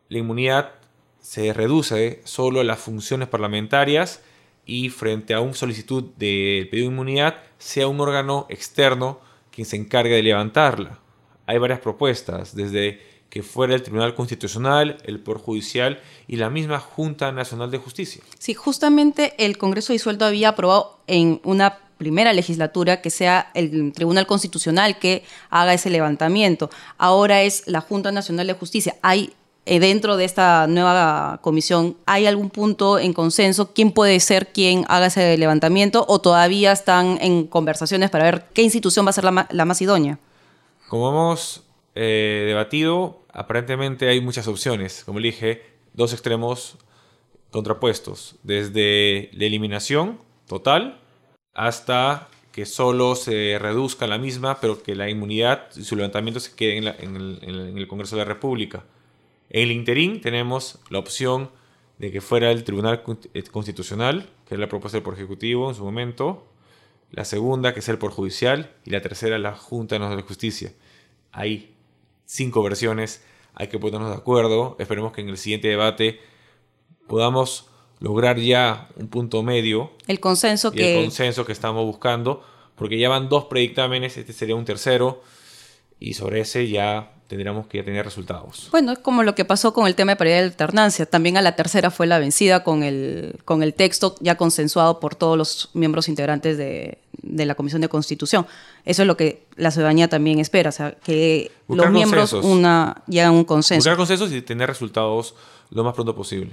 la 0.09 0.19
inmunidad 0.19 0.73
se 1.21 1.53
reduce 1.53 2.23
solo 2.25 2.61
a 2.61 2.65
las 2.65 2.79
funciones 2.79 3.29
parlamentarias 3.29 4.23
y 4.67 4.89
frente 4.91 5.35
a 5.35 5.41
una 5.41 5.55
solicitud 5.55 6.05
de 6.17 6.69
pedido 6.71 6.89
de 6.89 6.95
inmunidad 6.95 7.37
sea 7.59 7.89
un 7.89 8.01
órgano 8.01 8.47
externo 8.49 9.21
quien 9.51 9.67
se 9.67 9.77
encargue 9.77 10.15
de 10.17 10.23
levantarla. 10.23 11.01
Hay 11.47 11.59
varias 11.59 11.81
propuestas, 11.81 12.55
desde 12.55 13.01
que 13.29 13.43
fuera 13.43 13.75
el 13.75 13.83
Tribunal 13.83 14.15
Constitucional, 14.15 14.99
el 15.05 15.19
Poder 15.19 15.41
Judicial 15.41 16.01
y 16.29 16.37
la 16.37 16.51
misma 16.51 16.79
Junta 16.79 17.33
Nacional 17.33 17.71
de 17.71 17.79
Justicia. 17.79 18.23
Sí, 18.39 18.55
justamente 18.55 19.35
el 19.39 19.59
Congreso 19.59 19.93
disuelto 19.93 20.25
había 20.25 20.51
aprobado 20.51 21.01
en 21.07 21.41
una 21.43 21.79
primera 22.05 22.35
legislatura 22.35 23.01
que 23.01 23.09
sea 23.09 23.51
el 23.55 23.95
Tribunal 23.95 24.27
Constitucional 24.27 24.99
que 24.99 25.25
haga 25.49 25.73
ese 25.73 25.89
levantamiento. 25.89 26.69
Ahora 26.99 27.41
es 27.41 27.63
la 27.67 27.81
Junta 27.81 28.13
Nacional 28.13 28.47
de 28.47 28.53
Justicia. 28.53 28.97
Hay 29.01 29.33
eh, 29.65 29.81
dentro 29.81 30.19
de 30.19 30.27
esta 30.27 30.67
nueva 30.67 31.39
comisión, 31.41 31.97
¿hay 32.05 32.27
algún 32.27 32.51
punto 32.51 32.99
en 32.99 33.15
consenso? 33.15 33.73
¿Quién 33.73 33.91
puede 33.91 34.21
ser 34.21 34.53
quien 34.53 34.85
haga 34.89 35.07
ese 35.07 35.39
levantamiento? 35.39 36.05
¿O 36.07 36.21
todavía 36.21 36.73
están 36.73 37.17
en 37.23 37.47
conversaciones 37.47 38.11
para 38.11 38.25
ver 38.25 38.45
qué 38.53 38.61
institución 38.61 39.07
va 39.07 39.11
a 39.11 39.15
ser 39.15 39.25
la, 39.25 39.65
más 39.65 39.81
idónea? 39.81 40.19
Como 40.91 41.09
hemos 41.09 41.63
eh, 41.95 42.45
debatido, 42.49 43.23
aparentemente 43.33 44.11
hay 44.11 44.21
muchas 44.21 44.47
opciones. 44.47 45.05
Como 45.07 45.21
le 45.21 45.29
dije, 45.29 45.63
dos 45.95 46.13
extremos 46.13 46.77
contrapuestos. 47.51 48.37
Desde 48.43 49.31
la 49.33 49.47
eliminación 49.47 50.19
total 50.47 51.01
hasta 51.55 52.29
que 52.53 52.67
solo 52.67 53.17
se 53.17 53.59
reduzca 53.61 54.07
la 54.07 54.19
misma, 54.19 54.61
pero 54.61 54.81
que 54.83 54.95
la 54.95 55.11
inmunidad 55.11 55.69
y 55.77 55.83
su 55.83 55.97
levantamiento 55.97 56.39
se 56.39 56.55
quede 56.55 56.77
en, 56.77 56.87
el, 56.87 57.89
Congreso 57.89 58.17
de 58.17 58.23
la 58.23 58.29
República. 58.33 58.85
En 59.51 59.65
el 59.65 59.73
interín 59.73 60.21
tenemos 60.21 60.79
la 60.89 61.01
opción 61.01 61.51
de 61.99 62.13
que 62.13 62.21
fuera 62.21 62.51
el 62.51 62.63
Tribunal 62.63 63.03
eh, 63.35 63.43
Constitucional, 63.45 64.31
que 64.47 64.55
es 64.55 64.61
la 64.61 64.69
propuesta 64.69 64.97
del 64.97 65.03
Poder 65.03 65.19
Ejecutivo 65.19 65.69
en 65.69 65.75
su 65.75 65.85
momento, 65.85 66.47
la 67.11 67.25
segunda, 67.25 67.75
que 67.75 67.81
es 67.81 67.89
el 67.89 67.99
Poder 67.99 68.15
Judicial, 68.15 68.73
y 68.85 68.91
la 68.91 69.01
tercera, 69.01 69.39
la 69.39 69.57
Junta 69.57 69.99
de 69.99 70.23
Justicia. 70.23 70.73
Hay 71.33 71.75
cinco 72.25 72.63
versiones, 72.63 73.25
hay 73.55 73.69
que 73.69 73.79
ponernos 73.79 74.11
de 74.11 74.17
acuerdo, 74.17 74.77
esperemos 74.79 75.13
que 75.13 75.21
en 75.21 75.29
el 75.29 75.39
siguiente 75.39 75.69
debate 75.69 76.21
podamos 77.09 77.69
lograr 78.05 78.39
ya 78.39 78.89
un 78.97 79.09
punto 79.09 79.43
medio. 79.43 79.91
El 80.07 80.21
consenso 80.21 80.71
que... 80.71 80.99
El 80.99 81.05
consenso 81.05 81.47
que 81.47 81.53
estamos 81.53 81.87
buscando, 81.87 82.43
porque 82.77 82.99
ya 82.99 83.09
van 83.09 83.31
dos 83.31 83.47
predictámenes, 83.47 84.19
este 84.19 84.35
sería 84.35 84.55
un 84.55 84.67
tercero, 84.67 85.23
y 85.99 86.13
sobre 86.13 86.41
ese 86.41 86.69
ya 86.69 87.13
tendríamos 87.29 87.67
que 87.67 87.83
tener 87.83 88.05
resultados. 88.05 88.69
Bueno, 88.71 88.93
es 88.93 88.99
como 88.99 89.23
lo 89.23 89.35
que 89.35 89.47
pasó 89.47 89.73
con 89.73 89.87
el 89.87 89.95
tema 89.95 90.13
de 90.13 90.17
paridad 90.17 90.37
de 90.37 90.45
alternancia. 90.45 91.07
También 91.07 91.39
a 91.39 91.43
la 91.43 91.57
tercera 91.57 91.91
fue 91.91 92.07
la 92.07 92.19
vencida 92.19 92.63
con 92.63 92.83
el, 92.83 93.41
con 93.47 93.63
el 93.63 93.73
texto 93.73 94.17
ya 94.21 94.37
consensuado 94.37 95.01
por 95.01 95.15
todos 95.15 95.39
los 95.39 95.71
miembros 95.73 96.07
integrantes 96.11 96.59
de, 96.59 96.99
de 97.23 97.47
la 97.47 97.55
Comisión 97.55 97.81
de 97.81 97.89
Constitución. 97.89 98.47
Eso 98.85 99.01
es 99.03 99.09
lo 99.09 99.17
que 99.17 99.47
la 99.57 99.71
ciudadanía 99.71 100.09
también 100.09 100.41
espera, 100.41 100.69
o 100.69 100.73
sea, 100.73 100.93
que 100.93 101.51
los 101.69 101.91
miembros 101.91 102.35
una, 102.35 103.03
lleguen 103.07 103.29
a 103.29 103.33
un 103.33 103.45
consenso. 103.45 103.89
Buscar 103.89 103.97
consensos 103.97 104.31
y 104.31 104.43
tener 104.43 104.69
resultados 104.69 105.35
lo 105.71 105.83
más 105.83 105.95
pronto 105.95 106.15
posible. 106.15 106.53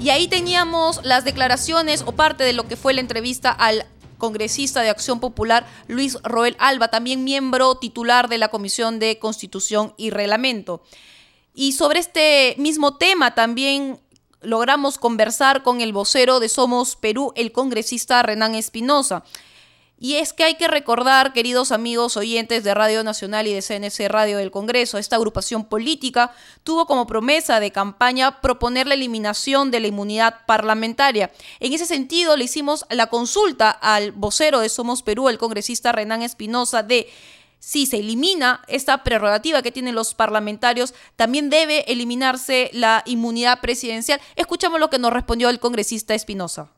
Y 0.00 0.10
ahí 0.10 0.28
teníamos 0.28 1.00
las 1.04 1.24
declaraciones 1.24 2.04
o 2.06 2.12
parte 2.12 2.44
de 2.44 2.52
lo 2.52 2.68
que 2.68 2.76
fue 2.76 2.94
la 2.94 3.00
entrevista 3.00 3.50
al 3.50 3.84
congresista 4.16 4.82
de 4.82 4.90
Acción 4.90 5.18
Popular 5.18 5.66
Luis 5.88 6.18
Roel 6.22 6.56
Alba, 6.58 6.88
también 6.88 7.24
miembro 7.24 7.76
titular 7.76 8.28
de 8.28 8.38
la 8.38 8.48
Comisión 8.48 8.98
de 8.98 9.18
Constitución 9.18 9.94
y 9.96 10.10
Reglamento. 10.10 10.82
Y 11.54 11.72
sobre 11.72 11.98
este 11.98 12.54
mismo 12.58 12.96
tema 12.96 13.34
también 13.34 13.98
logramos 14.40 14.98
conversar 14.98 15.64
con 15.64 15.80
el 15.80 15.92
vocero 15.92 16.38
de 16.38 16.48
Somos 16.48 16.94
Perú, 16.94 17.32
el 17.34 17.50
congresista 17.50 18.22
Renan 18.22 18.54
Espinosa. 18.54 19.24
Y 20.00 20.14
es 20.14 20.32
que 20.32 20.44
hay 20.44 20.54
que 20.54 20.68
recordar, 20.68 21.32
queridos 21.32 21.72
amigos 21.72 22.16
oyentes 22.16 22.62
de 22.62 22.72
Radio 22.72 23.02
Nacional 23.02 23.48
y 23.48 23.52
de 23.52 23.62
CNC 23.62 24.08
Radio 24.08 24.38
del 24.38 24.52
Congreso, 24.52 24.96
esta 24.96 25.16
agrupación 25.16 25.64
política 25.64 26.32
tuvo 26.62 26.86
como 26.86 27.08
promesa 27.08 27.58
de 27.58 27.72
campaña 27.72 28.40
proponer 28.40 28.86
la 28.86 28.94
eliminación 28.94 29.72
de 29.72 29.80
la 29.80 29.88
inmunidad 29.88 30.46
parlamentaria. 30.46 31.32
En 31.58 31.72
ese 31.72 31.84
sentido, 31.84 32.36
le 32.36 32.44
hicimos 32.44 32.86
la 32.90 33.08
consulta 33.08 33.70
al 33.70 34.12
vocero 34.12 34.60
de 34.60 34.68
Somos 34.68 35.02
Perú, 35.02 35.28
el 35.28 35.38
congresista 35.38 35.90
Renan 35.90 36.22
Espinosa, 36.22 36.84
de 36.84 37.08
si 37.58 37.86
se 37.86 37.98
elimina 37.98 38.62
esta 38.68 39.02
prerrogativa 39.02 39.62
que 39.62 39.72
tienen 39.72 39.96
los 39.96 40.14
parlamentarios, 40.14 40.94
también 41.16 41.50
debe 41.50 41.80
eliminarse 41.90 42.70
la 42.72 43.02
inmunidad 43.04 43.60
presidencial. 43.60 44.20
Escuchamos 44.36 44.78
lo 44.78 44.90
que 44.90 45.00
nos 45.00 45.12
respondió 45.12 45.48
el 45.48 45.58
congresista 45.58 46.14
Espinosa. 46.14 46.70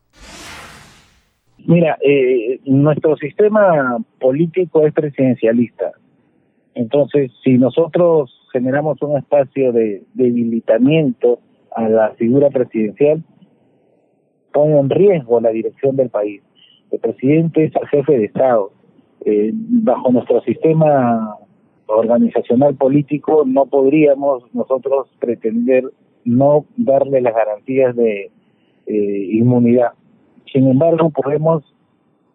Mira, 1.67 1.99
eh, 2.03 2.61
nuestro 2.65 3.17
sistema 3.17 3.99
político 4.19 4.87
es 4.87 4.93
presidencialista. 4.93 5.93
Entonces, 6.75 7.31
si 7.45 7.59
nosotros 7.59 8.31
generamos 8.53 9.01
un 9.03 9.19
espacio 9.19 9.73
de 9.73 10.03
debilitamiento 10.15 11.41
a 11.75 11.89
la 11.89 12.11
figura 12.15 12.51
presidencial, 12.51 13.23
pone 14.53 14.79
en 14.79 14.91
riesgo 14.91 15.41
la 15.41 15.51
dirección 15.51 15.97
del 15.97 16.11
país. 16.11 16.43
El 16.91 16.99
presidente 16.99 17.65
es 17.65 17.73
el 17.77 17.89
jefe 17.89 18.19
de 18.19 18.25
Estado. 18.25 18.73
Eh, 19.25 19.51
bajo 19.53 20.11
nuestro 20.11 20.41
sistema 20.43 21.37
organizacional 21.87 22.75
político 22.77 23.45
no 23.47 23.67
podríamos 23.67 24.43
nosotros 24.55 25.09
pretender 25.19 25.85
no 26.25 26.65
darle 26.77 27.21
las 27.21 27.35
garantías 27.35 27.95
de 27.97 28.31
eh, 28.87 29.29
inmunidad. 29.33 29.93
Sin 30.53 30.69
embargo, 30.69 31.11
podemos 31.11 31.63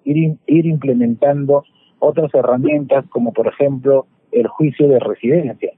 ir, 0.05 0.37
implementando 0.47 1.63
otras 1.99 2.33
herramientas 2.33 3.05
como 3.09 3.33
por 3.33 3.47
ejemplo 3.47 4.05
el 4.31 4.47
juicio 4.47 4.87
de 4.87 4.99
residencia. 4.99 5.71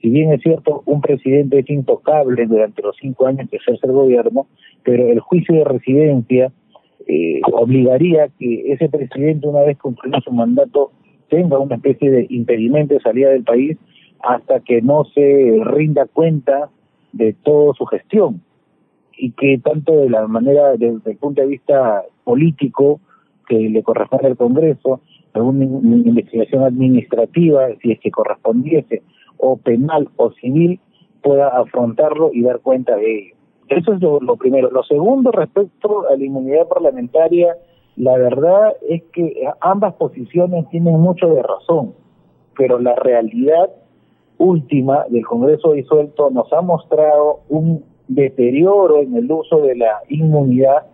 Si 0.00 0.10
bien 0.10 0.32
es 0.32 0.42
cierto, 0.42 0.82
un 0.84 1.00
presidente 1.00 1.60
es 1.60 1.70
intocable 1.70 2.46
durante 2.46 2.82
los 2.82 2.96
cinco 3.00 3.26
años 3.26 3.48
que 3.50 3.56
ejerce 3.56 3.86
el 3.86 3.92
gobierno, 3.92 4.46
pero 4.82 5.08
el 5.08 5.20
juicio 5.20 5.54
de 5.54 5.64
residencia 5.64 6.52
eh, 7.06 7.40
obligaría 7.52 8.28
que 8.38 8.72
ese 8.72 8.88
presidente, 8.88 9.48
una 9.48 9.62
vez 9.62 9.78
concluido 9.78 10.20
su 10.20 10.30
mandato, 10.30 10.92
tenga 11.28 11.58
una 11.58 11.76
especie 11.76 12.10
de 12.10 12.26
impedimento 12.28 12.94
de 12.94 13.00
salida 13.00 13.30
del 13.30 13.44
país 13.44 13.78
hasta 14.20 14.60
que 14.60 14.82
no 14.82 15.04
se 15.06 15.58
rinda 15.64 16.06
cuenta 16.06 16.68
de 17.12 17.32
toda 17.32 17.72
su 17.74 17.86
gestión 17.86 18.42
y 19.16 19.32
que 19.32 19.58
tanto 19.58 19.92
de 19.92 20.10
la 20.10 20.26
manera, 20.26 20.72
desde 20.76 21.12
el 21.12 21.16
punto 21.16 21.40
de 21.40 21.48
vista 21.48 22.02
político 22.24 23.00
que 23.48 23.56
le 23.56 23.82
corresponde 23.82 24.28
al 24.28 24.36
Congreso, 24.36 25.00
alguna 25.34 25.64
investigación 25.64 26.62
administrativa, 26.62 27.68
si 27.82 27.92
es 27.92 28.00
que 28.00 28.10
correspondiese, 28.10 29.02
o 29.36 29.56
penal 29.56 30.08
o 30.16 30.30
civil, 30.32 30.80
pueda 31.22 31.48
afrontarlo 31.48 32.30
y 32.32 32.42
dar 32.42 32.60
cuenta 32.60 32.96
de 32.96 33.18
ello. 33.18 33.34
Eso 33.68 33.94
es 33.94 34.00
lo, 34.00 34.36
primero. 34.36 34.70
Lo 34.70 34.82
segundo, 34.84 35.30
respecto 35.32 36.06
a 36.08 36.16
la 36.16 36.24
inmunidad 36.24 36.68
parlamentaria, 36.68 37.56
la 37.96 38.16
verdad 38.18 38.74
es 38.88 39.02
que 39.12 39.48
ambas 39.60 39.94
posiciones 39.94 40.68
tienen 40.68 41.00
mucho 41.00 41.28
de 41.28 41.42
razón, 41.42 41.94
pero 42.56 42.78
la 42.78 42.94
realidad 42.94 43.70
última 44.38 45.04
del 45.08 45.24
Congreso 45.24 45.72
disuelto 45.72 46.30
nos 46.30 46.52
ha 46.52 46.60
mostrado 46.60 47.40
un 47.48 47.84
deterioro 48.08 49.00
en 49.00 49.16
el 49.16 49.30
uso 49.30 49.62
de 49.62 49.76
la 49.76 50.02
inmunidad 50.08 50.86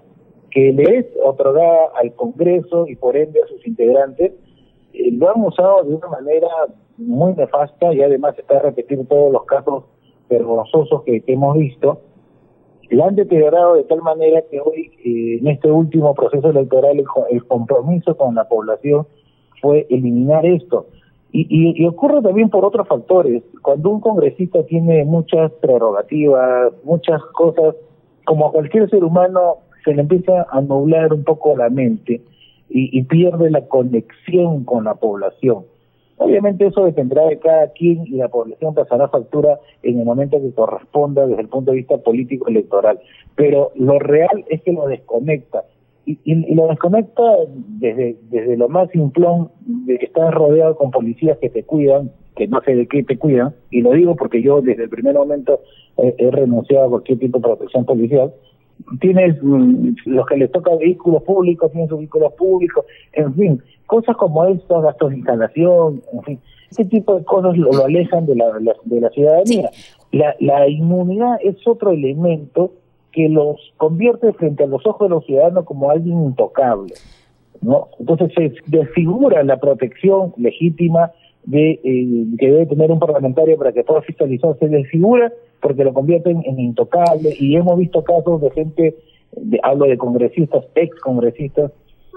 que 0.51 0.73
le 0.73 0.99
es 0.99 1.07
otorgada 1.25 1.91
al 2.01 2.13
Congreso 2.15 2.87
y 2.89 2.97
por 2.97 3.17
ende 3.17 3.41
a 3.43 3.47
sus 3.47 3.67
integrantes, 3.67 4.33
eh, 4.93 5.13
lo 5.13 5.31
han 5.31 5.45
usado 5.45 5.85
de 5.85 5.95
una 5.95 6.09
manera 6.09 6.49
muy 6.99 7.35
nefasta 7.35 7.93
y 7.95 8.03
además 8.03 8.39
está 8.39 8.57
a 8.59 8.63
repetir 8.63 9.07
todos 9.07 9.33
los 9.33 9.45
casos 9.45 9.85
vergonzosos 10.29 11.03
que, 11.05 11.23
hemos 11.27 11.57
visto, 11.57 12.01
la 12.91 13.07
han 13.07 13.17
deteriorado 13.17 13.75
de 13.75 13.85
tal 13.85 14.03
manera 14.03 14.43
que 14.51 14.61
hoy, 14.61 14.91
eh, 15.05 15.39
en 15.41 15.47
este 15.47 15.71
último 15.71 16.15
proceso 16.15 16.51
electoral, 16.51 17.05
el, 17.31 17.47
compromiso 17.47 18.17
con 18.17 18.35
la 18.35 18.49
población 18.49 19.07
fue 19.61 19.87
eliminar 19.91 20.45
esto. 20.45 20.87
Y, 21.33 21.47
y, 21.81 21.87
ocurre 21.87 22.23
también 22.23 22.51
por 22.51 22.65
otros 22.65 22.89
factores. 22.89 23.45
Cuando 23.63 23.91
un 23.91 24.01
congresista 24.01 24.65
tiene 24.65 25.05
muchas 25.05 25.53
prerrogativas, 25.61 26.73
muchas 26.83 27.23
cosas, 27.35 27.77
como 28.25 28.51
cualquier 28.51 28.91
ser 28.91 29.05
humano, 29.05 29.59
se 29.85 29.95
le 29.95 30.03
empieza 30.03 30.47
a 30.51 30.61
nublar 30.61 31.13
un 31.13 31.23
poco 31.23 31.57
la 31.57 31.71
mente 31.71 32.21
y, 32.69 32.99
y 32.99 33.03
pierde 33.05 33.51
la 33.51 33.67
conexión 33.69 34.65
con 34.65 34.85
la 34.85 34.95
población. 34.95 35.65
Obviamente 36.23 36.67
eso 36.67 36.85
dependerá 36.85 37.25
de 37.25 37.39
cada 37.39 37.69
quien 37.69 38.07
y 38.07 38.17
la 38.17 38.29
población 38.29 38.75
pasará 38.75 39.09
factura 39.09 39.59
en 39.83 40.01
el 40.01 40.05
momento 40.05 40.39
que 40.39 40.53
corresponda 40.53 41.27
desde 41.27 41.41
el 41.41 41.49
punto 41.49 41.71
de 41.71 41.79
vista 41.79 41.97
político 41.97 42.47
electoral. 42.47 43.01
Pero 43.37 43.73
lo 43.75 43.99
real 43.99 44.45
es 44.51 44.61
que 44.61 44.73
lo 44.73 44.87
desconecta. 44.87 45.65
Y, 46.07 46.19
y, 46.25 46.55
lo 46.55 46.67
desconecta 46.67 47.23
desde, 47.55 48.17
desde 48.31 48.57
lo 48.57 48.69
más 48.69 48.91
simplón 48.91 49.51
de 49.61 49.99
que 49.99 50.07
estás 50.07 50.33
rodeado 50.35 50.77
con 50.77 50.91
policías 50.91 51.39
que 51.39 51.51
te 51.51 51.63
cuidan, 51.63 52.11
que 52.37 52.49
no 52.49 52.61
sé 52.63 52.75
de 52.75 52.87
qué 52.87 53.03
te 53.05 53.19
cuidan, 53.19 53.55
y 53.71 53.83
lo 53.83 53.93
digo 53.93 54.17
porque 54.17 54.43
yo 54.43 54.61
desde 54.61 54.85
el 54.85 54.91
primer 54.91 55.15
momento 55.15 55.61
he 55.99 56.31
renunciado 56.31 56.87
a 56.87 56.91
cualquier 56.91 57.19
tipo 57.19 57.39
de 57.39 57.43
protección 57.43 57.85
policial, 57.85 58.33
tienes 59.01 59.37
mm, 59.43 59.95
los 60.07 60.27
que 60.27 60.37
les 60.37 60.51
toca 60.51 60.75
vehículos 60.77 61.23
públicos, 61.23 61.71
tienen 61.71 61.89
sus 61.89 61.99
vehículos 61.99 62.33
públicos, 62.35 62.85
en 63.13 63.35
fin, 63.35 63.63
cosas 63.87 64.17
como 64.17 64.45
estos, 64.47 64.83
gastos 64.83 65.11
de 65.11 65.17
instalación, 65.17 66.03
en 66.13 66.23
fin, 66.23 66.41
ese 66.71 66.85
tipo 66.85 67.17
de 67.19 67.25
cosas 67.25 67.57
lo, 67.57 67.85
alejan 67.85 68.27
de 68.27 68.37
la, 68.37 68.47
de 68.85 69.01
la 69.01 69.11
ciudadanía. 69.11 69.71
La, 70.13 70.35
la 70.41 70.69
inmunidad 70.69 71.39
es 71.43 71.57
otro 71.67 71.91
elemento 71.91 72.73
que 73.13 73.29
los 73.29 73.73
convierte 73.77 74.33
frente 74.33 74.65
a 74.65 74.67
los 74.67 74.87
ojos 74.87 75.09
de 75.09 75.15
los 75.15 75.27
ciudadanos 75.27 75.65
como 75.65 75.91
alguien 75.91 76.23
intocable. 76.25 76.95
¿no? 77.61 77.89
Entonces 77.99 78.33
se 78.35 78.53
desfigura 78.67 79.43
la 79.43 79.59
protección 79.59 80.33
legítima 80.37 81.13
de 81.45 81.81
eh, 81.83 82.27
que 82.39 82.51
debe 82.51 82.67
tener 82.67 82.91
un 82.91 82.99
parlamentario 82.99 83.57
para 83.57 83.73
que 83.73 83.83
pueda 83.83 84.03
fiscalizar, 84.03 84.57
se 84.59 84.69
desfigura 84.69 85.33
porque 85.61 85.85
lo 85.85 85.93
convierten 85.93 86.43
en 86.45 86.59
intocable 86.59 87.35
y 87.39 87.57
hemos 87.57 87.79
visto 87.79 88.03
casos 88.03 88.41
de 88.41 88.51
gente, 88.51 88.97
hablo 89.63 89.87
de 89.87 89.99
congresistas, 89.99 90.65
ex 90.75 90.99
congresistas, 91.01 91.73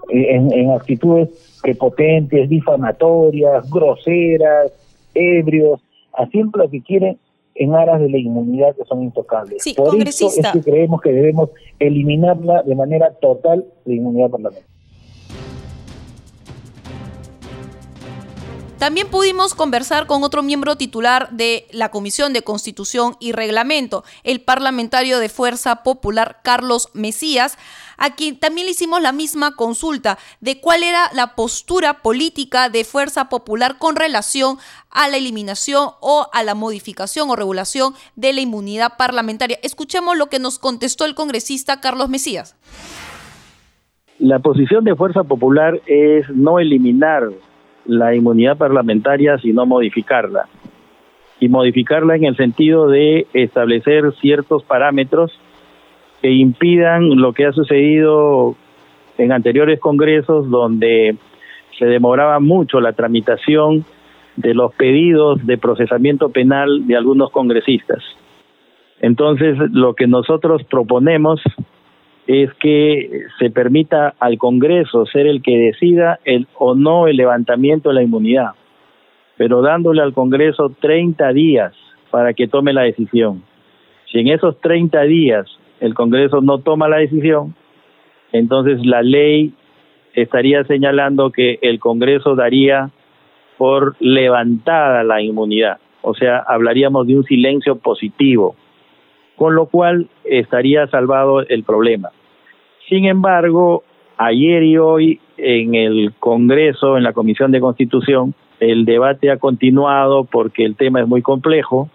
eh, 0.09 0.35
en, 0.35 0.71
actitudes 0.71 1.29
prepotentes, 1.61 2.49
difamatorias, 2.49 3.69
groseras, 3.69 4.71
ebrios, 5.13 5.81
haciendo 6.13 6.59
lo 6.59 6.69
que 6.69 6.81
quieren 6.81 7.17
en 7.55 7.75
aras 7.75 7.99
de 7.99 8.09
la 8.09 8.17
inmunidad 8.17 8.75
que 8.75 8.85
son 8.85 9.03
intocables. 9.03 9.63
Por 9.75 9.95
eso 9.95 10.27
es 10.27 10.51
que 10.51 10.61
creemos 10.61 11.01
que 11.01 11.11
debemos 11.11 11.49
eliminarla 11.79 12.63
de 12.63 12.75
manera 12.75 13.11
total 13.13 13.65
la 13.85 13.93
inmunidad 13.93 14.29
parlamentaria. 14.29 14.73
También 18.83 19.07
pudimos 19.07 19.55
conversar 19.55 20.07
con 20.07 20.23
otro 20.23 20.43
miembro 20.43 20.75
titular 20.75 21.29
de 21.29 21.67
la 21.71 21.89
Comisión 21.89 22.33
de 22.33 22.41
Constitución 22.41 23.15
y 23.21 23.31
Reglamento, 23.31 24.03
el 24.25 24.41
parlamentario 24.41 25.19
de 25.19 25.29
Fuerza 25.29 25.83
Popular 25.83 26.41
Carlos 26.43 26.89
Mesías, 26.91 27.57
a 27.97 28.15
quien 28.15 28.39
también 28.39 28.65
le 28.65 28.71
hicimos 28.71 29.01
la 29.01 29.11
misma 29.11 29.55
consulta 29.55 30.17
de 30.41 30.59
cuál 30.59 30.83
era 30.83 31.09
la 31.13 31.35
postura 31.35 32.01
política 32.01 32.69
de 32.69 32.83
Fuerza 32.83 33.29
Popular 33.29 33.77
con 33.79 33.95
relación 33.95 34.57
a 34.91 35.07
la 35.07 35.17
eliminación 35.17 35.89
o 36.01 36.27
a 36.31 36.43
la 36.43 36.55
modificación 36.55 37.29
o 37.29 37.35
regulación 37.35 37.93
de 38.15 38.33
la 38.33 38.41
inmunidad 38.41 38.93
parlamentaria. 38.97 39.57
Escuchemos 39.63 40.17
lo 40.17 40.27
que 40.27 40.39
nos 40.39 40.59
contestó 40.59 41.05
el 41.05 41.15
congresista 41.15 41.81
Carlos 41.81 42.09
Mesías. 42.09 42.55
La 44.19 44.39
posición 44.39 44.83
de 44.83 44.95
Fuerza 44.95 45.23
Popular 45.23 45.81
es 45.87 46.29
no 46.29 46.59
eliminar 46.59 47.29
la 47.85 48.15
inmunidad 48.15 48.57
parlamentaria, 48.57 49.37
sino 49.39 49.65
modificarla. 49.65 50.47
Y 51.39 51.49
modificarla 51.49 52.15
en 52.15 52.23
el 52.23 52.37
sentido 52.37 52.87
de 52.87 53.27
establecer 53.33 54.13
ciertos 54.21 54.63
parámetros 54.63 55.31
que 56.23 56.31
impidan 56.31 57.17
lo 57.17 57.33
que 57.33 57.45
ha 57.45 57.51
sucedido 57.51 58.55
en 59.17 59.33
anteriores 59.33 59.77
congresos 59.81 60.49
donde 60.49 61.17
se 61.77 61.85
demoraba 61.85 62.39
mucho 62.39 62.79
la 62.79 62.93
tramitación 62.93 63.83
de 64.37 64.53
los 64.53 64.73
pedidos 64.73 65.45
de 65.45 65.57
procesamiento 65.57 66.29
penal 66.29 66.87
de 66.87 66.95
algunos 66.95 67.29
congresistas. 67.29 68.01
Entonces, 69.01 69.57
lo 69.71 69.95
que 69.95 70.07
nosotros 70.07 70.63
proponemos 70.63 71.41
es 72.25 72.53
que 72.53 73.23
se 73.37 73.49
permita 73.49 74.15
al 74.17 74.37
Congreso 74.37 75.05
ser 75.05 75.27
el 75.27 75.41
que 75.41 75.57
decida 75.57 76.21
el 76.23 76.47
o 76.57 76.73
no 76.73 77.07
el 77.07 77.17
levantamiento 77.17 77.89
de 77.89 77.95
la 77.95 78.03
inmunidad, 78.03 78.51
pero 79.35 79.61
dándole 79.61 80.01
al 80.01 80.13
Congreso 80.13 80.73
30 80.79 81.33
días 81.33 81.73
para 82.11 82.33
que 82.33 82.47
tome 82.47 82.71
la 82.71 82.83
decisión. 82.83 83.43
Si 84.09 84.19
en 84.19 84.29
esos 84.29 84.57
30 84.61 85.01
días 85.01 85.59
el 85.83 85.93
Congreso 85.93 86.41
no 86.41 86.59
toma 86.59 86.87
la 86.87 86.97
decisión, 86.97 87.53
entonces 88.31 88.85
la 88.85 89.01
ley 89.01 89.53
estaría 90.13 90.63
señalando 90.63 91.31
que 91.31 91.59
el 91.61 91.79
Congreso 91.79 92.35
daría 92.35 92.89
por 93.57 93.95
levantada 93.99 95.03
la 95.03 95.21
inmunidad, 95.21 95.77
o 96.01 96.13
sea, 96.13 96.39
hablaríamos 96.39 97.05
de 97.07 97.17
un 97.17 97.23
silencio 97.25 97.75
positivo 97.75 98.55
con 99.35 99.55
lo 99.55 99.65
cual 99.65 100.07
estaría 100.23 100.87
salvado 100.87 101.41
el 101.41 101.63
problema. 101.63 102.09
Sin 102.87 103.05
embargo, 103.05 103.83
ayer 104.17 104.63
y 104.63 104.77
hoy 104.77 105.19
en 105.37 105.75
el 105.75 106.13
Congreso, 106.19 106.97
en 106.97 107.03
la 107.03 107.13
Comisión 107.13 107.51
de 107.51 107.59
Constitución, 107.59 108.33
el 108.59 108.85
debate 108.85 109.31
ha 109.31 109.37
continuado 109.37 110.25
porque 110.25 110.63
el 110.63 110.75
tema 110.75 111.01
es 111.01 111.07
muy 111.07 111.21
complejo, 111.21 111.89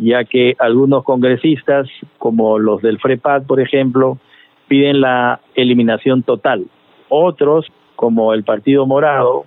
ya 0.00 0.24
que 0.24 0.56
algunos 0.58 1.04
congresistas, 1.04 1.86
como 2.18 2.58
los 2.58 2.80
del 2.80 2.98
FREPAD, 2.98 3.44
por 3.44 3.60
ejemplo, 3.60 4.18
piden 4.66 5.00
la 5.00 5.40
eliminación 5.54 6.22
total. 6.22 6.64
Otros, 7.08 7.66
como 7.96 8.32
el 8.32 8.42
Partido 8.42 8.86
Morado, 8.86 9.44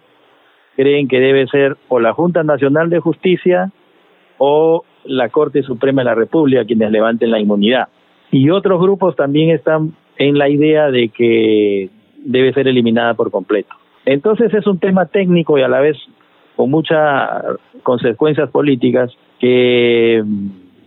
creen 0.76 1.08
que 1.08 1.20
debe 1.20 1.48
ser 1.48 1.78
o 1.88 2.00
la 2.00 2.14
Junta 2.14 2.44
Nacional 2.44 2.90
de 2.90 3.00
Justicia 3.00 3.72
o 4.38 4.84
la 5.06 5.30
Corte 5.30 5.64
Suprema 5.64 6.02
de 6.02 6.06
la 6.06 6.16
República 6.16 6.66
quienes 6.66 6.92
levanten 6.92 7.32
la 7.32 7.40
inmunidad. 7.40 7.88
Y 8.32 8.50
otros 8.52 8.80
grupos 8.80 9.16
también 9.16 9.50
están 9.50 9.94
en 10.18 10.38
la 10.38 10.50
idea 10.50 10.92
de 10.92 11.10
que 11.10 11.90
debe 12.18 12.54
ser 12.54 12.68
eliminada 12.68 13.16
por 13.16 13.32
completo. 13.32 13.74
Entonces 14.06 14.54
es 14.54 14.68
un 14.68 14.80
tema 14.80 15.08
técnico 15.08 15.58
y 15.58 15.64
a 15.64 15.68
la 15.68 15.80
vez 15.80 15.98
con 16.56 16.70
muchas 16.70 17.44
consecuencias 17.82 18.50
políticas 18.52 19.12
que 19.40 20.24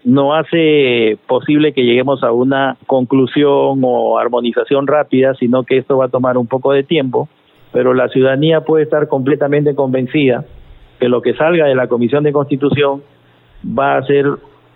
no 0.05 0.34
hace 0.34 1.18
posible 1.26 1.72
que 1.72 1.84
lleguemos 1.84 2.22
a 2.22 2.30
una 2.32 2.76
conclusión 2.86 3.80
o 3.82 4.18
armonización 4.18 4.86
rápida, 4.86 5.34
sino 5.34 5.64
que 5.64 5.78
esto 5.78 5.99
va 5.99 6.07
a 6.07 6.11
tomar 6.11 6.38
un 6.38 6.47
poco 6.47 6.72
de 6.72 6.84
tiempo, 6.84 7.28
pero 7.72 7.92
la 7.92 8.09
ciudadanía 8.09 8.61
puede 8.61 8.84
estar 8.84 9.09
completamente 9.09 9.74
convencida 9.74 10.44
que 11.01 11.09
lo 11.09 11.22
que 11.22 11.34
salga 11.34 11.66
de 11.66 11.74
la 11.74 11.88
Comisión 11.88 12.24
de 12.24 12.32
Constitución 12.32 13.03
va 13.66 13.97
a 13.97 14.03
ser 14.05 14.26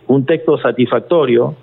un 0.07 0.27
texto 0.27 0.59
satisfactorio 0.59 1.55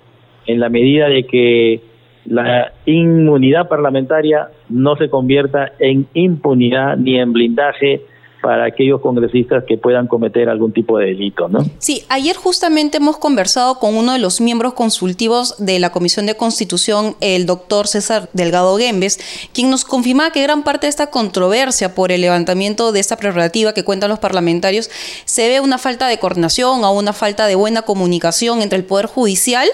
en 0.46 0.60
la 0.60 0.70
medida 0.70 1.08
de 1.08 1.24
que 1.24 1.82
la 2.24 2.72
inmunidad 2.86 3.68
parlamentaria 3.68 4.48
no 4.68 4.96
se 4.96 5.10
convierta 5.10 5.72
en 5.78 6.06
impunidad 6.14 6.96
ni 6.96 7.18
en 7.18 7.32
blindaje 7.32 8.02
para 8.40 8.66
aquellos 8.66 9.00
congresistas 9.00 9.64
que 9.66 9.76
puedan 9.76 10.06
cometer 10.06 10.48
algún 10.48 10.72
tipo 10.72 10.98
de 10.98 11.06
delito, 11.06 11.48
¿no? 11.48 11.64
Sí, 11.78 12.04
ayer 12.08 12.36
justamente 12.36 12.98
hemos 12.98 13.18
conversado 13.18 13.78
con 13.78 13.96
uno 13.96 14.12
de 14.12 14.18
los 14.18 14.40
miembros 14.40 14.74
consultivos 14.74 15.54
de 15.58 15.78
la 15.78 15.90
Comisión 15.90 16.26
de 16.26 16.36
Constitución, 16.36 17.16
el 17.20 17.46
doctor 17.46 17.86
César 17.86 18.28
Delgado 18.32 18.76
Gembes, 18.76 19.18
quien 19.52 19.70
nos 19.70 19.84
confirmaba 19.84 20.30
que 20.30 20.42
gran 20.42 20.62
parte 20.62 20.86
de 20.86 20.90
esta 20.90 21.10
controversia 21.10 21.94
por 21.94 22.12
el 22.12 22.20
levantamiento 22.20 22.92
de 22.92 23.00
esta 23.00 23.16
prerrogativa 23.16 23.74
que 23.74 23.84
cuentan 23.84 24.10
los 24.10 24.18
parlamentarios 24.18 24.90
se 25.24 25.48
ve 25.48 25.60
una 25.60 25.78
falta 25.78 26.08
de 26.08 26.18
coordinación 26.18 26.84
o 26.84 26.92
una 26.92 27.12
falta 27.12 27.46
de 27.46 27.54
buena 27.54 27.82
comunicación 27.82 28.62
entre 28.62 28.78
el 28.78 28.84
Poder 28.84 29.06
Judicial 29.06 29.68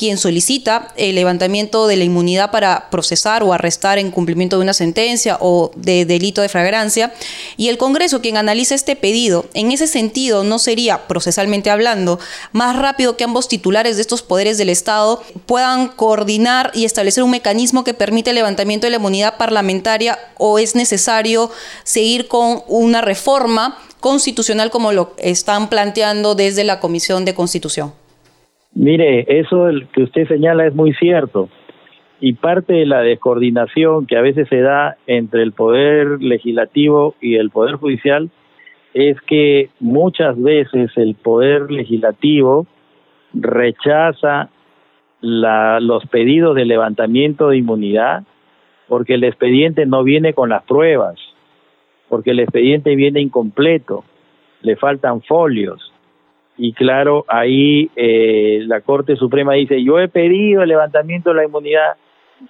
quien 0.00 0.16
solicita 0.16 0.94
el 0.96 1.14
levantamiento 1.14 1.86
de 1.86 1.98
la 1.98 2.04
inmunidad 2.04 2.50
para 2.50 2.88
procesar 2.88 3.42
o 3.42 3.52
arrestar 3.52 3.98
en 3.98 4.10
cumplimiento 4.10 4.56
de 4.56 4.62
una 4.62 4.72
sentencia 4.72 5.36
o 5.42 5.72
de 5.76 6.06
delito 6.06 6.40
de 6.40 6.48
flagrancia, 6.48 7.12
y 7.58 7.68
el 7.68 7.76
Congreso 7.76 8.22
quien 8.22 8.38
analiza 8.38 8.74
este 8.74 8.96
pedido. 8.96 9.44
En 9.52 9.72
ese 9.72 9.86
sentido, 9.86 10.42
¿no 10.42 10.58
sería, 10.58 11.06
procesalmente 11.06 11.68
hablando, 11.68 12.18
más 12.52 12.76
rápido 12.76 13.18
que 13.18 13.24
ambos 13.24 13.46
titulares 13.46 13.96
de 13.96 14.00
estos 14.00 14.22
poderes 14.22 14.56
del 14.56 14.70
Estado 14.70 15.22
puedan 15.44 15.88
coordinar 15.88 16.70
y 16.72 16.86
establecer 16.86 17.22
un 17.22 17.32
mecanismo 17.32 17.84
que 17.84 17.92
permite 17.92 18.30
el 18.30 18.36
levantamiento 18.36 18.86
de 18.86 18.92
la 18.92 18.96
inmunidad 18.96 19.36
parlamentaria 19.36 20.18
o 20.38 20.58
es 20.58 20.74
necesario 20.74 21.50
seguir 21.84 22.26
con 22.26 22.62
una 22.68 23.02
reforma 23.02 23.76
constitucional 24.00 24.70
como 24.70 24.92
lo 24.92 25.12
están 25.18 25.68
planteando 25.68 26.34
desde 26.34 26.64
la 26.64 26.80
Comisión 26.80 27.26
de 27.26 27.34
Constitución? 27.34 27.99
Mire, 28.74 29.26
eso 29.40 29.68
que 29.92 30.04
usted 30.04 30.28
señala 30.28 30.66
es 30.66 30.74
muy 30.74 30.92
cierto. 30.94 31.48
Y 32.20 32.34
parte 32.34 32.74
de 32.74 32.86
la 32.86 33.00
descoordinación 33.00 34.06
que 34.06 34.16
a 34.16 34.20
veces 34.20 34.48
se 34.48 34.60
da 34.60 34.96
entre 35.06 35.42
el 35.42 35.52
poder 35.52 36.22
legislativo 36.22 37.14
y 37.20 37.36
el 37.36 37.50
poder 37.50 37.76
judicial 37.76 38.30
es 38.94 39.20
que 39.22 39.70
muchas 39.80 40.40
veces 40.40 40.90
el 40.96 41.14
poder 41.14 41.70
legislativo 41.70 42.66
rechaza 43.32 44.50
los 45.20 46.06
pedidos 46.06 46.56
de 46.56 46.64
levantamiento 46.64 47.48
de 47.48 47.58
inmunidad 47.58 48.24
porque 48.88 49.14
el 49.14 49.24
expediente 49.24 49.86
no 49.86 50.02
viene 50.02 50.34
con 50.34 50.48
las 50.48 50.64
pruebas, 50.64 51.16
porque 52.08 52.32
el 52.32 52.40
expediente 52.40 52.96
viene 52.96 53.20
incompleto, 53.20 54.04
le 54.62 54.76
faltan 54.76 55.22
folios 55.22 55.89
y 56.56 56.72
claro, 56.72 57.24
ahí 57.28 57.90
eh, 57.96 58.60
la 58.66 58.82
Corte 58.82 59.16
Suprema 59.16 59.54
dice, 59.54 59.82
yo 59.82 59.98
he 59.98 60.08
pedido 60.08 60.62
el 60.62 60.68
levantamiento 60.68 61.30
de 61.30 61.36
la 61.36 61.44
inmunidad 61.44 61.96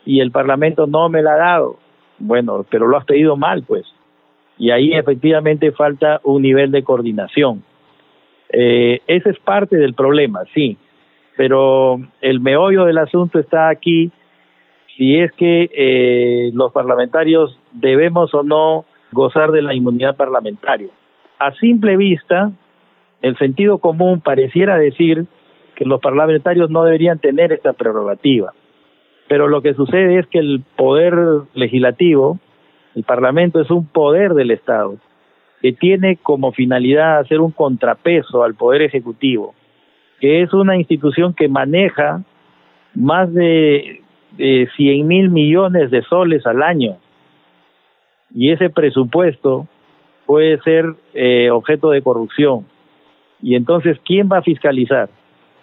y 0.05 0.21
el 0.21 0.31
Parlamento 0.31 0.87
no 0.87 1.09
me 1.09 1.23
la 1.23 1.35
ha 1.35 1.39
dado. 1.39 1.79
Bueno, 2.19 2.67
pero 2.69 2.87
lo 2.87 2.97
has 2.97 3.05
pedido 3.05 3.37
mal, 3.37 3.63
pues. 3.63 3.87
Y 4.59 4.71
ahí 4.71 4.93
efectivamente 4.93 5.73
falta 5.73 6.21
un 6.25 6.43
nivel 6.43 6.71
de 6.71 6.83
coordinación. 6.83 7.63
Eh, 8.53 9.01
ese 9.07 9.31
es 9.31 9.39
parte 9.39 9.77
del 9.77 9.95
problema, 9.95 10.41
sí, 10.53 10.77
pero 11.37 12.01
el 12.21 12.41
meollo 12.41 12.85
del 12.85 12.99
asunto 12.99 13.39
está 13.39 13.69
aquí, 13.69 14.11
si 14.97 15.17
es 15.17 15.31
que 15.33 15.71
eh, 15.73 16.51
los 16.53 16.73
parlamentarios 16.73 17.59
debemos 17.73 18.35
o 18.35 18.43
no 18.43 18.85
gozar 19.13 19.53
de 19.53 19.63
la 19.63 19.73
inmunidad 19.73 20.17
parlamentaria. 20.17 20.89
A 21.39 21.53
simple 21.55 21.97
vista, 21.97 22.51
el 23.23 23.37
sentido 23.39 23.79
común 23.79 24.21
pareciera 24.21 24.77
decir 24.77 25.27
que 25.75 25.85
los 25.85 26.01
parlamentarios 26.01 26.71
no 26.71 26.85
deberían 26.85 27.19
tener 27.19 27.53
esta 27.53 27.73
prerrogativa. 27.73 28.53
Pero 29.29 29.49
lo 29.49 29.63
que 29.63 29.75
sucede 29.75 30.19
es 30.19 30.27
que 30.27 30.39
el 30.39 30.63
poder 30.77 31.15
legislativo, 31.55 32.39
el 32.95 33.05
Parlamento 33.05 33.61
es 33.61 33.71
un 33.71 33.87
poder 33.87 34.35
del 34.35 34.51
Estado, 34.51 34.97
que 35.63 35.73
tiene 35.73 36.17
como 36.17 36.53
finalidad 36.53 37.19
hacer 37.19 37.41
un 37.41 37.53
contrapeso 37.53 38.43
al 38.43 38.55
poder 38.55 38.83
ejecutivo, 38.83 39.55
que 40.21 40.43
es 40.43 40.53
una 40.53 40.77
institución 40.77 41.35
que 41.35 41.49
maneja 41.49 42.23
más 42.95 43.33
de, 43.33 44.03
de 44.37 44.69
100 44.77 45.07
mil 45.07 45.31
millones 45.31 45.91
de 45.91 46.03
soles 46.03 46.47
al 46.47 46.63
año. 46.63 46.97
Y 48.35 48.51
ese 48.53 48.71
presupuesto 48.71 49.67
puede 50.27 50.59
ser 50.61 50.95
eh, 51.15 51.51
objeto 51.51 51.91
de 51.91 52.03
corrupción. 52.03 52.67
Y 53.43 53.55
entonces, 53.55 53.99
¿quién 54.05 54.29
va 54.31 54.39
a 54.39 54.43
fiscalizar? 54.43 55.09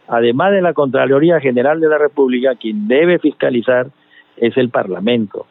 Además 0.07 0.51
de 0.51 0.61
la 0.61 0.73
Contraloría 0.73 1.39
General 1.39 1.79
de 1.79 1.89
la 1.89 1.97
República, 1.97 2.55
quien 2.55 2.87
debe 2.87 3.19
fiscalizar 3.19 3.87
es 4.37 4.55
el 4.57 4.69
Parlamento. 4.69 5.45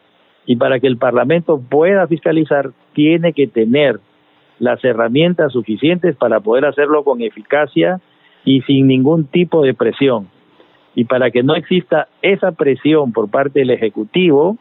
Y 0.45 0.55
para 0.55 0.79
que 0.79 0.87
el 0.87 0.97
Parlamento 0.97 1.59
pueda 1.59 2.07
fiscalizar, 2.07 2.71
tiene 2.93 3.33
que 3.33 3.47
tener 3.47 3.99
las 4.59 4.83
herramientas 4.83 5.53
suficientes 5.53 6.15
para 6.15 6.39
poder 6.39 6.65
hacerlo 6.65 7.03
con 7.03 7.21
eficacia 7.21 7.99
y 8.43 8.61
sin 8.61 8.87
ningún 8.87 9.25
tipo 9.25 9.61
de 9.61 9.73
presión. 9.73 10.29
Y 10.95 11.05
para 11.05 11.29
que 11.29 11.43
no 11.43 11.55
exista 11.55 12.07
esa 12.21 12.53
presión 12.53 13.11
por 13.11 13.29
parte 13.29 13.59
del 13.59 13.69
Ejecutivo, 13.69 14.57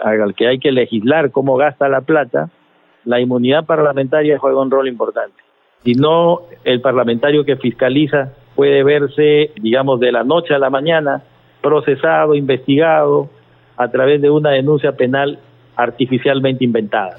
al 0.00 0.34
que 0.34 0.46
hay 0.46 0.58
que 0.58 0.70
legislar 0.70 1.32
cómo 1.32 1.56
gasta 1.56 1.88
la 1.88 2.02
plata, 2.02 2.50
la 3.04 3.20
inmunidad 3.20 3.66
parlamentaria 3.66 4.38
juega 4.38 4.60
un 4.60 4.70
rol 4.70 4.86
importante. 4.86 5.42
Si 5.84 5.94
no, 5.94 6.42
el 6.64 6.80
parlamentario 6.80 7.44
que 7.44 7.56
fiscaliza 7.56 8.32
puede 8.54 8.84
verse, 8.84 9.50
digamos, 9.60 9.98
de 10.00 10.12
la 10.12 10.22
noche 10.22 10.54
a 10.54 10.58
la 10.58 10.70
mañana, 10.70 11.22
procesado, 11.60 12.34
investigado, 12.34 13.28
a 13.76 13.90
través 13.90 14.20
de 14.22 14.30
una 14.30 14.50
denuncia 14.50 14.92
penal 14.92 15.38
artificialmente 15.76 16.64
inventada. 16.64 17.18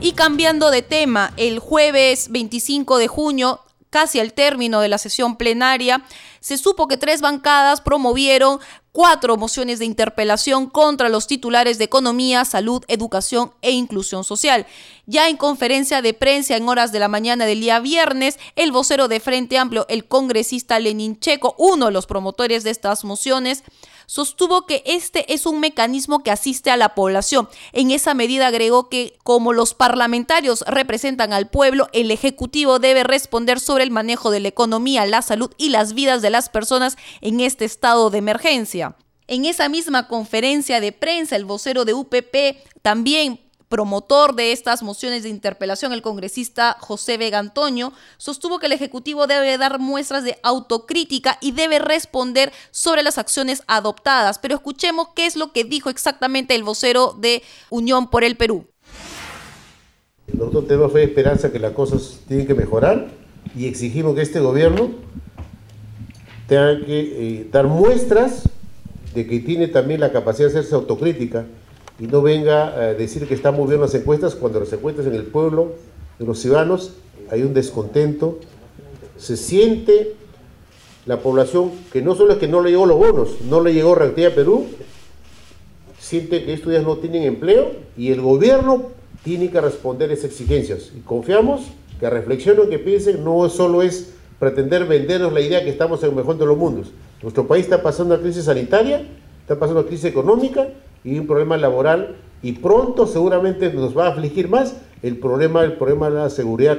Y 0.00 0.12
cambiando 0.12 0.70
de 0.70 0.82
tema, 0.82 1.30
el 1.36 1.58
jueves 1.58 2.30
25 2.32 2.98
de 2.98 3.08
junio, 3.08 3.60
casi 3.90 4.20
al 4.20 4.32
término 4.32 4.80
de 4.80 4.88
la 4.88 4.98
sesión 4.98 5.36
plenaria, 5.36 6.02
se 6.40 6.56
supo 6.56 6.88
que 6.88 6.96
tres 6.96 7.20
bancadas 7.20 7.80
promovieron 7.80 8.60
cuatro 8.92 9.36
mociones 9.36 9.78
de 9.78 9.84
interpelación 9.84 10.68
contra 10.68 11.08
los 11.08 11.26
titulares 11.26 11.78
de 11.78 11.84
Economía, 11.84 12.44
Salud, 12.44 12.82
Educación 12.88 13.52
e 13.62 13.70
Inclusión 13.70 14.24
Social. 14.24 14.66
Ya 15.06 15.28
en 15.28 15.36
conferencia 15.36 16.02
de 16.02 16.14
prensa 16.14 16.56
en 16.56 16.68
horas 16.68 16.92
de 16.92 16.98
la 16.98 17.08
mañana 17.08 17.46
del 17.46 17.60
día 17.60 17.78
viernes, 17.78 18.38
el 18.56 18.72
vocero 18.72 19.06
de 19.06 19.20
Frente 19.20 19.58
Amplio, 19.58 19.86
el 19.88 20.06
congresista 20.06 20.78
Lenin 20.78 21.20
Checo, 21.20 21.54
uno 21.58 21.86
de 21.86 21.92
los 21.92 22.06
promotores 22.06 22.64
de 22.64 22.70
estas 22.70 23.04
mociones, 23.04 23.62
sostuvo 24.10 24.66
que 24.66 24.82
este 24.86 25.32
es 25.32 25.46
un 25.46 25.60
mecanismo 25.60 26.24
que 26.24 26.32
asiste 26.32 26.72
a 26.72 26.76
la 26.76 26.96
población. 26.96 27.48
En 27.70 27.92
esa 27.92 28.12
medida 28.12 28.48
agregó 28.48 28.88
que 28.88 29.16
como 29.22 29.52
los 29.52 29.72
parlamentarios 29.72 30.64
representan 30.66 31.32
al 31.32 31.48
pueblo, 31.48 31.86
el 31.92 32.10
Ejecutivo 32.10 32.80
debe 32.80 33.04
responder 33.04 33.60
sobre 33.60 33.84
el 33.84 33.92
manejo 33.92 34.32
de 34.32 34.40
la 34.40 34.48
economía, 34.48 35.06
la 35.06 35.22
salud 35.22 35.52
y 35.58 35.68
las 35.68 35.94
vidas 35.94 36.22
de 36.22 36.30
las 36.30 36.48
personas 36.48 36.96
en 37.20 37.38
este 37.38 37.64
estado 37.64 38.10
de 38.10 38.18
emergencia. 38.18 38.96
En 39.28 39.44
esa 39.44 39.68
misma 39.68 40.08
conferencia 40.08 40.80
de 40.80 40.90
prensa, 40.90 41.36
el 41.36 41.44
vocero 41.44 41.84
de 41.84 41.94
UPP 41.94 42.66
también 42.82 43.38
promotor 43.70 44.34
de 44.34 44.50
estas 44.50 44.82
mociones 44.82 45.22
de 45.22 45.28
interpelación, 45.28 45.92
el 45.92 46.02
congresista 46.02 46.76
José 46.80 47.16
Vega 47.16 47.38
Antonio, 47.38 47.92
sostuvo 48.18 48.58
que 48.58 48.66
el 48.66 48.72
Ejecutivo 48.72 49.28
debe 49.28 49.56
dar 49.58 49.78
muestras 49.78 50.24
de 50.24 50.36
autocrítica 50.42 51.38
y 51.40 51.52
debe 51.52 51.78
responder 51.78 52.52
sobre 52.72 53.04
las 53.04 53.16
acciones 53.16 53.62
adoptadas. 53.68 54.40
Pero 54.40 54.56
escuchemos 54.56 55.10
qué 55.14 55.24
es 55.24 55.36
lo 55.36 55.52
que 55.52 55.62
dijo 55.62 55.88
exactamente 55.88 56.56
el 56.56 56.64
vocero 56.64 57.16
de 57.16 57.42
Unión 57.70 58.10
por 58.10 58.24
el 58.24 58.36
Perú. 58.36 58.66
Nosotros 60.32 60.66
tenemos 60.66 60.92
fe 60.92 61.02
y 61.02 61.04
esperanza 61.04 61.52
que 61.52 61.60
las 61.60 61.72
cosas 61.72 62.18
tienen 62.26 62.48
que 62.48 62.54
mejorar 62.54 63.08
y 63.56 63.66
exigimos 63.66 64.16
que 64.16 64.22
este 64.22 64.40
gobierno 64.40 64.90
tenga 66.48 66.84
que 66.84 67.00
eh, 67.38 67.48
dar 67.52 67.68
muestras 67.68 68.42
de 69.14 69.26
que 69.28 69.38
tiene 69.38 69.68
también 69.68 70.00
la 70.00 70.10
capacidad 70.10 70.48
de 70.48 70.58
hacerse 70.58 70.74
autocrítica 70.74 71.46
y 72.00 72.06
no 72.06 72.22
venga 72.22 72.74
a 72.74 72.94
decir 72.94 73.28
que 73.28 73.34
está 73.34 73.52
muy 73.52 73.68
bien 73.68 73.80
las 73.80 73.94
encuestas 73.94 74.34
cuando 74.34 74.58
las 74.58 74.72
encuestas 74.72 75.06
en 75.06 75.14
el 75.14 75.24
pueblo, 75.24 75.74
de 76.18 76.24
los 76.24 76.38
ciudadanos, 76.40 76.94
hay 77.30 77.42
un 77.42 77.52
descontento, 77.52 78.38
se 79.18 79.36
siente 79.36 80.14
la 81.04 81.18
población 81.18 81.70
que 81.92 82.00
no 82.00 82.14
solo 82.14 82.32
es 82.32 82.38
que 82.38 82.48
no 82.48 82.62
le 82.62 82.70
llegó 82.70 82.86
los 82.86 82.96
bonos, 82.96 83.42
no 83.48 83.60
le 83.60 83.74
llegó 83.74 83.94
Reactividad 83.94 84.34
Perú, 84.34 84.66
siente 85.98 86.42
que 86.44 86.54
estos 86.54 86.70
días 86.70 86.84
no 86.84 86.96
tienen 86.96 87.24
empleo 87.24 87.72
y 87.98 88.10
el 88.10 88.22
gobierno 88.22 88.88
tiene 89.22 89.50
que 89.50 89.60
responder 89.60 90.10
a 90.10 90.14
esas 90.14 90.26
exigencias. 90.26 90.92
Y 90.96 91.00
confiamos 91.00 91.62
que 91.98 92.08
reflexionen, 92.08 92.70
que 92.70 92.78
piensen, 92.78 93.22
no 93.22 93.46
solo 93.50 93.82
es 93.82 94.14
pretender 94.38 94.86
vendernos 94.86 95.34
la 95.34 95.42
idea 95.42 95.62
que 95.62 95.70
estamos 95.70 96.02
en 96.02 96.10
el 96.10 96.16
mejor 96.16 96.38
de 96.38 96.46
los 96.46 96.56
mundos. 96.56 96.92
Nuestro 97.22 97.46
país 97.46 97.64
está 97.64 97.82
pasando 97.82 98.14
una 98.14 98.22
crisis 98.22 98.44
sanitaria, 98.44 99.06
está 99.42 99.58
pasando 99.58 99.80
una 99.80 99.88
crisis 99.88 100.06
económica 100.06 100.68
y 101.04 101.18
un 101.18 101.26
problema 101.26 101.56
laboral 101.56 102.16
y 102.42 102.52
pronto 102.52 103.06
seguramente 103.06 103.72
nos 103.72 103.96
va 103.96 104.06
a 104.06 104.10
afligir 104.10 104.48
más 104.48 104.76
el 105.02 105.18
problema, 105.18 105.64
el 105.64 105.74
problema 105.74 106.10
de 106.10 106.16
la 106.16 106.30
seguridad. 106.30 106.78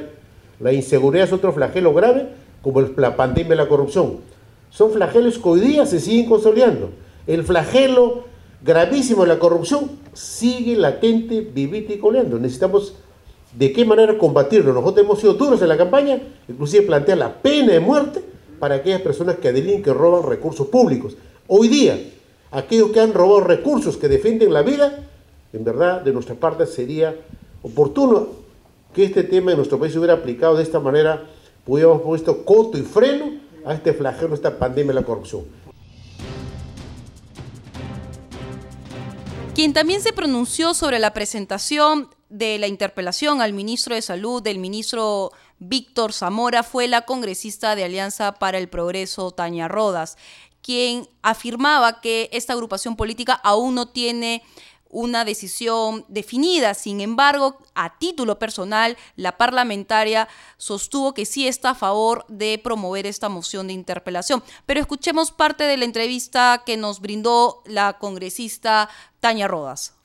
La 0.59 0.73
inseguridad 0.73 1.27
es 1.27 1.33
otro 1.33 1.53
flagelo 1.53 1.93
grave 1.93 2.29
como 2.61 2.81
la 2.81 3.15
pandemia 3.15 3.53
y 3.53 3.57
la 3.57 3.67
corrupción. 3.67 4.17
Son 4.69 4.91
flagelos 4.91 5.37
que 5.37 5.49
hoy 5.49 5.59
día 5.59 5.85
se 5.85 5.99
siguen 5.99 6.27
consolidando. 6.27 6.91
El 7.27 7.43
flagelo 7.43 8.25
gravísimo 8.63 9.25
la 9.25 9.39
corrupción 9.39 9.91
sigue 10.13 10.75
latente, 10.75 11.41
vivita 11.41 11.93
y 11.93 11.97
coleando. 11.97 12.39
Necesitamos 12.39 12.95
de 13.57 13.71
qué 13.73 13.85
manera 13.85 14.17
combatirlo. 14.17 14.73
Nosotros 14.73 15.05
hemos 15.05 15.19
sido 15.19 15.33
duros 15.33 15.61
en 15.61 15.69
la 15.69 15.77
campaña, 15.77 16.21
inclusive 16.47 16.85
plantear 16.85 17.17
la 17.17 17.41
pena 17.41 17.73
de 17.73 17.79
muerte 17.79 18.23
para 18.59 18.75
aquellas 18.75 19.01
personas 19.01 19.37
que 19.37 19.51
delinquen, 19.51 19.83
que 19.83 19.93
roban 19.93 20.29
recursos 20.29 20.67
públicos. 20.67 21.17
Hoy 21.47 21.67
día, 21.67 21.99
aquellos 22.51 22.91
que 22.91 22.99
han 22.99 23.13
robado 23.13 23.41
recursos, 23.41 23.97
que 23.97 24.07
defienden 24.07 24.53
la 24.53 24.61
vida, 24.61 25.07
en 25.53 25.63
verdad, 25.63 26.01
de 26.01 26.13
nuestra 26.13 26.35
parte 26.35 26.65
sería 26.65 27.15
oportuno 27.61 28.27
que 28.93 29.05
este 29.05 29.23
tema 29.23 29.51
en 29.51 29.57
nuestro 29.57 29.79
país 29.79 29.93
se 29.93 29.99
hubiera 29.99 30.15
aplicado 30.15 30.57
de 30.57 30.63
esta 30.63 30.79
manera, 30.79 31.25
hubiéramos 31.65 32.01
puesto 32.01 32.43
coto 32.43 32.77
y 32.77 32.81
freno 32.81 33.39
a 33.65 33.73
este 33.73 33.93
flagelo, 33.93 34.33
a 34.33 34.35
esta 34.35 34.57
pandemia 34.57 34.93
de 34.93 34.99
la 34.99 35.05
corrupción. 35.05 35.43
Quien 39.55 39.73
también 39.73 40.01
se 40.01 40.13
pronunció 40.13 40.73
sobre 40.73 40.99
la 40.99 41.13
presentación 41.13 42.09
de 42.29 42.57
la 42.57 42.67
interpelación 42.67 43.41
al 43.41 43.51
ministro 43.51 43.95
de 43.95 44.01
Salud 44.01 44.41
del 44.41 44.57
ministro 44.57 45.31
Víctor 45.59 46.13
Zamora 46.13 46.63
fue 46.63 46.87
la 46.87 47.01
congresista 47.01 47.75
de 47.75 47.83
Alianza 47.83 48.33
para 48.33 48.57
el 48.57 48.69
Progreso, 48.69 49.31
Tania 49.31 49.67
Rodas, 49.67 50.17
quien 50.61 51.07
afirmaba 51.21 52.01
que 52.01 52.29
esta 52.31 52.53
agrupación 52.53 52.95
política 52.95 53.33
aún 53.33 53.75
no 53.75 53.87
tiene 53.87 54.43
una 54.91 55.25
decisión 55.25 56.03
definida. 56.07 56.73
Sin 56.73 57.01
embargo, 57.01 57.55
a 57.75 57.97
título 57.97 58.37
personal, 58.37 58.97
la 59.15 59.37
parlamentaria 59.37 60.27
sostuvo 60.57 61.13
que 61.13 61.25
sí 61.25 61.47
está 61.47 61.71
a 61.71 61.75
favor 61.75 62.25
de 62.27 62.59
promover 62.63 63.05
esta 63.05 63.29
moción 63.29 63.67
de 63.67 63.73
interpelación. 63.73 64.41
Pero 64.65 64.79
escuchemos 64.79 65.31
parte 65.31 65.63
de 65.63 65.77
la 65.77 65.85
entrevista 65.85 66.61
que 66.65 66.77
nos 66.77 66.99
brindó 66.99 67.61
la 67.65 67.93
congresista 67.93 68.89
Tania 69.19 69.47
Rodas. 69.47 69.97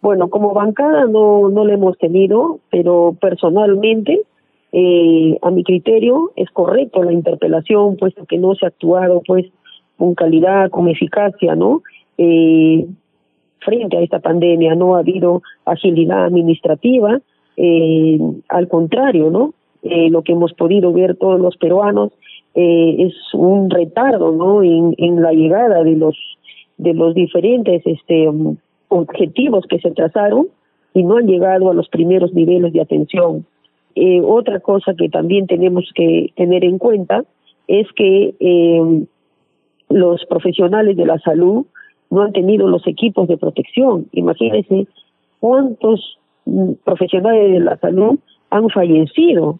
Bueno, 0.00 0.28
como 0.30 0.52
bancada 0.54 1.06
no, 1.06 1.48
no 1.48 1.64
la 1.64 1.74
hemos 1.74 1.98
tenido, 1.98 2.60
pero 2.70 3.16
personalmente, 3.20 4.22
eh, 4.72 5.38
a 5.42 5.50
mi 5.50 5.64
criterio, 5.64 6.32
es 6.36 6.50
correcto 6.50 7.02
la 7.02 7.12
interpelación, 7.12 7.96
puesto 7.96 8.24
que 8.26 8.38
no 8.38 8.54
se 8.54 8.66
ha 8.66 8.68
actuado 8.68 9.22
pues 9.26 9.46
con 9.96 10.14
calidad, 10.14 10.70
con 10.70 10.88
eficacia, 10.88 11.54
¿no? 11.54 11.82
Eh, 12.18 12.86
frente 13.60 13.96
a 13.96 14.00
esta 14.00 14.20
pandemia. 14.20 14.74
No 14.74 14.96
ha 14.96 15.00
habido 15.00 15.42
agilidad 15.64 16.24
administrativa, 16.24 17.20
eh, 17.56 18.18
al 18.48 18.68
contrario, 18.68 19.30
¿no? 19.30 19.54
Eh, 19.82 20.10
lo 20.10 20.22
que 20.22 20.32
hemos 20.32 20.52
podido 20.52 20.92
ver 20.92 21.16
todos 21.16 21.40
los 21.40 21.56
peruanos 21.56 22.12
eh, 22.54 22.96
es 22.98 23.14
un 23.34 23.70
retardo, 23.70 24.32
¿no? 24.32 24.62
En, 24.62 24.94
en 24.98 25.22
la 25.22 25.32
llegada 25.32 25.82
de 25.82 25.96
los 25.96 26.16
de 26.78 26.92
los 26.92 27.14
diferentes 27.14 27.82
este 27.86 28.28
objetivos 28.88 29.64
que 29.66 29.78
se 29.78 29.90
trazaron 29.92 30.48
y 30.92 31.02
no 31.02 31.16
han 31.16 31.26
llegado 31.26 31.70
a 31.70 31.74
los 31.74 31.88
primeros 31.88 32.32
niveles 32.34 32.72
de 32.72 32.80
atención. 32.80 33.46
Eh, 33.96 34.20
otra 34.22 34.60
cosa 34.60 34.94
que 34.94 35.08
también 35.08 35.46
tenemos 35.46 35.90
que 35.94 36.30
tener 36.36 36.64
en 36.64 36.76
cuenta 36.76 37.24
es 37.66 37.90
que 37.92 38.34
eh, 38.38 39.06
los 39.88 40.24
profesionales 40.26 40.98
de 40.98 41.06
la 41.06 41.18
salud 41.20 41.64
no 42.10 42.20
han 42.20 42.32
tenido 42.32 42.68
los 42.68 42.86
equipos 42.86 43.26
de 43.26 43.38
protección. 43.38 44.06
Imagínense 44.12 44.86
cuántos 45.40 46.18
mm, 46.44 46.72
profesionales 46.84 47.52
de 47.52 47.60
la 47.60 47.78
salud 47.78 48.18
han 48.50 48.68
fallecido, 48.68 49.58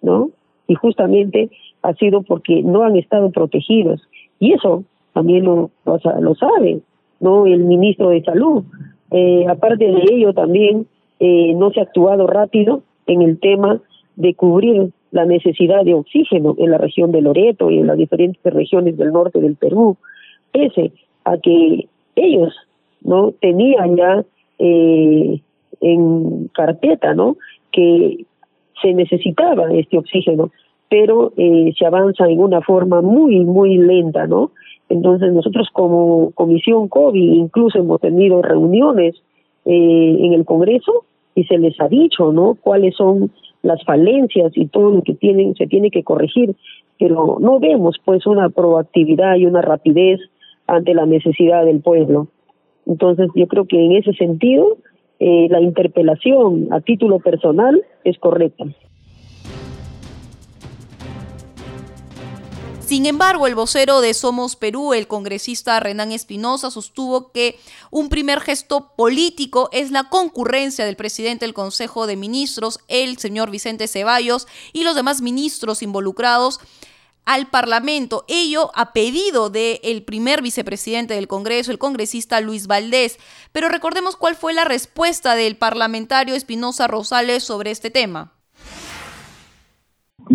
¿no? 0.00 0.30
Y 0.68 0.74
justamente 0.74 1.50
ha 1.82 1.92
sido 1.94 2.22
porque 2.22 2.62
no 2.62 2.82
han 2.82 2.96
estado 2.96 3.30
protegidos. 3.30 4.00
Y 4.40 4.54
eso 4.54 4.84
también 5.12 5.44
lo, 5.44 5.70
lo, 5.84 6.34
sabe, 6.34 6.80
¿no? 7.20 7.46
El 7.46 7.64
ministro 7.64 8.08
de 8.08 8.22
Salud. 8.22 8.64
Eh, 9.10 9.46
aparte 9.48 9.84
de 9.84 10.02
ello, 10.10 10.32
también 10.32 10.86
eh, 11.20 11.54
no 11.54 11.70
se 11.70 11.80
ha 11.80 11.84
actuado 11.84 12.26
rápido 12.26 12.82
en 13.06 13.22
el 13.22 13.38
tema 13.38 13.80
de 14.16 14.34
cubrir 14.34 14.90
la 15.10 15.24
necesidad 15.24 15.84
de 15.84 15.94
oxígeno 15.94 16.54
en 16.58 16.70
la 16.70 16.78
región 16.78 17.12
de 17.12 17.22
Loreto 17.22 17.70
y 17.70 17.78
en 17.78 17.86
las 17.86 17.96
diferentes 17.96 18.52
regiones 18.52 18.96
del 18.96 19.12
norte 19.12 19.40
del 19.40 19.56
Perú, 19.56 19.96
pese 20.52 20.92
a 21.24 21.38
que 21.38 21.86
ellos 22.16 22.54
no 23.02 23.32
tenían 23.40 23.96
ya 23.96 24.24
eh, 24.58 25.40
en 25.80 26.48
carpeta 26.48 27.14
no 27.14 27.36
que 27.72 28.24
se 28.80 28.92
necesitaba 28.94 29.72
este 29.72 29.98
oxígeno 29.98 30.50
pero 30.88 31.32
eh, 31.36 31.72
se 31.78 31.84
avanza 31.84 32.26
en 32.28 32.40
una 32.40 32.62
forma 32.62 33.02
muy 33.02 33.44
muy 33.44 33.76
lenta 33.76 34.26
no 34.26 34.50
entonces 34.88 35.32
nosotros 35.32 35.68
como 35.72 36.30
comisión 36.32 36.88
COVID 36.88 37.32
incluso 37.32 37.78
hemos 37.78 38.00
tenido 38.00 38.40
reuniones 38.40 39.16
eh, 39.66 40.16
en 40.20 40.32
el 40.32 40.44
Congreso 40.44 41.04
y 41.36 41.44
se 41.44 41.58
les 41.58 41.80
ha 41.80 41.86
dicho 41.86 42.32
no 42.32 42.56
cuáles 42.60 42.96
son 42.96 43.30
las 43.62 43.82
falencias 43.84 44.52
y 44.56 44.66
todo 44.66 44.90
lo 44.90 45.02
que 45.02 45.14
tienen 45.14 45.54
se 45.54 45.68
tiene 45.68 45.92
que 45.92 46.02
corregir 46.02 46.56
pero 46.98 47.38
no 47.40 47.58
vemos 47.60 47.96
pues 48.04 48.26
una 48.26 48.48
proactividad 48.48 49.36
y 49.36 49.46
una 49.46 49.62
rapidez 49.62 50.20
ante 50.66 50.94
la 50.94 51.06
necesidad 51.06 51.64
del 51.64 51.80
pueblo. 51.80 52.28
Entonces 52.86 53.28
yo 53.34 53.46
creo 53.46 53.66
que 53.66 53.84
en 53.84 53.92
ese 53.92 54.12
sentido 54.14 54.78
eh, 55.18 55.48
la 55.50 55.60
interpelación 55.60 56.68
a 56.70 56.80
título 56.80 57.18
personal 57.18 57.82
es 58.04 58.18
correcta. 58.18 58.64
Sin 62.86 63.04
embargo, 63.04 63.48
el 63.48 63.56
vocero 63.56 64.00
de 64.00 64.14
Somos 64.14 64.54
Perú, 64.54 64.94
el 64.94 65.08
congresista 65.08 65.80
Renan 65.80 66.12
Espinosa, 66.12 66.70
sostuvo 66.70 67.32
que 67.32 67.58
un 67.90 68.08
primer 68.08 68.40
gesto 68.40 68.92
político 68.94 69.68
es 69.72 69.90
la 69.90 70.04
concurrencia 70.04 70.84
del 70.84 70.94
presidente 70.94 71.44
del 71.44 71.52
Consejo 71.52 72.06
de 72.06 72.14
Ministros, 72.14 72.78
el 72.86 73.18
señor 73.18 73.50
Vicente 73.50 73.88
Ceballos, 73.88 74.46
y 74.72 74.84
los 74.84 74.94
demás 74.94 75.20
ministros 75.20 75.82
involucrados 75.82 76.60
al 77.24 77.50
Parlamento, 77.50 78.24
ello 78.28 78.70
a 78.76 78.92
pedido 78.92 79.50
del 79.50 80.04
primer 80.04 80.40
vicepresidente 80.40 81.14
del 81.14 81.26
Congreso, 81.26 81.72
el 81.72 81.78
congresista 81.78 82.40
Luis 82.40 82.68
Valdés. 82.68 83.18
Pero 83.50 83.68
recordemos 83.68 84.14
cuál 84.14 84.36
fue 84.36 84.52
la 84.52 84.64
respuesta 84.64 85.34
del 85.34 85.56
parlamentario 85.56 86.36
Espinosa 86.36 86.86
Rosales 86.86 87.42
sobre 87.42 87.72
este 87.72 87.90
tema. 87.90 88.35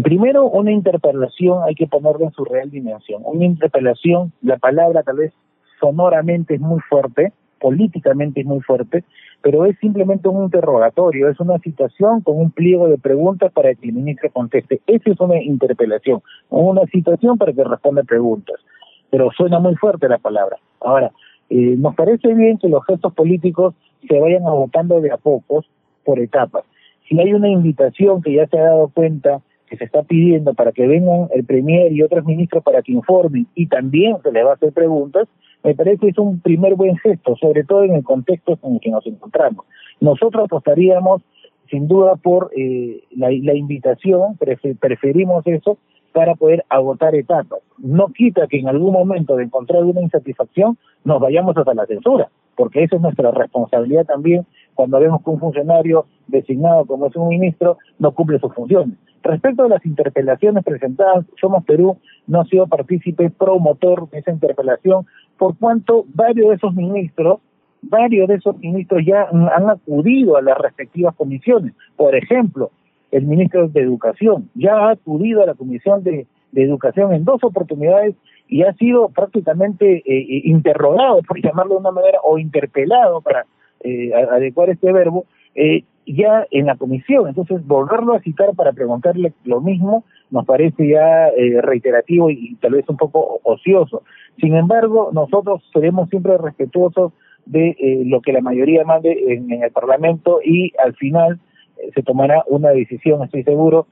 Primero, 0.04 0.46
una 0.46 0.72
interpelación 0.72 1.64
hay 1.64 1.76
que 1.76 1.86
ponerla 1.86 2.28
en 2.28 2.32
su 2.32 2.46
real 2.46 2.72
dimensión. 2.72 3.24
Una 3.26 3.44
interpelación, 3.44 4.32
la 4.42 4.58
palabra 4.58 5.04
tal 5.04 5.18
vez 5.18 5.34
sonoramente 5.82 6.56
es 6.56 6.62
muy 6.62 6.80
fuerte, 6.90 7.34
políticamente 7.60 8.40
es 8.40 8.46
muy 8.46 8.62
fuerte, 8.62 9.04
pero 9.42 9.66
es 9.66 9.78
simplemente 9.80 10.30
un 10.30 10.46
interrogatorio, 10.46 11.28
es 11.28 11.40
una 11.42 11.60
situación 11.60 12.22
con 12.22 12.38
un 12.38 12.52
pliego 12.52 12.88
de 12.88 12.98
preguntas 12.98 13.52
para 13.52 13.74
que 13.76 13.90
el 13.90 13.94
ministro 13.94 14.30
conteste. 14.32 14.82
Esa 14.88 15.12
es 15.12 15.20
una 15.20 15.42
interpelación, 15.42 16.22
una 16.50 16.86
situación 16.86 17.38
para 17.38 17.52
que 17.52 17.64
responda 17.64 18.04
preguntas, 18.04 18.62
pero 19.10 19.30
suena 19.32 19.60
muy 19.60 19.76
fuerte 19.76 20.08
la 20.08 20.20
palabra. 20.20 20.58
Ahora, 20.80 21.12
eh, 21.50 21.76
nos 21.78 21.96
parece 21.96 22.34
bien 22.34 22.58
que 22.60 22.70
los 22.70 22.86
gestos 22.86 23.14
políticos 23.14 23.76
se 24.08 24.20
vayan 24.20 24.44
agotando 24.48 25.02
de 25.02 25.12
a 25.12 25.18
pocos 25.18 25.66
por 26.06 26.20
etapas. 26.20 26.64
Si 27.10 27.20
hay 27.20 27.34
una 27.34 27.50
invitación 27.50 28.22
que 28.22 28.36
ya 28.36 28.48
se 28.48 28.58
ha 28.58 28.64
dado 28.64 28.88
cuenta 28.88 29.42
que 29.72 29.78
se 29.78 29.86
está 29.86 30.04
pidiendo 30.04 30.54
para 30.54 30.74
que 30.74 30.86
vengan 30.86 31.30
el 31.34 31.46
Premier 31.46 31.94
y 31.94 32.02
otros 32.02 32.26
ministros 32.26 32.62
para 32.62 32.82
que 32.82 32.92
informen 32.92 33.48
y 33.56 33.68
también 33.68 34.18
se 34.22 34.30
les 34.30 34.46
va 34.46 34.52
a 34.52 34.54
hacer 34.56 34.74
preguntas, 34.74 35.30
me 35.64 35.74
parece 35.74 36.00
que 36.00 36.10
es 36.10 36.18
un 36.18 36.42
primer 36.42 36.76
buen 36.76 36.98
gesto, 36.98 37.38
sobre 37.38 37.64
todo 37.64 37.86
en 37.86 37.96
el 37.96 38.04
contexto 38.04 38.60
en 38.64 38.74
el 38.74 38.80
que 38.82 38.92
nos 38.92 39.08
encontramos. 39.08 39.66
Nosotros 40.02 40.44
apostaríamos 40.44 41.22
sin 41.70 41.88
duda 41.88 42.18
por 42.18 42.52
eh, 42.54 43.02
la, 43.16 43.32
invitación, 43.32 44.38
preferimos 44.38 45.48
eso 45.48 45.78
para 46.12 46.36
poder 46.36 46.66
agotar 46.68 47.16
etapas. 47.16 47.62
No 47.78 48.08
quita 48.08 48.48
que 48.48 48.60
en 48.60 48.68
algún 48.68 48.92
momento 48.92 49.38
de 49.38 49.46
encontrar 49.46 49.86
una 49.86 50.02
insatisfacción 50.02 50.78
nos 51.06 51.22
vayamos 51.22 51.56
hasta 51.56 51.74
la 51.74 51.86
censura, 51.86 52.28
porque 52.58 52.84
esa 52.84 52.98
es 52.98 53.02
nuestra 53.02 53.32
responsabilidad 53.32 54.06
también 54.06 54.46
cuando 54.76 55.00
vemos 55.00 55.24
que 55.24 55.30
un 55.30 55.40
funcionario 55.40 56.06
designado 56.28 56.86
como 56.86 57.08
es 57.08 57.16
un 57.16 57.30
ministro 57.30 57.78
no 58.00 58.12
cumple 58.12 58.40
sus 58.40 58.54
funciones. 58.54 58.98
Respecto 59.24 59.64
a 59.64 59.70
las 59.70 59.86
interpelaciones 59.86 60.64
presentadas, 60.64 61.26
Somos 61.40 61.64
Perú 61.66 61.98
no 62.28 62.42
ha 62.42 62.46
sido 62.46 62.68
partícipe 62.68 63.30
promotor 63.30 64.10
de 64.10 64.20
esa 64.20 64.32
interpelación, 64.32 65.06
por 65.38 65.58
cuanto 65.58 66.06
varios 66.14 66.50
de 66.50 66.56
esos 66.56 66.74
ministros, 66.74 67.40
varios 67.84 68.28
de 68.28 68.36
esos 68.36 68.58
ministros 68.58 69.04
ya 69.06 69.28
han 69.30 69.70
acudido 69.70 70.38
a 70.38 70.42
las 70.42 70.58
respectivas 70.58 71.16
comisiones. 71.16 71.74
Por 71.96 72.16
ejemplo, 72.16 72.72
el 73.12 73.26
ministro 73.26 73.68
de 73.68 73.82
Educación 73.82 74.50
ya 74.56 74.74
ha 74.74 74.92
acudido 74.92 75.44
a 75.44 75.46
la 75.46 75.54
Comisión 75.54 76.04
de, 76.04 76.28
Educación 76.54 77.14
en 77.14 77.24
dos 77.24 77.42
oportunidades 77.46 78.14
y 78.50 78.64
ha 78.64 78.74
sido 78.74 79.08
prácticamente 79.08 79.98
eh, 80.00 80.04
eh, 80.06 80.42
interrogado, 80.44 81.22
por 81.26 81.42
llamarlo 81.42 81.76
de 81.76 81.80
una 81.80 81.92
manera, 81.92 82.20
o 82.24 82.38
interpelado 82.38 83.22
para 83.22 83.46
eh, 83.84 84.12
adecuar 84.14 84.70
este 84.70 84.92
verbo, 84.92 85.26
eh, 85.56 85.84
ya 86.06 86.46
en 86.52 86.66
la 86.66 86.76
comisión. 86.78 87.28
Entonces, 87.28 87.66
volverlo 87.66 88.14
a 88.14 88.22
citar 88.22 88.56
para 88.56 88.74
preguntarle 88.74 89.34
lo 89.44 89.62
mismo 89.62 90.04
nos 90.32 90.46
parece 90.46 90.88
ya 90.88 91.28
eh, 91.28 91.62
reiterativo 91.62 92.30
y, 92.30 92.56
tal 92.56 92.72
vez 92.72 92.88
un 92.90 92.98
poco 92.98 93.42
ocioso. 93.44 94.04
Sin 94.40 94.56
embargo, 94.56 95.12
nosotros 95.14 95.62
seremos 95.74 96.10
siempre 96.10 96.38
respetuosos 96.38 97.12
de 97.46 97.70
eh, 97.70 98.04
lo 98.06 98.22
que 98.22 98.32
la 98.32 98.42
mayoría 98.42 98.84
mande 98.86 99.12
en, 99.28 99.52
el 99.52 99.72
Parlamento 99.72 100.40
y 100.44 100.72
al 100.84 100.96
final 100.96 101.40
eh, 101.78 101.92
se 101.94 102.02
tomará 102.02 102.44
una 102.48 102.70
decisión, 102.70 103.24
estoy 103.24 103.44
seguro, 103.44 103.88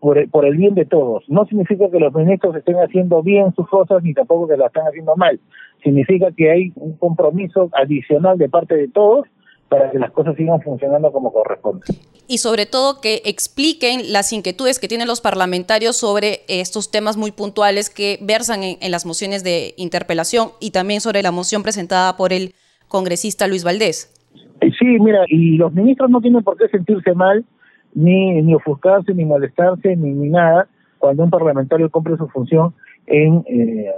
por 0.00 0.18
el, 0.18 0.28
por 0.28 0.44
el 0.44 0.56
bien 0.56 0.74
de 0.74 0.84
todos. 0.84 1.24
No 1.28 1.46
significa 1.46 1.90
que 1.90 1.98
los 1.98 2.14
ministros 2.14 2.54
estén 2.56 2.76
haciendo 2.76 3.22
bien 3.22 3.54
sus 3.54 3.68
cosas 3.68 4.02
ni 4.02 4.14
tampoco 4.14 4.48
que 4.48 4.56
las 4.56 4.68
están 4.68 4.86
haciendo 4.86 5.16
mal. 5.16 5.40
Significa 5.82 6.30
que 6.36 6.50
hay 6.50 6.72
un 6.76 6.96
compromiso 6.96 7.70
adicional 7.72 8.38
de 8.38 8.48
parte 8.48 8.76
de 8.76 8.88
todos 8.88 9.26
para 9.68 9.90
que 9.90 9.98
las 9.98 10.12
cosas 10.12 10.36
sigan 10.36 10.60
funcionando 10.62 11.10
como 11.12 11.32
corresponde. 11.32 11.84
Y 12.28 12.38
sobre 12.38 12.66
todo 12.66 13.00
que 13.00 13.22
expliquen 13.24 14.12
las 14.12 14.32
inquietudes 14.32 14.78
que 14.78 14.88
tienen 14.88 15.06
los 15.06 15.20
parlamentarios 15.20 15.96
sobre 15.96 16.40
estos 16.48 16.90
temas 16.90 17.16
muy 17.16 17.30
puntuales 17.30 17.90
que 17.90 18.18
versan 18.20 18.62
en, 18.62 18.90
las 18.90 19.06
mociones 19.06 19.44
de 19.44 19.74
interpelación 19.76 20.48
y 20.60 20.70
también 20.70 21.00
sobre 21.00 21.22
la 21.22 21.30
moción 21.30 21.62
presentada 21.62 22.16
por 22.16 22.32
el 22.32 22.52
congresista 22.88 23.46
Luis 23.46 23.64
Valdés. 23.64 24.12
Sí, 24.78 24.86
mira, 25.00 25.24
y 25.28 25.56
los 25.56 25.72
ministros 25.72 26.10
no 26.10 26.20
tienen 26.20 26.42
por 26.42 26.56
qué 26.56 26.68
sentirse 26.68 27.14
mal, 27.14 27.44
ni, 27.96 28.42
ni 28.42 28.54
ofuscarse, 28.54 29.14
ni 29.14 29.24
molestarse, 29.24 29.96
ni, 29.96 30.10
ni 30.12 30.28
nada, 30.28 30.68
cuando 30.98 31.24
un 31.24 31.30
parlamentario 31.30 31.90
cumple 31.90 32.16
su 32.16 32.28
función 32.28 32.74
en 33.06 33.42
eh, 33.48 33.90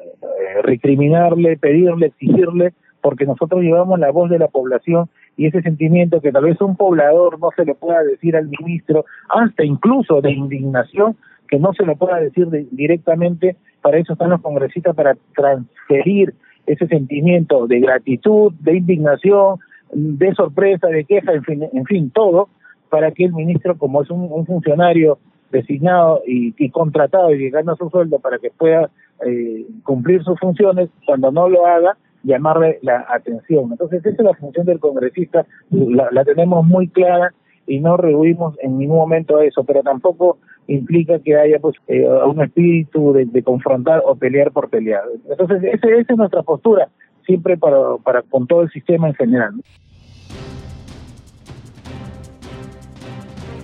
recriminarle, 0.62 1.56
pedirle, 1.56 2.06
exigirle, 2.06 2.72
porque 3.00 3.26
nosotros 3.26 3.60
llevamos 3.62 3.98
la 3.98 4.10
voz 4.10 4.30
de 4.30 4.38
la 4.38 4.48
población 4.48 5.08
y 5.36 5.46
ese 5.46 5.62
sentimiento 5.62 6.20
que 6.20 6.32
tal 6.32 6.44
vez 6.44 6.60
un 6.60 6.76
poblador 6.76 7.38
no 7.40 7.50
se 7.56 7.64
le 7.64 7.74
pueda 7.74 8.02
decir 8.02 8.36
al 8.36 8.48
ministro, 8.48 9.04
hasta 9.28 9.64
incluso 9.64 10.20
de 10.20 10.32
indignación, 10.32 11.16
que 11.48 11.58
no 11.58 11.72
se 11.72 11.84
le 11.84 11.96
pueda 11.96 12.20
decir 12.20 12.48
directamente, 12.70 13.56
para 13.82 13.98
eso 13.98 14.12
están 14.12 14.30
los 14.30 14.42
congresistas, 14.42 14.94
para 14.94 15.16
transferir 15.34 16.34
ese 16.66 16.86
sentimiento 16.86 17.66
de 17.66 17.80
gratitud, 17.80 18.52
de 18.60 18.76
indignación, 18.76 19.58
de 19.92 20.34
sorpresa, 20.34 20.88
de 20.88 21.04
queja, 21.04 21.32
en 21.32 21.42
fin, 21.44 21.64
en 21.72 21.84
fin 21.84 22.10
todo, 22.10 22.48
para 22.88 23.10
que 23.12 23.24
el 23.24 23.32
ministro, 23.32 23.76
como 23.76 24.02
es 24.02 24.10
un, 24.10 24.46
funcionario 24.46 25.18
designado 25.50 26.22
y, 26.26 26.70
contratado 26.70 27.34
y 27.34 27.38
llegando 27.38 27.72
a 27.72 27.76
su 27.76 27.88
sueldo 27.90 28.18
para 28.18 28.38
que 28.38 28.50
pueda 28.50 28.90
eh, 29.26 29.66
cumplir 29.82 30.22
sus 30.22 30.38
funciones, 30.38 30.90
cuando 31.06 31.30
no 31.30 31.48
lo 31.48 31.66
haga, 31.66 31.96
llamarle 32.22 32.78
la 32.82 33.06
atención. 33.08 33.70
Entonces, 33.70 34.04
esa 34.04 34.10
es 34.10 34.24
la 34.24 34.34
función 34.34 34.66
del 34.66 34.80
congresista, 34.80 35.46
la, 35.70 36.24
tenemos 36.24 36.66
muy 36.66 36.88
clara 36.88 37.32
y 37.66 37.80
no 37.80 37.96
rehuimos 37.96 38.56
en 38.62 38.78
ningún 38.78 38.96
momento 38.96 39.36
a 39.36 39.44
eso, 39.44 39.64
pero 39.64 39.82
tampoco 39.82 40.38
implica 40.66 41.18
que 41.18 41.36
haya 41.36 41.58
pues 41.58 41.76
eh, 41.86 42.06
un 42.06 42.42
espíritu 42.42 43.12
de, 43.12 43.42
confrontar 43.42 44.02
o 44.04 44.16
pelear 44.16 44.52
por 44.52 44.68
pelear. 44.68 45.02
Entonces, 45.28 45.62
esa, 45.64 45.88
es 45.88 46.16
nuestra 46.16 46.42
postura, 46.42 46.88
siempre 47.24 47.56
para, 47.56 47.96
para 48.02 48.22
con 48.22 48.46
todo 48.46 48.62
el 48.62 48.70
sistema 48.70 49.08
en 49.08 49.14
general. 49.14 49.54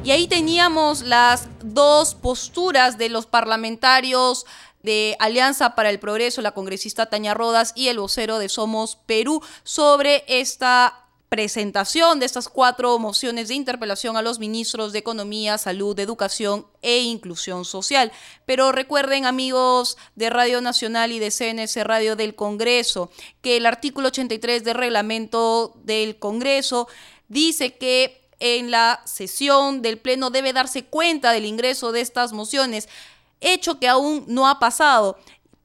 Y 0.05 0.11
ahí 0.11 0.29
teníamos 0.29 1.01
las 1.01 1.49
dos 1.63 2.15
posturas 2.15 2.99
de 2.99 3.09
los 3.09 3.25
parlamentarios 3.25 4.45
de 4.83 5.17
Alianza 5.19 5.75
para 5.75 5.89
el 5.89 5.99
Progreso, 5.99 6.43
la 6.43 6.53
congresista 6.53 7.07
Taña 7.07 7.33
Rodas 7.33 7.73
y 7.75 7.89
el 7.89 7.99
vocero 7.99 8.39
de 8.39 8.51
Somos 8.51 8.97
Perú 9.07 9.43
sobre 9.63 10.23
esta 10.29 11.07
presentación 11.31 12.21
de 12.21 12.27
estas 12.27 12.51
cuatro 12.51 12.99
mociones 12.99 13.49
de 13.49 13.55
interpelación 13.55 14.19
a 14.19 14.23
los 14.23 14.39
ministros 14.39 14.93
de 14.93 14.99
Economía, 14.99 15.57
Salud, 15.57 15.99
Educación 15.99 16.67
e 16.83 17.01
Inclusión 17.01 17.65
Social. 17.65 18.13
Pero 18.45 18.73
recuerden, 18.73 19.25
amigos 19.25 19.97
de 20.17 20.29
Radio 20.29 20.61
Nacional 20.61 21.13
y 21.13 21.19
de 21.19 21.31
CNS 21.31 21.83
Radio 21.83 22.15
del 22.15 22.35
Congreso, 22.35 23.11
que 23.41 23.57
el 23.57 23.65
artículo 23.65 24.09
83 24.09 24.65
del 24.65 24.75
reglamento 24.75 25.73
del 25.83 26.19
Congreso 26.19 26.89
dice 27.29 27.79
que 27.79 28.24
en 28.41 28.71
la 28.71 29.03
sesión 29.05 29.83
del 29.83 29.99
Pleno 29.99 30.31
debe 30.31 30.53
darse 30.53 30.85
cuenta 30.85 31.33
del 31.33 31.45
ingreso 31.45 31.93
de 31.93 32.01
estas 32.01 32.33
mociones 32.33 32.89
hecho 33.41 33.79
que 33.79 33.89
aún 33.89 34.25
no 34.27 34.49
ha 34.49 34.59
pasado, 34.59 35.19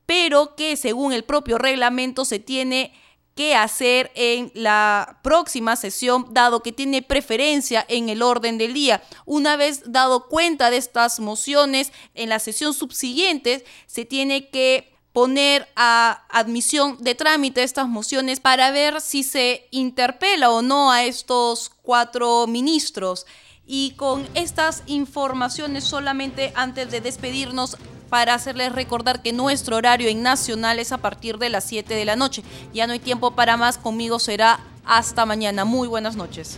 pero 0.06 0.56
que 0.56 0.76
según 0.76 1.14
el 1.14 1.24
propio 1.24 1.58
reglamento 1.58 2.26
se 2.26 2.40
tiene 2.40 2.94
que 3.36 3.56
hacer 3.56 4.12
en 4.16 4.52
la 4.54 5.20
próxima 5.24 5.78
sesión, 5.78 6.28
dado 6.32 6.62
que 6.62 6.74
tiene 6.74 7.02
preferencia 7.02 7.86
en 7.88 8.10
el 8.10 8.22
orden 8.22 8.58
del 8.58 8.74
día. 8.74 9.02
Una 9.26 9.56
vez 9.56 9.84
dado 9.86 10.28
cuenta 10.28 10.70
de 10.70 10.78
estas 10.78 11.22
mociones, 11.22 11.94
en 12.16 12.28
la 12.28 12.40
sesión 12.40 12.74
subsiguiente 12.74 13.64
se 13.88 14.04
tiene 14.04 14.50
que 14.50 14.92
poner 15.14 15.68
a 15.76 16.24
admisión 16.30 16.98
de 17.00 17.16
trámite 17.16 17.64
estas 17.64 17.88
mociones 17.88 18.40
para 18.40 18.72
ver 18.72 19.02
si 19.02 19.24
se 19.24 19.68
interpela 19.72 20.52
o 20.52 20.62
no 20.62 20.92
a 20.92 21.04
estos 21.04 21.72
cuatro 21.82 22.48
ministros. 22.48 23.26
Y 23.66 23.92
con 23.92 24.28
estas 24.34 24.84
informaciones 24.88 25.84
solamente 25.84 26.52
antes 26.56 26.90
de 26.90 27.02
despedirnos 27.02 27.78
para 28.10 28.34
hacerles 28.34 28.72
recordar 28.72 29.22
que 29.22 29.32
nuestro 29.32 29.78
horario 29.78 30.10
en 30.10 30.24
Nacional 30.24 30.80
es 30.80 30.92
a 30.92 30.98
partir 30.98 31.38
de 31.38 31.50
las 31.50 31.66
7 31.66 31.94
de 31.94 32.06
la 32.06 32.16
noche. 32.16 32.44
Ya 32.74 32.88
no 32.88 32.94
hay 32.94 33.00
tiempo 33.00 33.32
para 33.32 33.58
más, 33.58 33.78
conmigo 33.78 34.18
será 34.18 34.60
hasta 34.86 35.26
mañana. 35.26 35.66
Muy 35.66 35.88
buenas 35.88 36.16
noches. 36.16 36.58